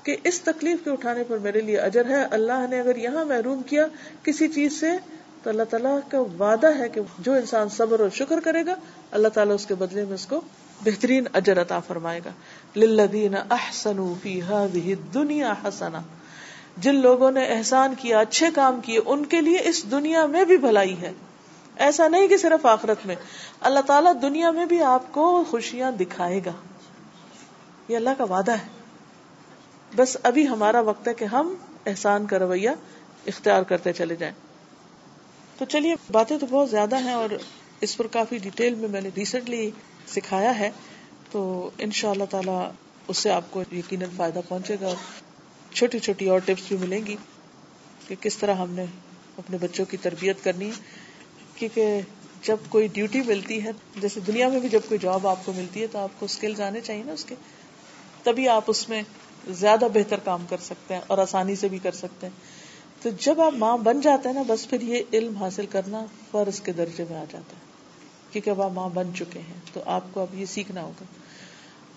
کہ 0.04 0.18
اس 0.24 0.42
تکلیف 0.42 0.78
کے 0.84 0.90
اٹھانے 0.90 1.24
پر 1.28 1.38
میرے 1.38 1.62
لیے 1.62 1.78
اجر 1.78 2.06
ہے۔ 2.06 2.26
اللہ 2.32 2.66
نے 2.70 2.80
اگر 2.80 2.96
یہاں 2.96 3.26
محروم 3.26 3.64
کیا 3.64 3.88
کسی 4.24 4.48
چیز 4.48 4.80
سے، 4.80 4.88
تو 5.44 5.50
اللہ 5.50 5.64
تعالیٰ 5.64 6.00
کا 6.08 6.20
وعدہ 6.20 6.78
ہے 6.80 6.90
کہ 6.90 7.02
جو 7.20 7.34
انسان 7.34 7.70
صبر 7.70 8.00
اور 8.00 8.10
شکر 8.10 8.40
کرے 8.40 8.66
گا، 8.66 8.76
اللہ 9.12 9.28
تعالیٰ 9.28 9.56
اس 9.56 9.66
کے 9.66 9.76
بدلے 9.76 10.06
میں 10.06 10.14
اس 10.14 10.26
کو 10.26 10.42
بہترین 10.84 11.24
اجر 11.34 11.62
عطا 11.62 11.80
فرمائے 11.80 12.22
گا۔ 12.26 12.30
للذین 12.76 13.36
احسنوا 13.52 14.14
فی 14.22 14.42
هذه 14.42 14.92
الدنیا 14.92 15.54
حسنا 15.64 16.02
جن 16.78 16.96
لوگوں 16.96 17.32
نے 17.32 17.46
احسان 17.46 17.94
کیا، 18.00 18.20
اچھے 18.20 18.48
کام 18.56 18.82
کیے، 18.82 19.00
ان 19.06 19.26
کے 19.26 19.42
لیے 19.42 19.58
اس 19.64 19.92
دنیا 19.92 20.26
میں 20.26 20.44
بھی 20.44 20.58
بھلائی 20.58 21.02
ہے۔ 21.02 21.12
ایسا 21.76 22.08
نہیں 22.08 22.28
کہ 22.28 22.38
صرف 22.38 22.66
آخرت 22.66 23.06
میں۔ 23.06 23.16
اللہ 23.62 23.80
تعالیٰ 23.80 24.14
دنیا 24.22 24.52
میں 24.52 24.66
بھی 24.66 24.84
آپ 24.84 25.12
کو 25.12 25.44
خوشیاں 25.50 25.92
دکھائے 25.92 26.40
گا۔ 26.46 26.52
یہ 27.88 27.96
اللہ 27.96 28.10
کا 28.18 28.24
وعدہ 28.24 28.52
ہے۔ 28.52 28.68
بس 29.96 30.18
ابھی 30.24 30.48
ہمارا 30.48 30.80
وقت 30.80 31.08
ہے 31.08 31.14
کہ 31.14 31.26
ہم 31.26 31.56
احسان 31.86 32.26
کا 32.26 32.40
رویہ 32.40 32.70
اختیار 33.28 33.64
کرتے 33.64 33.94
چلے 33.94 34.16
جائیں۔ 34.16 34.36
تو 35.58 35.66
چلیے، 35.66 35.96
باتیں 36.12 36.38
تو 36.38 36.46
بہت 36.50 36.70
زیادہ 36.70 37.00
ہیں 37.00 37.14
اور 37.14 37.30
اس 37.82 37.98
پر 37.98 38.08
کافی 38.08 38.38
ڈیٹیل 38.38 38.76
میں 38.76 38.90
میں 38.90 39.02
نے 39.02 39.10
ریسنٹلی 39.18 39.72
سکھایا 40.08 40.60
ہے، 40.60 40.70
تو 41.32 41.70
ان 41.78 41.92
شاء 41.92 42.10
اللہ 42.10 42.24
تعالی 42.30 42.72
اس 43.08 43.18
سے 43.18 43.32
آپ 43.32 43.44
کو 43.50 43.64
یقیناً 43.72 44.10
فائدہ 44.18 44.40
پہنچے 44.48 44.76
گا 44.82 44.94
چھوٹی 45.74 46.00
چھوٹی 46.00 46.30
اور 46.30 46.40
ٹپس 46.40 46.68
بھی 46.68 46.78
ملیں 46.78 47.06
گی 47.06 47.16
کہ 48.08 48.16
کس 48.22 48.38
طرح 48.38 48.54
ہم 48.54 48.72
نے 48.72 48.86
اپنے 49.38 49.58
بچوں 49.62 49.86
کی 49.86 49.98
تربیت 49.98 50.44
کرنی 50.44 50.68
ہے۔ 50.68 50.82
کیونکہ 51.56 52.00
جب 52.42 52.58
کوئی 52.70 52.88
ڈیوٹی 52.88 53.22
ملتی 53.22 53.64
ہے، 53.64 53.72
جیسے 53.96 54.20
دنیا 54.20 54.48
میں 54.48 54.60
بھی 54.60 54.70
جب 54.70 54.80
کوئی 54.90 55.00
جاب 55.00 55.28
آپ 55.28 55.46
کو 55.46 55.54
ملتی 55.54 55.82
ہے 55.82 55.88
تو 55.88 56.00
آپ 56.00 56.10
کو 56.20 56.26
اسکلز 56.26 56.62
آنے 56.62 56.82
چاہیے 56.82 57.04
نا 57.04 57.12
اس 57.12 57.26
کے۔ 57.26 57.36
تبھی 58.24 58.48
آپ 58.48 58.64
اس 58.68 58.90
میں 58.90 59.02
زیادہ 59.50 59.88
بہتر 59.94 60.20
کام 60.20 60.46
کر 60.50 60.58
سکتے 60.58 60.94
ہیں 60.94 61.02
اور 61.08 61.18
آسانی 61.18 61.56
سے 61.56 61.68
بھی 61.68 61.78
کر 61.78 61.92
سکتے 61.92 62.28
ہیں۔ 62.28 62.34
تو 63.02 63.10
جب 63.20 63.42
آپ 63.42 63.54
ماں 63.54 63.78
بن 63.78 64.02
جاتے 64.02 64.30
ہیں 64.30 64.36
نا، 64.36 64.44
بس 64.48 64.70
پھر 64.70 64.82
یہ 64.82 65.04
علم 65.14 65.36
حاصل 65.36 65.66
کرنا 65.66 66.06
فرض 66.32 66.62
کے 66.62 66.72
درجے 66.72 67.06
میں 67.10 67.18
آ 67.18 67.24
جاتا 67.32 67.56
ہے۔ 67.58 67.63
کیونکہ 68.34 68.50
اب 68.50 68.62
آپ 68.62 68.72
ماں 68.72 68.90
بن 68.90 69.10
چکے 69.16 69.40
ہیں، 69.40 69.62
تو 69.74 69.82
آپ 69.86 70.04
کو 70.14 70.22
اب 70.22 70.40
یہ 70.40 70.46
سیکھنا 70.46 70.84
ہوگا۔ 70.84 71.04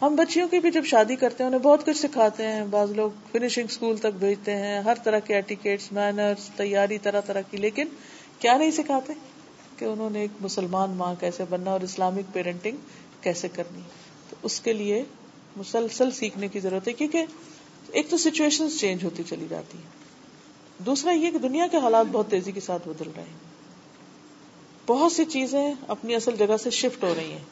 ہم 0.03 0.16
بچیوں 0.16 0.49
کی 0.49 0.59
بھی 0.59 0.70
جب 0.70 0.85
شادی 0.85 1.16
کرتے 1.16 1.44
ہیں، 1.44 1.49
انہیں 1.49 1.62
بہت 1.62 1.87
کچھ 1.87 1.96
سکھاتے 1.96 2.46
ہیں۔ 2.46 2.64
بعض 2.70 2.90
لوگ 2.90 3.11
فنیشنگ 3.33 3.66
اسکول 3.70 3.96
تک 3.96 4.16
بھیجتے 4.18 4.57
ہیں، 4.57 4.81
ہر 4.81 4.94
طرح 5.05 5.18
کے 5.18 5.35
ایٹیکیٹس 5.35 5.92
مینرس 5.92 6.51
تیاری، 6.57 6.99
طرح 6.99 7.20
طرح 7.20 7.40
کی۔ 7.40 7.57
لیکن 7.57 7.88
کیا 8.38 8.57
نہیں 8.57 8.70
سکھاتے 8.70 9.12
کہ 9.77 9.85
انہوں 9.85 10.11
نے 10.11 10.20
ایک 10.20 10.31
مسلمان 10.40 10.90
ماں 10.90 11.14
کیسے 11.20 11.44
بننا 11.51 11.70
اور 11.70 11.81
اسلامک 11.81 12.33
پیرنٹنگ 12.33 12.77
کیسے 13.20 13.49
کرنی۔ 13.49 13.81
تو 14.31 14.37
اس 14.42 14.61
کے 14.61 14.72
لیے 14.72 15.05
مسلسل 15.57 16.11
سیکھنے 16.11 16.49
کی 16.49 16.61
ضرورت 16.61 16.88
ہے، 16.88 16.92
کیونکہ 16.92 17.25
ایک 17.92 18.11
تو 18.11 18.16
سچویشن 18.16 18.68
چینج 18.81 19.05
ہوتی 19.05 19.22
چلی 19.22 19.46
جاتی 19.51 19.79
ہے 19.79 20.07
دوسرا 20.79 21.11
یہ 21.11 21.31
کہ 21.31 21.38
دنیا 21.38 21.66
کے 21.66 21.77
حالات 21.77 22.07
بہت 22.12 22.31
تیزی 22.31 22.53
کے 22.53 22.61
ساتھ 22.61 22.88
بدل 22.88 23.11
رہے 23.16 23.22
ہیں۔ 23.22 23.56
بہت 24.87 25.12
سی 25.12 25.25
چیزیں 25.25 25.75
اپنی 25.88 26.14
اصل 26.14 26.37
جگہ 26.37 26.57
سے 26.57 26.70
شفٹ 26.70 27.05
ہو 27.05 27.14
رہی 27.16 27.33
ہیں۔ 27.33 27.44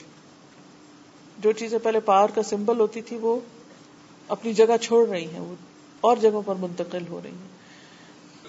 جو 1.38 1.52
چیزیں 1.52 1.78
پہلے 1.78 2.00
پار 2.00 2.28
کا 2.34 2.42
سمبل 2.42 2.80
ہوتی 2.80 3.02
تھی، 3.02 3.16
وہ 3.16 3.40
اپنی 4.28 4.52
جگہ 4.52 4.76
چھوڑ 4.80 5.08
رہی 5.08 5.26
ہیں، 5.26 5.40
وہ 5.40 5.54
اور 6.00 6.16
جگہوں 6.16 6.42
پر 6.46 6.54
منتقل 6.54 7.08
ہو 7.08 7.20
رہی 7.24 7.30
ہیں۔ 7.30 7.54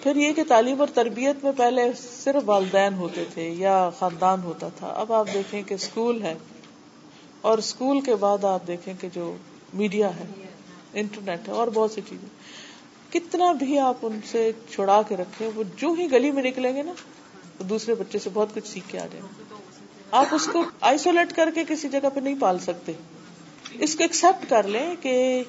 پھر 0.04 0.16
یہ 0.16 0.34
کہ 0.34 0.44
تعلیم 0.48 0.80
اور 0.80 0.88
تربیت 0.94 1.44
میں 1.44 1.52
پہلے 1.58 1.92
صرف 2.24 2.44
والدین 2.46 2.94
ہوتے 2.94 3.24
تھے 3.34 3.50
یا 3.50 3.90
خاندان 3.90 4.42
ہوتا 4.44 4.70
تھا، 4.76 4.88
اب 4.88 5.14
آپ 5.14 5.28
دیکھیں 5.34 5.64
کہ 5.64 5.74
اسکول 5.74 6.22
ہے 6.22 6.36
اور 7.42 7.58
اسکول 7.58 8.02
کے 8.02 8.16
بعد 8.16 8.44
آپ 8.44 8.68
دیکھیں 8.68 8.94
کہ 9.02 9.08
جو 9.14 9.36
میڈیا 9.74 10.16
ہے 10.16 10.26
انٹرنیٹ 10.94 11.48
ہے 11.48 11.54
اور 11.54 11.68
بہت 11.74 11.92
سی 11.92 12.02
چیزیں۔ 12.10 12.30
کتنا 13.14 13.52
بھی 13.52 13.80
آپ 13.80 13.98
ان 14.02 14.20
سے 14.32 14.52
چھڑا 14.70 15.02
کے 15.02 15.18
رکھیں، 15.18 15.50
وہ 15.56 15.64
جو 15.76 15.94
ہی 16.00 16.12
گلی 16.12 16.32
میں 16.32 16.44
نکلیں 16.44 16.76
گے 16.76 16.82
نا 16.82 16.94
دوسرے 17.60 17.96
بچے 17.96 18.20
سے 18.20 18.30
بہت 18.34 18.54
کچھ 18.54 18.68
سیکھ 18.68 18.90
کے 18.90 19.00
آ 19.00 19.06
جائیں 19.12 19.28
آپ 20.12 20.26
اس 20.32 20.50
کو 20.54 20.64
آئسولیٹ 20.82 21.34
کر 21.34 21.50
کے 21.56 21.64
کسی 21.68 21.90
جگہ 21.90 22.10
پہ 22.14 22.20
نہیں 22.20 22.36
پال 22.40 22.60
سکتے۔ 22.60 22.92
اس 23.74 23.96
کو 23.96 24.04
ایکسپٹ 24.04 24.50
کر 24.50 24.68
لیں 24.68 24.96
کہ 25.02 25.44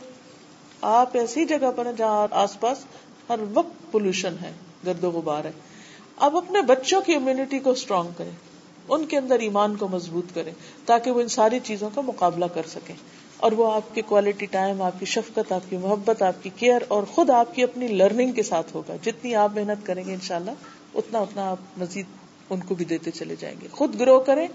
آپ 0.81 1.17
ایسی 1.17 1.45
جگہ 1.45 1.71
پر 1.77 1.87
ہیں 1.87 1.93
جہاں 1.93 2.29
آس 2.31 2.61
پاس 2.61 2.79
ہر 3.29 3.39
وقت 3.55 3.93
پولوشن 3.93 4.35
ہے، 4.43 4.53
گرد 4.87 5.05
و 5.05 5.11
غبار 5.11 5.45
ہے۔ 5.45 5.51
اب 6.17 6.37
اپنے 6.37 6.63
بچوں 6.63 7.01
کی 7.01 7.15
امیونٹی 7.15 7.59
کو 7.59 7.71
اسٹرانگ 7.71 8.09
کریں، 8.17 8.31
ان 8.89 9.07
کے 9.07 9.19
اندر 9.19 9.39
ایمان 9.39 9.77
کو 9.77 9.89
مضبوط 9.89 10.35
کریں، 10.35 10.53
تاکہ 10.85 11.11
وہ 11.11 11.21
ان 11.21 11.29
ساری 11.29 11.61
چیزوں 11.61 11.91
کا 11.95 12.01
مقابلہ 12.01 12.45
کر 12.45 12.63
سکیں۔ 12.67 12.95
اور 13.37 13.53
وہ 13.53 13.73
آپ 13.73 13.95
کی 13.95 14.03
کوالٹی 14.03 14.47
ٹائم 14.47 14.83
آپ 14.83 15.01
کی 15.01 15.07
شفقت، 15.07 15.53
آپ 15.53 15.71
کی 15.71 15.77
محبت، 15.77 16.23
آپ 16.23 16.43
کی 16.43 16.51
کیئر 16.57 16.83
اور 16.89 17.03
خود 17.03 17.31
آپ 17.31 17.55
کی 17.55 17.63
اپنی 17.63 17.89
لرننگ 17.89 18.33
کے 18.33 18.43
ساتھ 18.43 18.77
ہوگا۔ 18.77 18.97
جتنی 19.03 19.35
آپ 19.35 19.51
محنت 19.55 19.87
کریں 19.87 20.05
گے 20.05 20.15
انشاءاللہ 20.15 20.51
اتنا 20.97 21.19
اتنا 21.19 21.51
آپ 21.51 21.59
مزید 21.77 22.07
ان 22.51 22.61
کو 22.61 22.75
بھی 22.75 22.85
دیتے 22.85 23.11
چلے 23.11 23.37
جائیں 23.41 23.57
گے۔ 23.63 23.69
خود 23.73 24.01
گرو 24.01 24.21
کریں، 24.21 24.49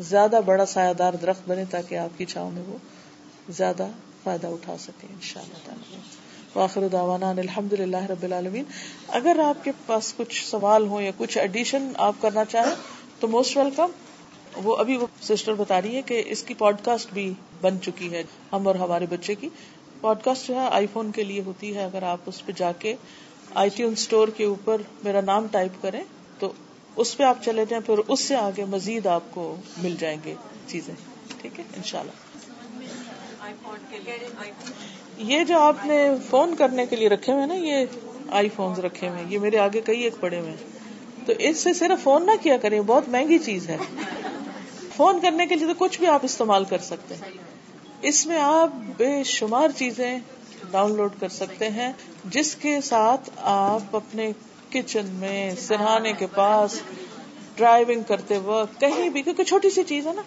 زیادہ 0.00 0.40
بڑا 0.46 0.66
سایہ 0.66 0.92
دار 0.92 1.14
درخت 1.14 1.48
بنے 1.48 1.64
تاکہ 1.70 1.94
آپ 1.94 2.18
کی 2.18 2.24
چھاؤں 2.24 2.50
میں 2.50 2.62
وہ 2.66 2.76
زیادہ 3.48 3.86
فائدہ 4.22 4.46
اٹھا 4.46 4.76
سکے 4.76 5.06
ان 5.10 5.20
شاء 5.22 5.40
اللہ 5.40 5.58
تعالیٰ۔ 5.64 5.98
واخر 6.54 6.88
داوانا 6.88 7.30
الحمد 7.30 7.72
للہ 7.72 7.96
رب 7.96 8.22
العالمین۔ 8.22 8.64
اگر 9.08 9.40
آپ 9.44 9.64
کے 9.64 9.72
پاس 9.86 10.14
کچھ 10.16 10.46
سوال 10.46 10.86
ہو 10.86 11.00
یا 11.00 11.10
کچھ 11.16 11.38
ایڈیشن 11.38 11.92
آپ 11.98 12.14
کرنا 12.20 12.44
چاہیں، 12.44 12.74
تو 13.20 13.28
موسٹ 13.28 13.56
ویلکم 13.56 13.86
وہ 14.64 14.76
ابھی 14.76 14.96
وہ 14.96 15.06
سسٹر 15.20 15.54
بتا 15.54 15.82
رہی 15.82 15.96
ہے 15.96 16.02
کہ 16.02 16.22
اس 16.26 16.42
کی 16.42 16.54
پوڈ 16.54 16.76
کاسٹ 16.82 17.12
بھی 17.12 17.34
بن 17.60 17.80
چکی 17.82 18.12
ہے، 18.12 18.22
ہم 18.52 18.66
اور 18.66 18.74
ہمارے 18.74 19.06
بچے 19.06 19.34
کی۔ 19.34 19.48
پوڈ 20.00 20.18
کاسٹ 20.24 20.48
جو 20.48 20.54
ہے 20.54 20.68
آئی 20.70 20.86
فون 20.92 21.12
کے 21.12 21.24
لیے 21.24 21.42
ہوتی 21.46 21.76
ہے۔ 21.76 21.84
اگر 21.84 22.02
آپ 22.02 22.18
اس 22.26 22.46
پہ 22.46 22.52
جا 22.56 22.72
کے 22.72 22.94
آئی 23.54 23.70
ٹیون 23.70 23.92
اسٹور 23.92 24.28
کے 24.28 24.44
اوپر 24.44 24.82
میرا 25.04 25.20
نام 25.20 25.46
ٹائپ 25.50 25.82
کریں 25.82 26.04
تو 26.38 26.52
اس 26.96 27.16
پہ 27.16 27.22
آپ 27.22 27.44
چلے 27.44 27.64
جائیں، 27.64 27.86
پھر 27.86 27.98
اس 28.08 28.20
سے 28.20 28.36
آگے 28.36 28.64
مزید 28.64 29.06
آپ 29.06 29.22
کو 29.30 29.56
مل 29.78 29.94
جائیں 29.98 30.18
گے 30.24 30.34
چیزیں۔ 30.66 30.94
ٹھیک 31.40 31.60
ہے؟ 31.60 31.64
ان 31.76 31.82
شاء 31.82 32.00
اللہ 32.00 32.10
یہ 35.18 35.44
جو 35.44 35.58
آپ 35.58 35.86
نے 35.86 36.08
فون 36.30 36.56
کرنے 36.56 36.86
کے 36.86 36.96
لیے 36.96 37.08
رکھے 37.08 37.32
ہوئے 37.32 37.46
نا، 37.46 37.54
یہ 37.54 37.84
آئی 38.30 38.48
فون 38.48 38.72
رکھے 38.72 39.08
ہوئے 39.08 39.24
یہ 39.28 39.38
میرے 39.38 39.58
آگے 39.58 39.80
کئی 39.80 40.00
ایک 40.00 40.14
پڑے 40.20 40.40
ہوئے 40.40 40.54
تو 41.26 41.32
اس 41.38 41.58
سے 41.58 41.72
صرف 41.72 42.02
فون 42.02 42.26
نہ 42.26 42.30
کیا 42.42 42.56
کریں 42.56 42.80
بہت 42.80 43.08
مہنگی 43.08 43.38
چیز 43.38 43.68
ہے۔ 43.68 43.76
فون 44.96 45.20
کرنے 45.20 45.46
کے 45.46 45.54
لیے 45.54 45.66
تو 45.66 45.72
کچھ 45.78 45.98
بھی 45.98 46.06
آپ 46.06 46.20
استعمال 46.22 46.64
کر 46.64 46.78
سکتے 46.78 47.14
ہیں۔ 47.14 47.32
اس 48.02 48.26
میں 48.26 48.38
آپ 48.40 48.68
بے 48.96 49.22
شمار 49.24 49.68
چیزیں 49.76 50.18
ڈاؤن 50.70 50.96
لوڈ 50.96 51.12
کر 51.20 51.28
سکتے 51.28 51.68
ہیں، 51.68 51.92
جس 52.24 52.54
کے 52.54 52.80
ساتھ 52.80 53.30
آپ 53.36 53.96
اپنے 53.96 54.32
کچن 54.70 55.06
میں 55.06 55.54
سرہانے 55.58 56.12
کے 56.12 56.26
پاس 56.26 56.80
ڈرائیونگ 57.54 58.02
کرتے 58.02 58.38
وقت 58.38 58.80
کہیں 58.80 59.08
بھی، 59.08 59.22
کیونکہ 59.22 59.44
چھوٹی 59.44 59.70
سی 59.70 59.82
چیز 59.82 60.06
ہے 60.06 60.12
نا، 60.12 60.22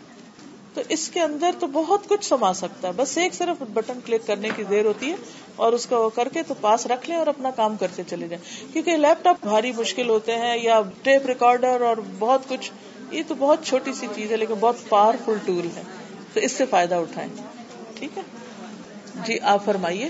تو 0.74 0.82
اس 0.90 1.10
کے 1.10 1.20
اندر 1.20 1.52
تو 1.60 1.68
بہت 1.68 2.10
کچھ 2.10 2.26
سما 2.26 2.54
سکتا 2.54 2.88
ہے۔ 2.88 2.94
بس 2.94 3.18
ایک 3.18 3.34
صرف 3.34 3.64
بٹن 3.74 4.00
کلک 4.06 4.28
کرنے 4.28 4.50
کی 4.56 4.64
دیر 4.64 4.86
ہوتی 4.86 5.10
ہے 5.10 5.16
اور 5.56 5.74
اس 5.74 5.86
کا 5.86 5.98
وہ 5.98 6.10
کر 6.10 6.30
کے 6.30 6.44
تو 6.44 6.54
پاس 6.62 6.88
رکھ 6.88 7.10
لیں 7.10 7.18
اور 7.18 7.28
اپنا 7.28 7.52
کام 7.52 7.78
کرتے 7.78 8.04
چلے 8.08 8.28
جائیں۔ 8.28 8.74
کیونکہ 8.74 8.98
لیپ 8.98 9.24
ٹاپ 9.24 9.38
بھاری 9.42 9.72
مشکل 9.72 10.10
ہوتے 10.10 10.36
ہیں 10.36 10.58
یا 10.64 10.82
ٹیپ 11.04 11.26
ریکارڈر 11.26 11.82
اور 11.82 11.98
بہت 12.20 12.42
کچھ، 12.50 12.72
یہ 13.12 13.24
تو 13.28 13.36
بہت 13.36 13.66
چھوٹی 13.66 13.94
سی 13.94 14.08
چیز 14.16 14.32
ہے، 14.32 14.38
لیکن 14.38 14.54
بہت 14.60 14.76
پاورفل 14.90 15.34
ٹول 15.46 15.68
ہے۔ 15.76 15.82
تو 16.34 16.40
اس 16.40 16.52
سے 16.52 16.66
فائدہ 16.66 16.96
اٹھائیں۔ 16.96 17.30
ٹھیک 17.96 18.18
ہے؟ 18.18 18.22
جی 19.26 19.40
آپ 19.40 19.66
فرمائیے۔ 19.66 20.10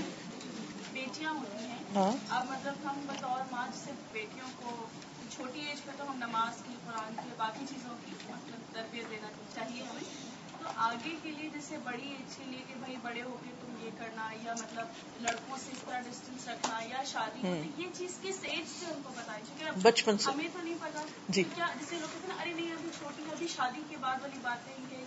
اب 1.94 2.44
مطلب 2.50 2.74
ہم 2.84 3.00
بطور 3.06 3.40
ماں 3.50 3.66
صرف 3.84 4.12
بیٹیوں 4.12 4.48
کو 4.56 4.86
چھوٹی 5.30 5.60
ایج 5.60 5.84
پہ 5.84 5.90
تو 5.96 6.10
ہم 6.10 6.16
نماز 6.16 6.62
کی 6.68 6.74
قرآن 6.86 7.14
کی 7.14 7.30
باقی 7.36 7.64
چیزوں 7.68 7.94
کی 8.04 8.14
مطلب 8.30 8.74
تربیت 8.74 9.10
دینا 9.10 9.28
چاہیے 9.54 9.82
ہمیں۔ 9.82 10.30
تو 10.58 10.68
آگے 10.76 11.16
کے 11.22 11.30
لیے 11.30 11.48
جیسے 11.52 11.76
بڑی 11.84 12.08
ایج 12.08 12.36
کے 12.36 12.44
لیے 12.44 12.62
کہ 12.68 12.74
بھائی 12.78 12.96
بڑے 13.02 13.22
ہو 13.22 13.36
کے 13.44 13.50
تم 13.60 13.86
یہ 13.86 13.90
کرنا 13.98 14.28
یا 14.44 14.52
مطلب 14.52 14.86
لڑکوں 15.20 15.56
سے 15.56 15.72
اس 15.72 15.78
طرح 15.86 16.00
ڈسٹینس 16.00 16.48
رکھنا 16.48 16.78
یا 16.88 17.04
شادی 17.04 17.62
یہ 17.76 17.86
چیز 17.98 18.18
کس 18.22 18.38
ایج 18.42 18.64
سے 18.80 18.86
ان 18.86 19.00
کو 19.04 19.12
بتائی 19.16 19.42
چاہیے 19.48 19.80
بچپن 19.82 20.18
سے۔ 20.18 20.30
ہمیں 20.30 20.48
تو 20.52 20.58
نہیں 20.62 20.74
پتا۔ 20.80 21.04
جی۔ 21.28 21.42
کیا 21.54 21.66
جیسے 21.78 21.96
لوگ 21.96 22.12
کہتے 22.12 22.32
ہیں 22.32 22.40
ارے 22.40 22.52
نہیں 22.52 22.72
ابھی 22.72 22.88
چھوٹی 22.98 23.22
ابھی 23.32 23.46
شادی 23.48 23.82
کے 23.88 23.96
بعد 24.00 24.16
والی 24.22 24.38
باتیں 24.42 24.74
یہ 24.90 25.04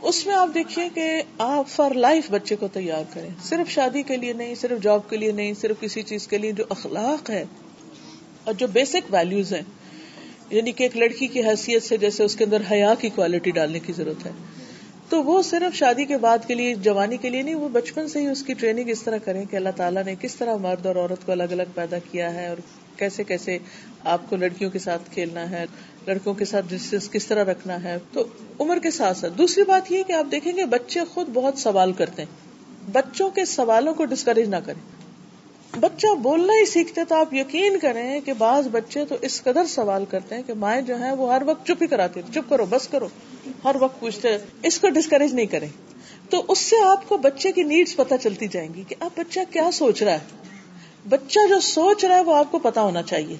اس 0.00 0.26
میں 0.26 0.34
آپ 0.34 0.48
دیکھیے 0.54 0.88
کہ 0.94 1.22
آپ 1.38 1.68
فار 1.68 1.90
لائف 1.90 2.30
بچے 2.30 2.56
کو 2.56 2.68
تیار 2.68 3.02
کریں۔ 3.14 3.28
صرف 3.44 3.70
شادی 3.70 4.02
کے 4.02 4.16
لیے 4.16 4.32
نہیں، 4.32 4.54
صرف 4.54 4.82
جاب 4.82 5.10
کے 5.10 5.16
لیے 5.16 5.32
نہیں، 5.32 5.52
صرف 5.54 5.80
کسی 5.80 6.02
چیز 6.02 6.28
کے 6.28 6.38
لیے 6.38 6.52
جو 6.52 6.64
اخلاق 6.68 7.30
ہے 7.30 7.44
اور 8.44 8.54
جو 8.54 8.66
بیسک 8.66 9.14
ویلوز 9.14 9.52
ہیں۔ 9.52 9.62
یعنی 10.50 10.72
کہ 10.72 10.82
ایک 10.82 10.96
لڑکی 10.96 11.26
کی 11.26 11.40
حیثیت 11.40 11.82
سے 11.82 11.96
جیسے 11.96 12.24
اس 12.24 12.36
کے 12.36 12.44
اندر 12.44 12.62
حیا 12.70 12.94
کی 12.94 13.08
کوالٹی 13.08 13.50
ڈالنے 13.50 13.78
کی 13.78 13.92
ضرورت 13.92 14.26
ہے۔ 14.26 14.30
تو 15.08 15.24
وہ 15.24 15.42
صرف 15.42 15.76
شادی 15.76 16.04
کے 16.04 16.16
بعد 16.16 16.38
کے 16.46 16.54
لیے، 16.54 16.74
جوانی 16.74 17.16
کے 17.16 17.30
لیے 17.30 17.42
نہیں، 17.42 17.54
وہ 17.54 17.68
بچپن 17.68 18.08
سے 18.08 18.20
ہی 18.20 18.26
اس 18.26 18.42
کی 18.42 18.54
ٹریننگ 18.54 18.88
اس 18.88 19.02
طرح 19.02 19.18
کریں 19.18 19.44
کہ 19.44 19.56
اللہ 19.56 19.68
تعالیٰ 19.76 20.04
نے 20.04 20.14
کس 20.20 20.36
طرح 20.36 20.56
مرد 20.56 20.86
اور 20.86 20.96
عورت 20.96 21.26
کو 21.26 21.32
الگ 21.32 21.42
الگ 21.42 21.62
پیدا 21.74 21.98
کیا 21.98 22.34
ہے 22.34 22.46
اور 22.46 22.56
کیسے 22.96 23.24
کیسے 23.24 23.58
آپ 24.04 24.20
کو 24.30 24.36
لڑکیوں 24.36 24.70
کے 24.70 24.78
ساتھ 24.78 25.02
کھیلنا 25.10 25.50
ہے۔ 25.50 25.64
لڑکوں 26.06 26.34
کے 26.34 26.44
ساتھ 26.44 26.66
ڈسٹینس 26.68 27.10
کس 27.10 27.26
طرح 27.26 27.44
رکھنا 27.44 27.82
ہے، 27.82 27.98
تو 28.12 28.24
عمر 28.58 28.78
کے 28.78 28.90
ساتھ 28.90 29.18
ساتھ۔ 29.18 29.32
دوسری 29.38 29.64
بات 29.64 29.92
یہ 29.92 30.02
کہ 30.02 30.12
آپ 30.12 30.26
دیکھیں 30.30 30.56
گے 30.56 30.64
بچے 30.64 31.00
خود 31.14 31.28
بہت 31.34 31.58
سوال 31.58 31.92
کرتے 31.92 32.22
ہیں۔ 32.22 32.52
بچوں 32.92 33.30
کے 33.30 33.44
سوالوں 33.44 33.94
کو 33.94 34.04
ڈسکریج 34.04 34.48
نہ 34.48 34.56
کریں۔ 34.56 35.02
بچہ 35.80 36.14
بولنا 36.14 36.52
ہی 36.52 36.66
سیکھتے 36.66 37.00
تو 37.04 37.14
آپ 37.14 37.34
یقین 37.34 37.78
کریں 37.78 38.20
کہ 38.20 38.32
بعض 38.32 38.68
بچے 38.72 39.04
تو 39.04 39.14
اس 39.22 39.42
قدر 39.42 39.66
سوال 39.66 40.04
کرتے 40.04 40.34
ہیں 40.34 40.42
کہ 40.46 40.54
مائیں 40.54 40.82
جو 40.82 40.96
ہیں 40.96 41.12
وہ 41.12 41.34
ہر 41.34 41.42
وقت 41.46 41.66
چپ 41.66 41.82
ہی 41.82 41.86
کراتے 41.86 42.20
چپ 42.34 42.50
کرو، 42.50 42.66
بس 42.66 42.88
کرو۔ 42.88 43.08
ہر 43.64 43.76
وقت 43.80 44.00
پوچھتے 44.00 44.36
اس 44.62 44.78
کو 44.78 44.88
ڈسکریج 44.88 45.34
نہیں 45.34 45.46
کریں۔ 45.46 45.68
تو 46.30 46.44
اس 46.48 46.58
سے 46.58 46.76
آپ 46.84 47.08
کو 47.08 47.16
بچے 47.16 47.52
کی 47.52 47.62
نیڈس 47.62 47.96
پتہ 47.96 48.14
چلتی 48.22 48.48
جائیں 48.48 48.74
گی 48.74 48.82
کہ 48.88 48.94
اب 49.00 49.10
بچہ 49.16 49.40
کیا 49.50 49.70
سوچ 49.72 50.02
رہا 50.02 50.12
ہے۔ 50.12 50.18
بچہ 51.08 51.38
جو 51.48 51.60
سوچ 51.60 52.04
رہا 52.04 52.16
ہے 52.16 52.20
وہ 52.20 52.34
آپ 52.34 52.52
کو 52.52 52.58
پتا 52.58 52.80
ہونا 52.82 53.02
چاہیے۔ 53.02 53.36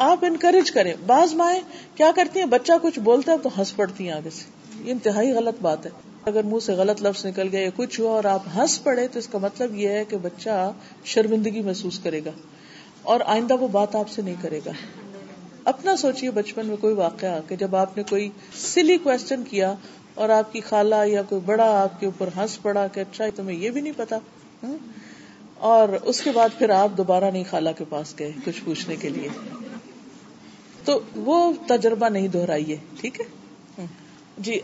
آپ 0.00 0.24
انکریج 0.24 0.70
کریں۔ 0.70 0.92
بعض 1.06 1.34
مائیں 1.34 1.60
کیا 1.94 2.10
کرتی 2.16 2.38
ہیں؟ 2.40 2.46
بچہ 2.46 2.72
کچھ 2.82 2.98
بولتا 2.98 3.32
ہے 3.32 3.38
تو 3.38 3.48
ہنس 3.58 3.76
پڑتی 3.76 4.04
ہیں 4.04 4.12
آگے 4.12 4.30
سے۔ 4.30 4.44
یہ 4.84 4.92
انتہائی 4.92 5.32
غلط 5.32 5.62
بات 5.62 5.86
ہے۔ 5.86 5.90
اگر 6.26 6.42
منہ 6.42 6.58
سے 6.58 6.72
غلط 6.72 7.02
لفظ 7.02 7.26
نکل 7.26 7.48
گیا 7.52 7.60
یا 7.60 7.70
کچھ 7.76 8.00
ہوا 8.00 8.10
اور 8.10 8.24
آپ 8.24 8.42
ہنس 8.56 8.84
پڑے 8.84 9.08
تو 9.08 9.18
اس 9.18 9.28
کا 9.28 9.38
مطلب 9.38 9.74
یہ 9.74 9.88
ہے 9.88 10.04
کہ 10.04 10.16
بچہ 10.16 10.72
شرمندگی 11.04 11.60
محسوس 11.60 11.98
کرے 11.98 12.20
گا 12.24 12.30
اور 13.02 13.20
آئندہ 13.26 13.54
وہ 13.54 13.68
بات 13.68 13.94
آپ 13.94 14.08
سے 14.08 14.22
نہیں 14.22 14.34
کرے 14.40 14.60
گا۔ 14.66 14.70
اپنا 15.64 15.96
سوچیے 15.96 16.30
بچپن 16.30 16.66
میں 16.66 16.76
کوئی 16.76 16.94
واقعہ 16.94 17.40
کہ 17.48 17.56
جب 17.56 17.76
آپ 17.76 17.96
نے 17.96 18.02
کوئی 18.02 18.28
سلی 18.54 18.96
کوشچن 18.96 19.42
کیا 19.44 19.74
اور 20.14 20.28
آپ 20.28 20.52
کی 20.52 20.60
خالہ 20.60 20.94
یا 21.06 21.22
کوئی 21.22 21.40
بڑا 21.44 21.82
آپ 21.82 22.00
کے 22.00 22.06
اوپر 22.06 22.28
ہنس 22.36 22.62
پڑا 22.62 22.86
کہ 22.86 23.00
اچھا 23.00 23.24
تمہیں 23.36 23.58
یہ 23.58 23.70
بھی 23.70 23.80
نہیں 23.80 23.92
پتا 23.96 24.18
اور 25.58 25.88
اس 25.88 26.20
کے 26.20 26.30
بعد 26.30 26.48
پھر 26.58 26.70
آپ 26.70 26.88
دوبارہ 26.96 27.30
نہیں 27.30 27.44
خالہ 27.50 27.70
کے 27.78 27.84
پاس 27.88 28.14
گئے 28.18 28.32
کچھ 28.44 28.60
پوچھنے 28.64 28.96
کے 28.96 29.08
لیے۔ 29.08 29.28
تو 30.84 31.00
وہ 31.16 31.52
تجربہ 31.66 32.08
نہیں 32.08 32.28
دہرائیے 32.28 32.76
ٹھیک 33.00 33.20
ہے؟ 33.20 33.86
جی۔ 34.38 34.60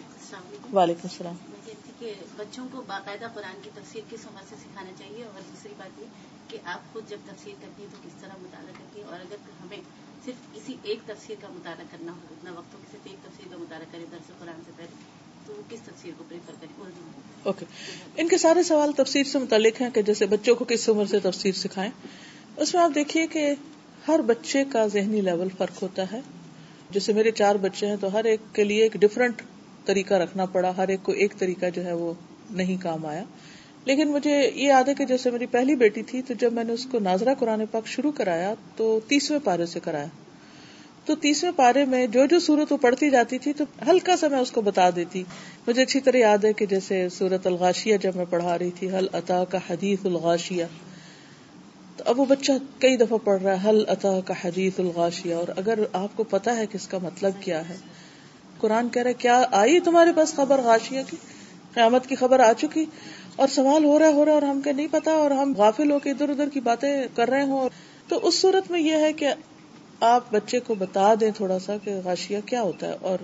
وعلیکم 0.72 1.00
السلام۔ 1.04 1.34
کہ 1.98 2.12
بچوں 2.36 2.66
کو 2.72 2.82
باقاعدہ 2.86 3.26
قرآن 3.34 3.60
کی 3.62 3.70
تفسیر 3.74 4.02
کس 4.10 4.26
عمر 4.26 4.40
سے 4.48 4.56
سکھانا 4.56 4.90
چاہیے 4.98 5.24
اور 5.24 5.40
دوسری 5.40 5.74
بات 5.76 6.00
یہ 6.00 6.04
کہ 6.48 6.58
آپ 6.64 6.92
خود 6.92 7.08
جب 7.08 7.16
تفسیر 7.26 7.54
کرتی 7.60 7.82
ہیں 7.82 7.90
تو 7.90 7.96
کس 8.04 8.12
طرح 8.20 8.30
مطالعہ 8.40 8.72
کرتی 8.78 9.00
ہیں 9.00 9.08
اور 9.08 9.20
اگر 9.20 9.36
ہمیں 9.62 9.76
صرف 10.24 10.54
کسی 10.54 10.76
ایک 10.82 10.98
تفسیر 11.06 11.36
کا 11.40 11.48
مطالعہ 11.50 11.84
کرنا 11.90 12.12
ہو 12.12 12.18
اتنا 12.30 12.50
وقت 12.50 12.74
ہو 12.74 12.78
صرف 12.92 13.00
ایک 13.04 13.24
تفسیر 13.24 13.46
کا 13.50 13.56
مطالعہ 13.56 13.86
کرے 13.92 14.04
درس 14.10 14.30
قرآن 14.38 14.60
سے 14.66 14.70
پہلے 14.76 14.96
تو 15.46 15.62
کس 15.68 15.78
تفسیر 15.84 16.12
کو 16.18 16.24
پریفر 16.28 16.52
کریں؟ 16.60 16.80
اردو۔ 16.80 17.00
میں 17.04 17.20
اوکے۔ 17.42 17.64
ان 18.16 18.28
کے 18.28 18.38
سارے 18.38 18.62
سوال 18.62 18.92
تفسیر 18.92 19.24
سے 19.24 19.38
متعلق 19.38 19.80
ہیں 19.80 19.90
کہ 19.90 20.02
جیسے 20.02 20.26
بچوں 20.26 20.54
کو 20.54 20.64
کس 20.64 20.88
عمر 20.88 21.04
سے 21.04 21.18
تفسیر 21.18 21.52
سکھائیں؟ 21.52 21.90
اس 22.56 22.74
میں 22.74 22.82
آپ 22.82 22.90
دیکھیے 22.94 23.26
کہ 23.26 23.54
ہر 24.08 24.20
بچے 24.20 24.64
کا 24.72 24.86
ذہنی 24.86 25.20
لیول 25.20 25.48
فرق 25.58 25.82
ہوتا 25.82 26.12
ہے۔ 26.12 26.20
جیسے 26.90 27.12
میرے 27.12 27.30
چار 27.30 27.54
بچے 27.54 27.86
ہیں 27.86 27.96
تو 28.00 28.12
ہر 28.12 28.24
ایک 28.24 28.40
کے 28.52 28.64
لیے 28.64 28.82
ایک 28.82 28.92
ڈفرنٹ 28.92 29.42
طریقہ 29.84 30.14
رکھنا 30.14 30.44
پڑا، 30.44 30.76
ہر 30.76 30.88
ایک 30.88 31.00
کو 31.02 31.12
ایک 31.12 31.34
طریقہ 31.38 31.66
جو 31.74 31.84
ہے 31.84 31.92
وہ 31.92 32.12
نہیں 32.50 32.76
کام 32.76 33.06
آیا۔ 33.06 33.24
لیکن 33.84 34.08
مجھے 34.08 34.50
یہ 34.54 34.66
یاد 34.66 34.84
ہے 34.88 34.94
کہ 34.94 35.04
جیسے 35.04 35.30
میری 35.30 35.46
پہلی 35.46 35.76
بیٹی 35.76 36.02
تھی 36.02 36.22
تو 36.22 36.34
جب 36.34 36.52
میں 36.52 36.64
نے 36.64 36.72
اس 36.72 36.86
کو 36.90 36.98
ناظرہ 36.98 37.34
قرآن 37.34 37.66
پاک 37.70 37.86
شروع 37.86 38.12
کرایا 38.12 38.54
تو 38.76 39.00
تیسویں 39.08 39.40
پارے 39.44 39.66
سے 39.66 39.80
کرایا۔ 39.80 40.06
تو 41.04 41.14
تیسویں 41.14 41.52
پارے 41.56 41.84
میں 41.84 42.06
جو 42.06 42.26
جو 42.26 42.38
سورت 42.38 42.72
وہ 42.72 42.76
پڑھتی 42.76 43.10
جاتی 43.10 43.38
تھی 43.38 43.52
تو 43.52 43.64
ہلکا 43.88 44.16
سا 44.16 44.28
میں 44.28 44.38
اس 44.38 44.50
کو 44.50 44.60
بتا 44.60 44.90
دیتی۔ 44.96 45.24
مجھے 45.66 45.82
اچھی 45.82 46.00
طرح 46.00 46.16
یاد 46.16 46.44
ہے 46.44 46.52
کہ 46.52 46.66
جیسے 46.66 47.08
سورت 47.08 47.46
الغاشیہ 47.46 47.96
جب 47.96 48.16
میں 48.16 48.24
پڑھا 48.30 48.58
رہی 48.58 48.70
تھی 48.70 48.90
حل 48.90 49.06
عطا 49.12 49.44
کا 49.44 49.58
حدیث 49.70 49.98
الغاشیہ 50.04 50.64
تو 51.96 52.04
اب 52.06 52.20
وہ 52.20 52.24
بچہ 52.24 52.52
کئی 52.78 52.96
دفعہ 52.96 53.18
پڑھ 53.24 53.42
رہا 53.42 53.62
ہے 53.62 53.68
حل 53.68 53.84
عطا 53.88 54.20
کا 54.24 54.34
حدیث 54.44 54.72
الغاشیہ 54.78 55.34
اور 55.34 55.48
اگر 55.56 55.78
آپ 55.92 56.16
کو 56.16 56.24
پتا 56.24 56.56
ہے 56.56 56.66
کہ 56.66 56.76
اس 56.76 56.88
کا 56.88 56.98
مطلب 57.02 57.32
کیا 57.40 57.68
ہے، 57.68 57.76
قرآن 58.58 58.88
کہہ 58.88 59.02
رہا 59.02 59.08
ہے، 59.08 59.14
کیا 59.14 59.42
آئی 59.50 59.80
تمہارے 59.80 60.10
پاس 60.16 60.34
خبر 60.34 60.60
غاشیہ 60.60 61.00
کی؟ 61.10 61.16
قیامت 61.74 62.06
کی 62.06 62.14
خبر 62.14 62.40
آ 62.40 62.52
چکی 62.52 62.84
اور 63.36 63.48
سوال 63.48 63.84
ہو 63.84 63.98
رہا 63.98 64.08
ہو 64.08 64.24
رہا 64.24 64.32
اور 64.32 64.42
ہم 64.42 64.60
کے 64.60 64.72
نہیں 64.72 64.86
پتا 64.90 65.10
اور 65.10 65.30
ہم 65.30 65.52
غافل 65.56 65.90
ہو 65.90 65.98
کے 65.98 66.10
ادھر 66.10 66.28
ادھر 66.28 66.48
کی 66.48 66.60
باتیں 66.60 67.06
کر 67.14 67.28
رہے 67.28 67.42
ہوں۔ 67.42 67.68
تو 68.08 68.20
اس 68.22 68.34
صورت 68.34 68.70
میں 68.70 68.80
یہ 68.80 68.92
ہے 68.92 69.12
کہ 69.12 69.28
آپ 70.00 70.24
بچے 70.32 70.60
کو 70.60 70.74
بتا 70.74 71.14
دیں 71.20 71.30
تھوڑا 71.30 71.58
سا 71.58 71.76
کہ 71.84 71.94
غاشیہ 72.04 72.38
کیا 72.46 72.62
ہوتا 72.62 72.88
ہے۔ 72.88 72.96
اور 73.00 73.18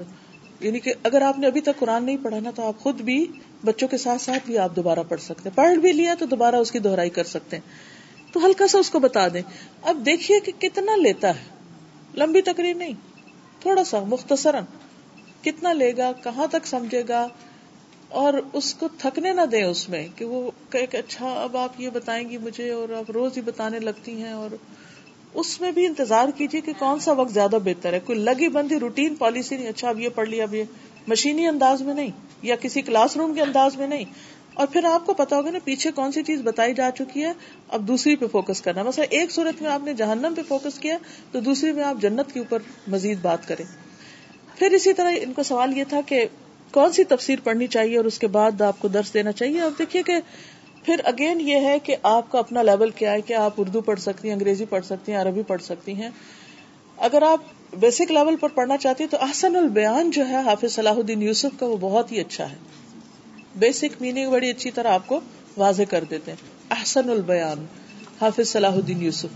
یعنی 0.61 0.79
کہ 0.79 0.93
اگر 1.03 1.23
آپ 1.23 1.39
نے 1.39 1.47
ابھی 1.47 1.61
تک 1.61 1.79
قرآن 1.79 2.05
نہیں 2.05 2.17
پڑھا 2.23 2.39
نا، 2.41 2.51
تو 2.51 2.67
آپ 2.67 2.79
خود 2.79 3.01
بھی 3.01 3.27
بچوں 3.65 3.89
کے 3.89 3.99
ساتھ 3.99 4.23
ساتھ 4.23 4.47
بھی 4.47 4.59
آپ 4.59 4.77
دوبارہ 4.77 5.01
پڑھ 5.09 5.21
سکتے 5.21 5.49
ہیں۔ 5.49 5.57
پڑھ 5.57 5.79
بھی 5.79 5.93
لیا 5.93 6.15
تو 6.19 6.27
دوبارہ 6.27 6.55
اس 6.55 6.71
کی 6.71 6.79
دہرائی 6.79 7.11
کر 7.11 7.25
سکتے 7.25 7.57
ہیں۔ 7.57 7.92
تو 8.33 8.47
ہلکا 8.47 8.67
سا 8.67 8.79
اس 8.79 8.91
کو 8.91 8.99
بتا 8.99 9.29
دیں۔ 9.29 9.43
اب 9.83 10.03
دیکھیے 10.07 10.41
کہ 10.41 10.53
کتنا 10.59 10.97
لیتا 10.97 11.29
ہے۔ 11.29 11.45
لمبی 12.15 12.43
تقریر 12.43 12.75
نہیں، 12.75 12.93
تھوڑا 13.61 13.85
سا، 13.85 14.01
مختصراً۔ 14.01 14.65
کتنا 15.43 15.73
لے 15.73 15.97
گا، 15.97 16.13
کہاں 16.13 16.47
تک 16.47 16.67
سمجھے 16.67 17.03
گا؟ 17.09 17.29
اور 18.09 18.35
اس 18.53 18.75
کو 18.75 18.89
تھکنے 18.99 19.33
نہ 19.33 19.41
دیں 19.41 19.65
اس 19.65 19.89
میں 19.89 20.09
کہ 20.17 20.25
وہ 20.25 20.51
کہ 20.71 20.87
اچھا 20.93 21.43
اب 21.43 21.57
آپ 21.57 21.81
یہ 21.81 21.91
بتائیں 21.91 22.31
گی 22.31 22.39
مجھے 22.39 22.71
اور 22.71 22.89
آپ 22.89 23.11
روز 23.11 23.37
ہی 23.37 23.43
بتانے 23.43 23.79
لگتی 23.79 24.23
ہیں 24.23 24.33
اور 24.33 24.55
اس 25.35 25.61
میں 25.61 25.71
بھی 25.71 25.87
انتظار 25.87 26.29
کیجیے 26.37 26.61
کہ 26.61 26.73
کون 26.79 27.01
سا 27.01 27.13
وقت 27.13 27.33
زیادہ 27.33 27.57
بہتر 27.65 27.93
ہے۔ 27.93 28.01
کوئی 28.01 28.19
لگی 28.19 28.49
بندی 28.49 28.79
روٹین 28.79 29.15
پالیسی 29.15 29.57
نہیں 29.57 29.69
اچھا 29.69 29.89
اب 29.89 30.01
یہ 30.01 30.09
پڑھ 30.09 30.29
لیا 30.29 30.45
اب 30.45 30.55
یہ 30.55 30.65
مشینی 31.07 31.47
انداز 31.47 31.83
میں 31.83 31.95
نہیں، 31.95 32.11
یا 32.43 32.57
کسی 32.57 32.83
کلاس 32.83 33.17
روم 33.17 33.35
کے 33.35 33.43
انداز 33.43 33.77
میں 33.77 33.87
نہیں۔ 33.87 34.05
اور 34.55 34.67
پھر 34.67 34.85
آپ 34.85 35.07
کو 35.07 35.15
پتا 35.15 35.37
ہوگا 35.37 35.51
نا 35.51 35.59
پیچھے 35.65 35.91
کون 35.91 36.13
سی 36.13 36.23
چیز 36.23 36.43
بتائی 36.43 36.75
جا 36.75 36.91
چکی 36.91 37.25
ہے، 37.25 37.33
اب 37.69 37.89
دوسری 37.89 38.17
پہ 38.17 38.27
فوکس 38.27 38.61
کرنا۔ 38.61 38.83
مثلا 38.83 39.05
ایک 39.11 39.31
صورت 39.31 39.63
میں 39.63 39.71
آپ 39.71 39.81
نے 39.85 39.95
جہنم 39.95 40.33
پہ 40.37 40.41
فوکس 40.49 40.79
کیا، 40.79 40.99
تو 41.33 41.41
دوسری 41.41 41.73
میں 41.73 41.85
آپ 41.85 41.97
جنت 42.03 42.33
کے 42.33 42.41
اوپر 42.41 42.59
مزید 42.89 43.19
بات 43.23 43.49
کریں۔ 43.49 43.65
پھر 44.59 44.71
اسی 44.71 44.93
طرح 44.93 45.13
ان 45.23 45.33
کا 45.33 45.43
سوال 45.43 45.79
یہ 45.79 45.85
تھا 45.89 46.01
کہ 46.07 46.25
کون 46.71 46.93
سی 46.93 47.05
تفسیر 47.05 47.39
پڑھنی 47.45 47.67
چاہیے 47.67 47.97
اور 47.97 48.05
اس 48.05 48.19
کے 48.19 48.27
بعد 48.27 48.61
آپ 48.61 48.77
کو 48.79 48.89
درس 48.89 49.15
دینا 49.15 49.33
چاہیے؟ 49.33 49.61
اب 49.61 49.73
دیکھیے 49.79 50.03
کہ 50.03 50.15
پھر 50.85 51.01
اگین 51.05 51.41
یہ 51.41 51.55
ہے 51.55 51.79
کہ 51.79 51.97
آپ 52.03 52.33
کا 52.33 52.39
اپنا 52.39 52.63
لیول 52.63 52.91
کیا 52.91 53.13
ہے 53.13 53.21
کہ 53.21 53.35
آپ 53.35 53.53
اردو 53.57 53.81
پڑھ 53.81 54.01
سکتی 54.01 54.29
ہیں، 54.29 54.35
انگریزی 54.35 54.65
پڑھ 54.65 54.85
سکتی 54.85 55.13
ہیں، 55.13 55.19
عربی 55.19 55.43
پڑھ 55.43 55.63
سکتی 55.63 55.95
ہیں۔ 55.95 56.11
اگر 56.97 57.23
آپ 57.23 57.41
بیسک 57.75 58.13
لیول 58.13 58.37
پر 58.37 58.49
پڑھنا 58.49 58.77
چاہتی 58.77 59.05
ہیں 59.05 59.11
تو 59.11 59.17
احسن 59.21 59.57
البیان 59.57 60.11
جو 60.11 60.29
ہے 60.29 60.37
حافظ 60.37 60.73
صلاح 60.73 60.93
الدین 60.93 61.23
یوسف 61.23 61.61
کا 61.61 61.67
وہ 61.67 61.77
بہت 61.81 62.13
ہی 62.13 62.21
اچھا 62.21 62.51
ہے۔ 62.51 62.57
بیسک 63.57 64.03
میننگ 64.03 64.31
بڑی 64.31 64.51
اچھی 64.51 64.71
طرح 64.71 64.89
آپ 64.89 65.09
کو 65.09 65.21
واضح 65.57 65.83
کر 65.91 66.05
دیتے 66.11 66.31
ہیں۔ 66.31 66.49
احسن 66.71 67.11
البیان، 67.11 67.65
حافظ 68.21 68.49
صلاح 68.49 68.73
الدین 68.73 69.03
یوسف۔ 69.03 69.27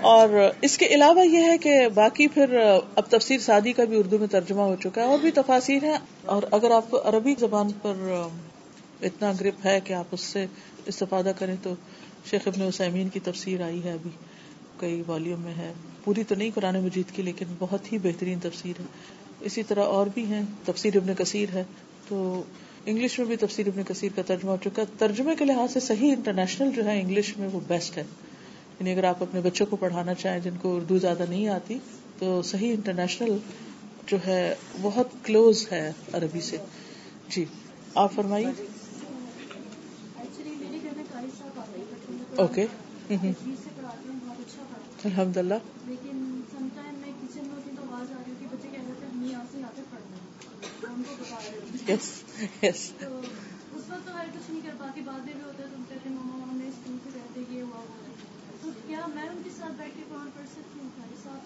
اور 0.00 0.28
اس 0.62 0.78
کے 0.78 0.86
علاوہ 0.86 1.26
یہ 1.26 1.38
ہے 1.38 1.58
کہ 1.58 1.88
باقی 1.94 2.28
پھر 2.28 2.58
اب 2.96 3.02
تفسیر 3.08 3.38
سادی 3.38 3.72
کا 3.72 3.84
بھی 3.84 3.98
اردو 3.98 4.18
میں 4.18 4.26
ترجمہ 4.26 4.60
ہو 4.60 4.76
چکا 4.82 5.00
ہے 5.00 5.06
اور 5.06 5.18
بھی 5.18 5.30
تفاصیر 5.30 5.82
ہے 5.82 5.98
اور 6.24 6.42
اگر 6.50 6.70
آپ 6.70 6.90
کو 6.90 7.00
عربی 7.04 7.34
زبان 7.38 7.70
پر 7.82 8.26
اتنا 9.02 9.32
گرپ 9.40 9.66
ہے 9.66 9.80
کہ 9.84 9.92
آپ 9.92 10.04
اس 10.10 10.20
سے 10.20 10.46
استفادہ 10.86 11.32
کریں 11.38 11.56
تو 11.62 11.74
شیخ 12.30 12.48
ابن 12.48 12.62
حسین 12.62 13.08
کی 13.08 13.20
تفسیر 13.20 13.62
آئی 13.62 13.84
ہے 13.84 13.92
ابھی۔ 13.92 14.10
کئی 14.76 15.02
والیوم 15.06 15.40
میں 15.40 15.54
ہے۔ 15.54 15.72
پوری 16.04 16.24
تو 16.24 16.34
نہیں 16.34 16.50
قرآن 16.54 16.80
مجید 16.80 17.16
کی، 17.16 17.22
لیکن 17.22 17.46
بہت 17.58 17.92
ہی 17.92 17.98
بہترین 17.98 18.38
تفسیر 18.38 18.80
ہے۔ 18.80 18.84
اسی 19.40 19.62
طرح 19.62 19.84
اور 19.84 20.06
بھی 20.14 20.24
ہیں۔ 20.24 20.42
تفسیر 20.64 20.96
ابن 20.96 21.14
کثیر 21.14 21.48
ہے۔ 21.52 21.64
تو 22.08 22.42
انگلش 22.90 23.18
میں 23.18 23.26
بھی 23.26 23.36
تفسیر 23.36 23.66
ابن 23.66 23.82
کثیر 23.88 24.08
کا 24.16 24.22
ترجمہ 24.22 24.50
ہو 24.50 24.56
چکا 24.64 24.82
ترجمے 24.98 25.34
کے 25.36 25.44
لحاظ 25.44 25.72
سے 25.72 25.80
صحیح 25.80 26.12
انٹرنیشنل 26.12 26.70
جو 26.76 26.84
ہے 26.84 27.00
انگلش 27.00 27.38
میں 27.38 27.48
وہ 27.52 27.60
بیسٹ 27.68 27.96
ہے۔ 27.96 28.04
یعنی 28.80 28.92
اگر 28.92 29.04
آپ 29.04 29.22
اپنے 29.22 29.40
بچوں 29.40 29.66
کو 29.66 29.76
پڑھانا 29.76 30.14
چاہیں 30.14 30.40
جن 30.40 30.56
کو 30.62 30.76
اردو 30.76 30.98
زیادہ 30.98 31.24
نہیں 31.28 31.48
آتی 31.48 31.78
تو 32.18 32.42
صحیح 32.42 32.74
انٹرنیشنل 32.74 33.38
جو 34.06 34.16
ہے 34.26 34.54
بہت 34.82 35.08
کلوز 35.24 35.72
ہے 35.72 35.92
عربی 36.12 36.40
سے۔ 36.40 36.56
جی 37.28 37.44
آپ 37.94 38.12
فرمائیے۔ 38.14 38.48
اوکے۔ 42.36 42.66
الحمد 45.04 45.36
للہ 45.36 45.54
یس۔ 51.88 52.27
یس 52.62 52.90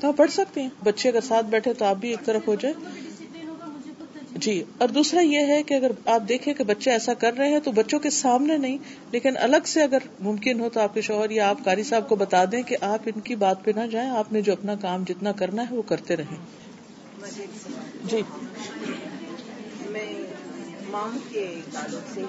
تو 0.00 0.09
آپ 0.09 0.16
پڑھ 0.16 0.31
سکتے 0.31 0.62
ہیں۔ 0.62 0.68
بچے 0.85 1.09
اگر 1.09 1.20
ساتھ 1.20 1.46
بیٹھے 1.46 1.72
تو 1.74 1.85
آپ 1.85 1.96
بھی 1.96 2.09
ایک 2.09 2.24
طرف 2.24 2.48
ہو 2.48 2.55
جائے 2.55 2.74
جی 4.37 4.62
اور 4.78 4.88
دوسرا 4.88 5.20
یہ 5.20 5.46
ہے 5.46 5.62
کہ 5.62 5.74
اگر 5.74 5.90
آپ 6.07 6.22
دیکھیں 6.28 6.55
کہ 6.55 6.64
بچے 6.64 6.90
ایسا 6.90 7.14
کر 7.14 7.35
رہے 7.35 7.48
ہیں 7.48 7.61
تو 7.61 7.72
بچوں 7.72 7.98
کے 7.98 8.11
سامنے 8.11 8.57
نہیں 8.57 8.78
لیکن 9.11 9.37
الگ 9.37 9.66
سے 9.66 9.83
اگر 9.83 9.98
ممکن 10.20 10.61
ہو 10.61 10.68
تو 10.68 10.81
آپ 10.81 10.94
کے 10.94 11.00
شوہر 11.00 11.31
یا 11.31 11.48
آپ 11.48 11.59
کاری 11.64 11.83
صاحب 11.83 12.09
کو 12.09 12.16
بتا 12.16 12.44
دیں 12.52 12.62
کہ 12.62 12.76
آپ 12.81 13.09
ان 13.14 13.20
کی 13.20 13.35
بات 13.37 13.64
پہ 13.64 13.70
نہ 13.76 13.87
جائیں 13.87 14.11
آپ 14.11 14.33
نے 14.33 14.42
جو 14.42 14.52
اپنا 14.52 14.74
کام 14.74 15.05
جتنا 15.09 15.33
کرنا 15.33 15.62
ہے 15.70 15.74
وہ 15.74 15.83
کرتے 15.83 16.16
رہیں۔ 16.16 16.37
جی۔ 18.05 18.22
میں 19.90 20.21
ماؤں 20.92 21.18
کے 21.28 21.61
تعلق 21.72 22.14
سے 22.14 22.22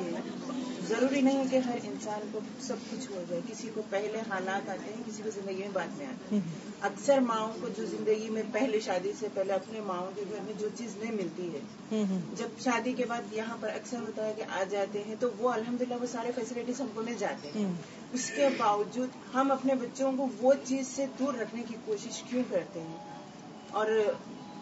ضروری 0.87 1.21
نہیں 1.21 1.37
ہے 1.37 1.43
کہ 1.51 1.57
ہر 1.57 1.77
انسان 1.83 2.27
کو 2.31 2.39
سب 2.61 2.75
کچھ 2.91 3.11
ہو 3.11 3.23
جائے 3.29 3.41
کسی 3.47 3.69
کو 3.73 3.81
پہلے 3.89 4.21
حالات 4.29 4.69
آتے 4.69 4.93
ہیں 4.93 5.03
کسی 5.07 5.23
کو 5.23 5.29
زندگی 5.29 5.55
میں 5.55 5.69
بعد 5.73 5.97
میں 5.97 6.05
آتے 6.05 6.35
ہیں۔ 6.35 6.41
اکثر 6.81 7.19
ماؤں 7.19 7.53
کو 7.61 7.67
جو 7.77 7.85
زندگی 7.85 8.29
میں 8.29 8.43
پہلے 8.51 8.79
شادی 8.79 9.11
سے 9.19 9.27
پہلے 9.33 9.53
اپنے 9.53 9.79
ماؤں 9.79 10.11
کے 10.15 10.23
گھر 10.29 10.37
میں 10.43 10.53
جو 10.59 10.67
چیز 10.77 10.97
نہیں 10.97 11.11
ملتی 11.11 11.49
ہے۔ 11.53 12.03
جب 12.37 12.47
شادی 12.59 12.93
کے 12.93 13.05
بعد 13.05 13.33
یہاں 13.33 13.57
پر 13.59 13.69
اکثر 13.69 13.97
ہوتا 13.99 14.25
ہے 14.25 14.33
کہ 14.37 14.43
آ 14.49 14.63
جاتے 14.69 15.03
ہیں 15.07 15.15
تو 15.19 15.29
وہ 15.37 15.49
الحمدللہ 15.49 15.95
وہ 16.01 16.05
سارے 16.11 16.31
فیسلٹیز 16.35 16.81
ہم 16.81 16.87
کو 16.93 17.01
مل 17.01 17.13
جاتے 17.19 17.51
ہیں۔ 17.55 17.71
اس 18.13 18.31
کے 18.35 18.49
باوجود 18.57 19.09
ہم 19.33 19.51
اپنے 19.51 19.75
بچوں 19.75 20.11
کو 20.17 20.27
وہ 20.41 20.53
چیز 20.63 20.87
سے 20.87 21.05
دور 21.19 21.33
رکھنے 21.33 21.63
کی 21.67 21.75
کوشش 21.85 22.23
کیوں 22.23 22.43
کرتے 22.49 22.81
ہیں؟ 22.81 22.97
اور 23.71 23.87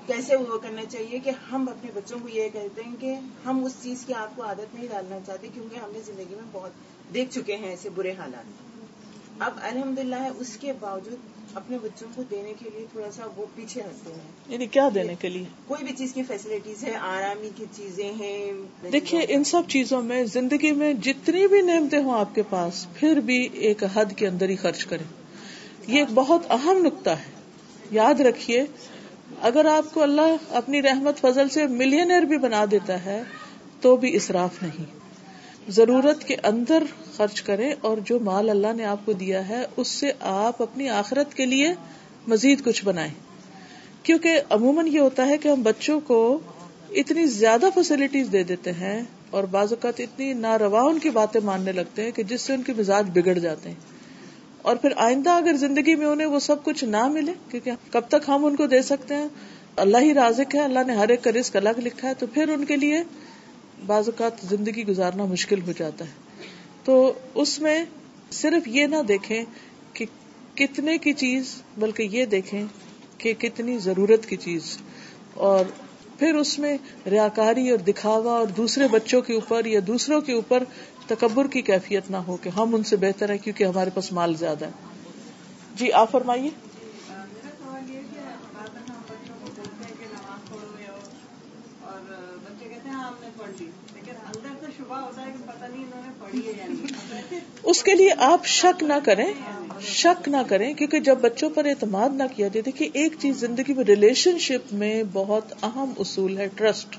کیسے 0.07 0.35
وہ 0.35 0.57
کرنا 0.57 0.81
چاہیے 0.89 1.19
کہ 1.19 1.31
ہم 1.51 1.69
اپنے 1.69 1.91
بچوں 1.93 2.19
کو 2.21 2.29
یہ 2.29 2.49
کہتے 2.53 2.81
ہیں 2.83 2.95
کہ 2.99 3.15
ہم 3.45 3.65
اس 3.65 3.73
چیز 3.81 4.03
کی 4.05 4.13
آپ 4.13 4.35
کو 4.35 4.43
عادت 4.43 4.75
نہیں 4.75 4.87
ڈالنا 4.87 5.17
چاہتے 5.25 5.47
کیونکہ 5.53 5.75
ہم 5.75 5.91
نے 5.91 5.99
زندگی 6.05 6.35
میں 6.35 6.49
بہت 6.51 6.71
دیکھ 7.13 7.31
چکے 7.31 7.55
ہیں 7.55 7.69
ایسے 7.69 7.89
برے 7.89 8.11
حالات۔ 8.11 8.43
اب 9.39 9.53
الحمد 9.61 9.99
للہ 9.99 10.27
اس 10.37 10.57
کے 10.57 10.73
باوجود 10.79 11.15
اپنے 11.53 11.77
بچوں 11.83 12.07
کو 12.15 12.23
دینے 12.31 12.53
کے 12.59 12.69
لیے 12.73 12.85
تھوڑا 12.91 13.11
سا 13.11 13.25
وہ 13.35 13.45
پیچھے 13.55 13.81
رکھتے 13.81 14.13
ہیں۔ 14.13 14.31
یعنی 14.49 14.67
کیا 14.67 14.89
دینے 14.95 15.15
کے 15.19 15.29
لیے؟ 15.29 15.43
کوئی 15.67 15.83
بھی 15.83 15.93
چیز 15.93 16.13
کی 16.13 16.23
فیسلٹیز 16.23 16.83
ہے 16.83 16.95
آرامی 16.95 17.49
کی 17.55 17.65
چیزیں 17.71 18.11
ہیں 18.13 18.51
دیکھیے 18.91 19.21
ان 19.29 19.43
سب 19.43 19.61
چیزوں 19.67 20.01
میں 20.01 20.23
زندگی 20.23 20.71
میں 20.71 20.93
جتنی 20.93 21.47
بھی 21.47 21.61
نعمتیں 21.61 21.99
ہوں 21.99 22.19
آپ 22.19 22.35
کے 22.35 22.41
پاس 22.49 22.87
پھر 22.93 23.15
بھی 23.15 23.49
ایک 23.53 23.83
حد 23.93 24.05
کے 24.15 24.27
اندر 24.27 24.49
ہی 24.49 24.55
خرچ 24.55 24.85
کریں۔ 24.85 25.05
یہ 25.87 25.99
ایک 25.99 26.07
بہت 26.13 26.41
اہم 26.49 26.77
نقطہ 26.77 27.09
ہے۔ 27.09 27.31
یاد 27.91 28.19
رکھیے 28.19 28.65
اگر 29.41 29.65
آپ 29.65 29.93
کو 29.93 30.03
اللہ 30.03 30.35
اپنی 30.49 30.81
رحمت 30.81 31.17
فضل 31.17 31.49
سے 31.49 31.67
ملینئر 31.67 32.21
بھی 32.21 32.37
بنا 32.37 32.65
دیتا 32.71 33.05
ہے، 33.05 33.23
تو 33.81 33.95
بھی 33.95 34.15
اسراف 34.15 34.63
نہیں۔ 34.63 34.85
ضرورت 35.71 36.23
کے 36.23 36.35
اندر 36.43 36.83
خرچ 37.17 37.41
کرے 37.41 37.73
اور 37.81 37.97
جو 38.05 38.19
مال 38.19 38.49
اللہ 38.49 38.73
نے 38.75 38.85
آپ 38.85 39.05
کو 39.05 39.13
دیا 39.13 39.49
ہے، 39.49 39.65
اس 39.77 39.87
سے 39.87 40.11
آپ 40.19 40.61
اپنی 40.61 40.89
آخرت 40.89 41.33
کے 41.33 41.45
لیے 41.45 41.73
مزید 42.27 42.65
کچھ 42.65 42.85
بنائیں۔ 42.85 43.11
کیونکہ 44.03 44.41
عموماً 44.49 44.87
یہ 44.87 44.99
ہوتا 44.99 45.27
ہے 45.27 45.37
کہ 45.37 45.47
ہم 45.47 45.61
بچوں 45.61 45.99
کو 45.99 46.39
اتنی 46.91 47.25
زیادہ 47.25 47.65
فیسلٹیز 47.75 48.27
دے 48.31 48.43
دیتے 48.43 48.71
ہیں 48.71 49.03
اور 49.29 49.43
بعض 49.43 49.73
اوقات 49.73 49.99
اتنی 49.99 50.33
ناروا 50.33 50.81
ان 50.81 50.99
کی 50.99 51.09
باتیں 51.09 51.41
ماننے 51.41 51.71
لگتے 51.71 52.03
ہیں 52.03 52.11
کہ 52.11 52.23
جس 52.23 52.41
سے 52.41 52.53
ان 52.53 52.63
کے 52.63 52.73
مزاج 52.77 53.09
بگڑ 53.13 53.33
جاتے 53.33 53.69
ہیں۔ 53.69 54.00
اور 54.61 54.75
پھر 54.75 54.89
آئندہ 54.95 55.29
اگر 55.29 55.53
زندگی 55.53 55.95
میں 55.95 56.05
انہیں 56.05 56.27
وہ 56.27 56.39
سب 56.39 56.63
کچھ 56.63 56.83
نہ 56.83 57.07
ملے، 57.07 57.33
کیونکہ 57.49 57.71
کب 57.91 58.01
تک 58.07 58.29
ہم 58.29 58.45
ان 58.45 58.55
کو 58.55 58.67
دے 58.67 58.81
سکتے 58.81 59.15
ہیں؟ 59.15 59.27
اللہ 59.75 59.97
ہی 59.97 60.13
رازق 60.13 60.55
ہے، 60.55 60.59
اللہ 60.59 60.79
نے 60.87 60.95
ہر 60.95 61.09
ایک 61.09 61.23
کا 61.23 61.31
رزق 61.31 61.55
الگ 61.55 61.79
لکھا 61.83 62.09
ہے، 62.09 62.13
تو 62.13 62.27
پھر 62.27 62.49
ان 62.49 62.65
کے 62.65 62.75
لیے 62.75 62.97
بعض 63.85 64.09
اوقات 64.09 64.31
زندگی 64.49 64.87
گزارنا 64.87 65.25
مشکل 65.25 65.61
ہو 65.61 65.71
جاتا 65.77 66.05
ہے۔ 66.05 66.09
تو 66.83 67.13
اس 67.33 67.59
میں 67.59 67.85
صرف 68.31 68.67
یہ 68.67 68.85
نہ 68.85 68.95
دیکھیں 69.07 69.45
کہ 69.93 70.05
کتنے 70.55 70.97
کی 70.97 71.13
چیز، 71.13 71.61
بلکہ 71.77 72.03
یہ 72.03 72.25
دیکھیں 72.25 72.65
کہ 73.17 73.33
کتنی 73.33 73.77
ضرورت 73.77 74.25
کی 74.25 74.35
چیز۔ 74.35 74.77
اور 75.33 75.65
پھر 76.19 76.35
اس 76.35 76.59
میں 76.59 76.77
ریاکاری 77.11 77.69
اور 77.69 77.77
دکھاوا 77.77 78.31
اور 78.31 78.47
دوسرے 78.47 78.87
بچوں 78.87 79.21
کے 79.21 79.33
اوپر 79.33 79.65
یا 79.65 79.79
دوسروں 79.87 80.21
کے 80.21 80.33
اوپر 80.33 80.63
تکبر 81.13 81.47
کی 81.47 81.61
کیفیت 81.61 82.11
نہ 82.11 82.17
ہو 82.17 82.37
کہ 82.37 82.49
ہم 82.49 82.75
ان 82.75 82.83
سے 82.83 82.95
بہتر 82.95 83.29
ہیں 83.29 83.37
کیونکہ 83.37 83.63
ہمارے 83.63 83.89
پاس 83.93 84.11
مال 84.11 84.35
زیادہ 84.35 84.65
ہے۔ 84.65 84.71
جی 85.75 85.91
آپ 85.91 86.11
فرمائیے۔ 86.11 86.49
اس 97.63 97.83
کے 97.83 97.93
لیے 97.93 98.09
آپ 98.17 98.45
شک 98.45 98.83
نہ 98.83 98.93
کریں، 99.03 99.33
شک 99.81 100.29
نہ 100.29 100.37
کریں، 100.47 100.73
کیونکہ 100.73 100.99
جب 100.99 101.17
بچوں 101.21 101.49
پر 101.49 101.65
اعتماد 101.65 102.09
نہ 102.09 102.23
کیا 102.35 102.47
جائے، 102.47 102.61
دیکھیے، 102.61 102.89
ایک 102.93 103.13
چیز 103.19 103.37
زندگی 103.37 103.73
میں 103.73 103.83
ریلیشن 103.83 104.37
شپ 104.39 104.73
میں 104.73 105.03
بہت 105.13 105.53
اہم 105.63 105.93
اصول 105.99 106.37
ہے، 106.37 106.47
ٹرسٹ۔ 106.55 106.95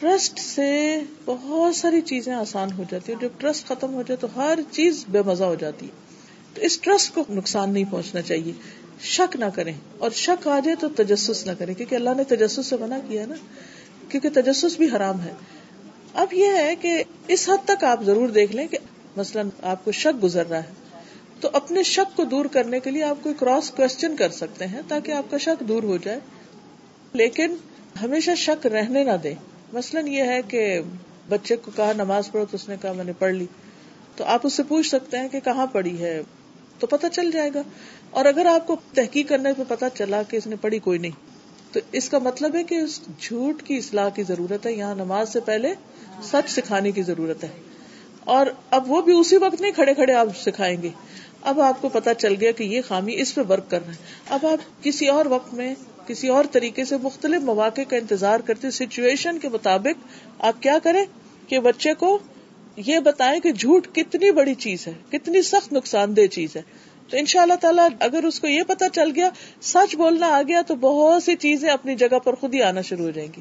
ٹرسٹ 0.00 0.38
سے 0.38 1.00
بہت 1.24 1.76
ساری 1.76 2.00
چیزیں 2.00 2.34
آسان 2.34 2.68
ہو 2.78 2.84
جاتی 2.90 3.12
ہیں۔ 3.12 3.20
جب 3.20 3.28
ٹرسٹ 3.38 3.68
ختم 3.68 3.94
ہو 3.94 4.02
جائے 4.02 4.16
تو 4.16 4.26
ہر 4.36 4.58
چیز 4.70 5.04
بے 5.08 5.22
مزہ 5.22 5.44
ہو 5.44 5.54
جاتی 5.54 5.86
ہے۔ 5.86 5.90
تو 6.54 6.62
اس 6.62 6.80
ٹرسٹ 6.80 7.14
کو 7.14 7.24
نقصان 7.30 7.72
نہیں 7.72 7.84
پہنچنا 7.90 8.22
چاہیے۔ 8.22 8.52
شک 9.00 9.36
نہ 9.36 9.44
کریں۔ 9.54 9.72
اور 9.98 10.10
شک 10.10 10.48
آ 10.48 10.58
جائے 10.58 10.76
تو 10.76 10.88
تجسس 10.88 11.46
نہ 11.46 11.50
کریں۔ 11.58 11.74
کیونکہ 11.74 11.94
اللہ 11.94 12.10
نے 12.16 12.24
تجسس 12.24 12.66
سے 12.66 12.76
منع 12.76 12.98
کیا 13.08 13.26
نا۔ 13.26 13.34
کیونکہ 14.08 14.28
تجسس 14.30 14.76
بھی 14.76 14.86
حرام 14.96 15.20
ہے۔ 15.20 15.32
اب 16.14 16.34
یہ 16.34 16.46
ہے 16.46 16.76
کہ 16.76 17.02
اس 17.28 17.48
حد 17.48 17.68
تک 17.68 17.84
آپ 17.84 18.02
ضرور 18.02 18.28
دیکھ 18.28 18.56
لیں 18.56 18.66
کہ 18.66 18.78
مثلاً 19.16 19.48
آپ 19.62 19.84
کو 19.84 19.92
شک 19.92 20.24
گزر 20.24 20.46
رہا 20.46 20.64
ہے۔ 20.64 20.70
تو 21.40 21.48
اپنے 21.52 21.82
شک 21.82 22.16
کو 22.16 22.24
دور 22.24 22.44
کرنے 22.44 22.80
کے 22.80 22.90
لیے 22.90 23.02
آپ 23.02 23.18
کوئی 23.22 23.34
کراس 23.34 23.70
کوشچن 23.70 24.16
کر 24.16 24.28
سکتے 24.30 24.66
ہیں 24.66 24.80
تاکہ 24.88 25.12
آپ 25.12 25.30
کا 25.30 25.38
شک 25.38 25.68
دور 25.68 25.82
ہو 25.82 25.96
جائے۔ 25.96 26.20
لیکن 27.12 27.54
ہمیشہ 28.02 28.30
شک 28.36 28.66
رہنے 28.66 29.04
نہ 29.04 29.16
دیں۔ 29.22 29.34
مثلاً 29.72 30.06
یہ 30.06 30.22
ہے 30.22 30.40
کہ 30.48 30.80
بچے 31.28 31.56
کو 31.56 31.70
کہا 31.76 31.92
نماز 31.96 32.32
پڑھو 32.32 32.46
تو 32.50 32.54
اس 32.54 32.68
نے 32.68 32.76
کہا 32.82 32.92
میں 32.92 33.04
نے 33.04 33.12
پڑھ 33.18 33.32
لی۔ 33.32 33.46
تو 34.16 34.24
آپ 34.24 34.40
اس 34.44 34.52
سے 34.52 34.62
پوچھ 34.62 34.88
سکتے 34.88 35.18
ہیں 35.18 35.28
کہ 35.28 35.40
کہاں 35.40 35.66
پڑھی 35.66 36.00
ہے؟ 36.00 36.20
تو 36.78 36.86
پتہ 36.86 37.06
چل 37.12 37.30
جائے 37.30 37.50
گا۔ 37.54 37.62
اور 38.10 38.24
اگر 38.24 38.46
آپ 38.46 38.66
کو 38.66 38.76
تحقیق 38.94 39.28
کرنے 39.28 39.52
پہ 39.52 39.62
پتا 39.68 39.90
چلا 39.90 40.22
کہ 40.22 40.36
اس 40.36 40.46
نے 40.46 40.56
پڑھی 40.56 40.78
کوئی 40.78 40.98
نہیں، 40.98 41.10
تو 41.72 41.80
اس 41.92 42.08
کا 42.08 42.18
مطلب 42.18 42.54
ہے 42.54 42.64
کہ 42.64 42.74
اس 42.74 43.00
جھوٹ 43.20 43.62
کی 43.62 43.76
اصلاح 43.76 44.08
کی 44.08 44.22
ضرورت 44.22 44.66
ہے۔ 44.66 44.72
یہاں 44.72 44.94
نماز 44.94 45.32
سے 45.32 45.40
پہلے 45.40 45.74
سچ 46.22 46.50
سکھانے 46.50 46.90
کی 46.90 47.02
ضرورت 47.02 47.44
ہے۔ 47.44 47.48
اور 48.24 48.46
اب 48.70 48.90
وہ 48.90 49.02
بھی 49.02 49.12
اسی 49.18 49.36
وقت 49.36 49.60
نہیں 49.60 49.72
کھڑے 49.72 49.94
کھڑے 49.94 50.12
آپ 50.12 50.26
سکھائیں 50.40 50.82
گے۔ 50.82 50.88
اب 51.42 51.60
آپ 51.60 51.82
کو 51.82 51.88
پتا 51.88 52.14
چل 52.14 52.34
گیا 52.40 52.50
کہ 52.50 52.64
یہ 52.64 52.80
خامی 52.88 53.20
اس 53.20 53.34
پہ 53.34 53.40
ورک 53.48 53.70
کر 53.70 53.80
رہا 53.80 53.92
ہے۔ 53.92 53.96
اب 54.28 54.46
آپ 54.46 54.84
کسی 54.84 55.08
اور 55.08 55.26
وقت 55.26 55.54
میں 55.54 55.74
کسی 56.06 56.28
اور 56.28 56.44
طریقے 56.52 56.84
سے 56.84 56.96
مختلف 57.02 57.42
مواقع 57.42 57.80
کا 57.88 57.96
انتظار 57.96 58.40
کرتے 58.40 58.70
سچویشن 58.70 59.38
کے 59.38 59.48
مطابق 59.48 60.06
آپ 60.38 60.62
کیا 60.62 60.78
کریں 60.82 61.04
کہ 61.48 61.58
بچے 61.58 61.94
کو 61.94 62.18
یہ 62.76 62.98
بتائیں 62.98 63.40
کہ 63.40 63.52
جھوٹ 63.52 63.86
کتنی 63.92 64.30
بڑی 64.30 64.54
چیز 64.54 64.86
ہے، 64.86 64.92
کتنی 65.10 65.42
سخت 65.42 65.72
نقصان 65.72 66.16
دہ 66.16 66.26
چیز 66.26 66.56
ہے۔ 66.56 66.62
تو 67.08 67.16
ان 67.16 67.26
شاء 67.26 67.42
اللہ 67.42 67.54
تعالیٰ 67.54 67.88
اگر 68.00 68.24
اس 68.24 68.40
کو 68.40 68.46
یہ 68.46 68.62
پتا 68.66 68.88
چل 68.88 69.10
گیا، 69.16 69.30
سچ 69.60 69.96
بولنا 69.96 70.26
آ 70.26 70.42
گیا 70.42 70.62
تو 70.62 70.74
بہت 70.74 71.22
سی 71.22 71.36
چیزیں 71.36 71.70
اپنی 71.70 71.94
جگہ 71.94 72.18
پر 72.18 72.34
خود 72.34 72.54
ہی 72.54 72.62
آنا 72.62 72.80
شروع 72.80 73.04
ہو 73.04 73.10
جائیں 73.10 73.28
گی۔ 73.36 73.40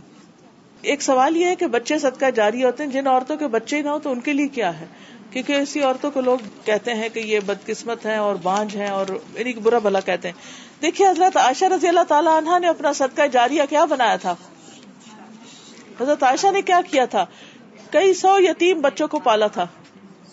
ایک 0.82 1.02
سوال 1.02 1.38
یہ 1.38 1.46
ہے 1.46 1.56
کہ 1.56 1.68
بچے 1.68 2.00
صدقہ 2.00 2.26
جاری 2.36 2.64
ہوتے 2.64 2.84
ہیں، 2.84 2.92
جن 2.92 3.08
عورتوں 3.08 3.38
کے 3.38 3.48
بچے 3.48 3.82
نہ 3.82 3.90
ہو 3.90 4.00
تو 4.00 4.12
ان 4.12 4.20
کے 4.20 4.34
لیے 4.34 4.48
کیا 4.48 4.80
ہے؟ 4.80 4.86
کیونکہ 5.32 5.54
ایسی 5.54 5.82
عورتوں 5.82 6.12
کو 6.12 6.22
لوگ 6.22 6.38
کہتے 6.66 6.94
ہیں 6.94 7.10
کہ 7.10 7.20
یہ 7.20 7.40
بدقسمت 7.40 8.06
ہے 8.06 8.16
اور 8.16 8.36
بانج 8.36 8.78
ہے 8.78 8.90
اور 8.90 9.06
یعنی 9.34 9.54
برا 9.54 9.80
بھلا 9.80 10.00
کہتے 10.00 10.28
ہیں۔ 10.28 10.36
دیکھیے 10.82 11.08
حضرت 11.08 11.38
عائشہ 11.38 11.66
رضی 11.66 11.88
اللہ 11.88 12.04
تعالیٰ 12.08 12.38
عنہ 12.38 12.50
نے 12.60 12.68
اپنا 12.68 12.94
صدقہ 12.94 13.28
جاریہ 13.28 13.62
کیا 13.70 13.86
بنایا 13.86 14.16
تھا۔ 14.16 14.36
حضرت 16.02 16.24
عائشہ 16.24 16.48
نے 16.52 16.62
کیا 16.62 16.82
کیا 16.92 17.06
تھا؟ 17.06 17.26
کئی 17.92 18.14
سو 18.14 18.40
یتیم 18.40 18.82
بچوں 18.82 19.08
کو 19.08 19.20
پالا 19.20 19.48
تھا۔ 19.48 19.68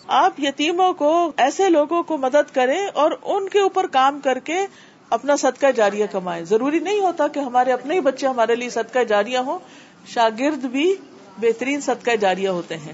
آپ 0.07 0.39
یتیموں 0.39 0.93
کو، 0.93 1.31
ایسے 1.37 1.69
لوگوں 1.69 2.03
کو 2.03 2.17
مدد 2.17 2.55
کریں 2.55 2.87
اور 2.93 3.11
ان 3.23 3.49
کے 3.49 3.59
اوپر 3.59 3.87
کام 3.87 4.19
کر 4.19 4.39
کے 4.39 4.65
اپنا 5.09 5.35
صدقہ 5.35 5.71
جاریہ 5.75 6.05
کمائیں۔ 6.11 6.45
ضروری 6.45 6.79
نہیں 6.79 6.99
ہوتا 6.99 7.27
کہ 7.27 7.39
ہمارے 7.39 7.71
اپنے 7.71 7.95
ہی 7.95 7.99
بچے 7.99 8.27
ہمارے 8.27 8.55
لیے 8.55 8.69
صدقہ 8.69 8.99
جاریہ 8.99 9.37
ہوں۔ 9.37 9.59
شاگرد 10.07 10.65
بھی 10.65 10.95
بہترین 11.37 11.81
صدقہ 11.81 12.15
جاریہ 12.15 12.49
ہوتے 12.49 12.77
ہیں۔ 12.77 12.93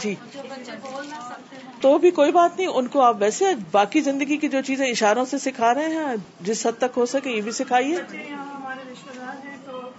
جی۔ 0.00 0.14
تو 1.80 1.98
بھی 1.98 2.10
کوئی 2.10 2.32
بات 2.32 2.56
نہیں 2.56 2.68
ان 2.68 2.86
کو 2.86 3.00
آپ 3.00 3.16
ویسے 3.18 3.44
باقی 3.70 4.00
زندگی 4.00 4.36
کی 4.36 4.48
جو 4.48 4.60
چیزیں 4.66 4.86
اشاروں 4.86 5.24
سے 5.24 5.38
سکھا 5.38 5.74
رہے 5.74 5.88
ہیں 5.88 6.14
جس 6.40 6.66
حد 6.66 6.78
تک 6.78 6.96
ہو 6.96 7.06
سکے 7.06 7.30
یہ 7.30 7.40
بھی 7.40 7.50
سکھائیے۔ 7.50 7.96
ہمارے 7.96 8.92
رشتے 8.92 9.18
دار 9.18 9.46
ہیں 9.46 9.56
تو 9.66 9.90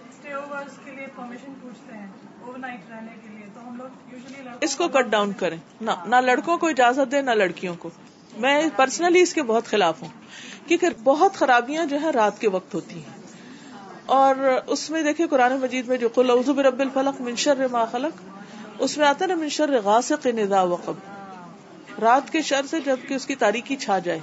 ہیں 1.91 2.07
یوزلی 4.11 4.49
اس 4.61 4.75
کو 4.75 4.87
کٹ 4.87 5.05
ڈاؤن 5.05 5.31
کریں۔ 5.31 5.57
نہ 5.81 6.15
لڑکوں 6.15 6.57
کو 6.57 6.67
اجازت 6.67 7.11
دیں 7.11 7.21
نہ 7.21 7.31
لڑکیوں 7.31 7.75
کو۔ 7.79 7.89
میں 8.37 8.69
پرسنلی 8.75 9.21
اس 9.21 9.33
کے 9.33 9.43
بہت 9.43 9.65
خلاف 9.65 10.01
ہوں 10.01 10.09
کیونکہ 10.67 10.89
بہت 11.03 11.33
خرابیاں 11.33 11.85
جو 11.85 12.01
ہے 12.01 12.09
رات 12.09 12.41
کے 12.41 12.49
وقت 12.49 12.75
ہوتی 12.75 12.95
ہیں۔ 12.95 13.21
اور 14.05 14.35
اس 14.67 14.89
میں 14.89 15.03
دیکھیں 15.03 15.27
قرآن 15.27 15.59
مجید 15.59 15.87
میں 15.87 15.97
جو 15.97 16.09
قل 16.09 16.29
اعوذ 16.29 16.49
برب 16.49 16.79
الفلق 16.79 17.21
من 17.21 17.35
شر 17.35 17.67
ما 17.71 17.85
خلق 17.85 18.21
اس 18.79 18.97
میں 18.97 19.07
آتا 19.07 19.25
نا، 19.25 19.35
من 19.35 19.49
شر 19.49 19.81
غاسق 19.83 20.25
ندا 20.25 20.61
وقب. 20.61 20.93
رات 22.01 22.31
کے 22.31 22.41
شر 22.41 22.61
سے 22.69 22.79
جبکہ 22.79 23.13
اس 23.13 23.25
کی 23.25 23.35
تاریخی 23.35 23.75
چھا 23.75 23.99
جائے. 23.99 24.19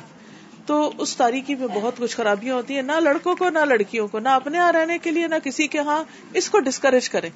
تو 0.66 0.92
اس 0.98 1.16
تاریخی 1.16 1.54
میں 1.54 1.66
بہت 1.74 1.92
کچھ 1.98 2.16
خرابیاں 2.16 2.54
ہوتی 2.54 2.74
ہیں، 2.74 2.82
نہ 2.82 2.92
لڑکوں 2.92 3.36
کو، 3.36 3.50
نہ 3.50 3.58
لڑکیوں 3.58 4.08
کو، 4.08 4.18
نہ 4.18 4.28
اپنے 4.28 4.58
یہاں 4.58 4.72
رہنے 4.72 4.98
کے 4.98 5.10
لیے، 5.10 5.26
نہ 5.26 5.34
کسی 5.44 5.66
کے 5.66 5.78
ہاں. 5.78 6.04
اس 6.34 6.50
کو 6.50 6.60
ڈسکریج 6.60 7.08
کریں. 7.08 7.30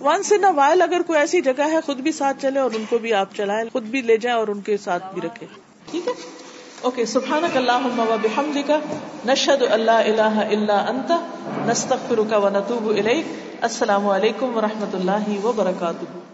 ون 0.00 0.22
سے 0.22 0.38
نہ 0.38 0.46
وائل 0.54 0.82
اگر 0.82 1.02
کوئی 1.06 1.18
ایسی 1.18 1.40
جگہ 1.40 1.70
ہے، 1.72 1.80
خود 1.86 1.96
بھی 1.96 2.12
ساتھ 2.12 2.42
چلے 2.42 2.58
اور 2.58 2.70
ان 2.74 2.84
کو 2.88 2.98
بھی 2.98 3.14
آپ 3.14 3.34
چلائیں، 3.36 3.70
خود 3.72 3.82
بھی 3.82 4.02
لے 4.02 4.16
جائیں 4.16 4.38
اور 4.38 4.48
ان 4.48 4.60
کے 4.60 4.76
ساتھ 4.76 5.14
بھی 5.14 5.22
رکھے 5.22 5.46
ٹھیک 5.90 6.08
ہے؟ 6.08 6.12
اوکے 6.80 7.04
سبحان 7.04 7.44
اللہ 7.54 7.88
بحمد 8.22 8.58
کا 8.66 8.78
نشد 9.26 9.62
اللہ 9.70 9.90
اللہ 9.90 10.40
اللہ 10.50 10.72
انت، 10.72 11.12
نستغفرک 11.68 12.44
و 12.44 12.48
نتوب 12.48 12.88
الیک. 12.88 13.24
السلام 13.60 14.08
علیکم 14.08 14.56
و 14.56 14.60
رحمۃ 14.60 14.94
اللہ 14.94 15.44
وبرکاتہ. 15.44 16.27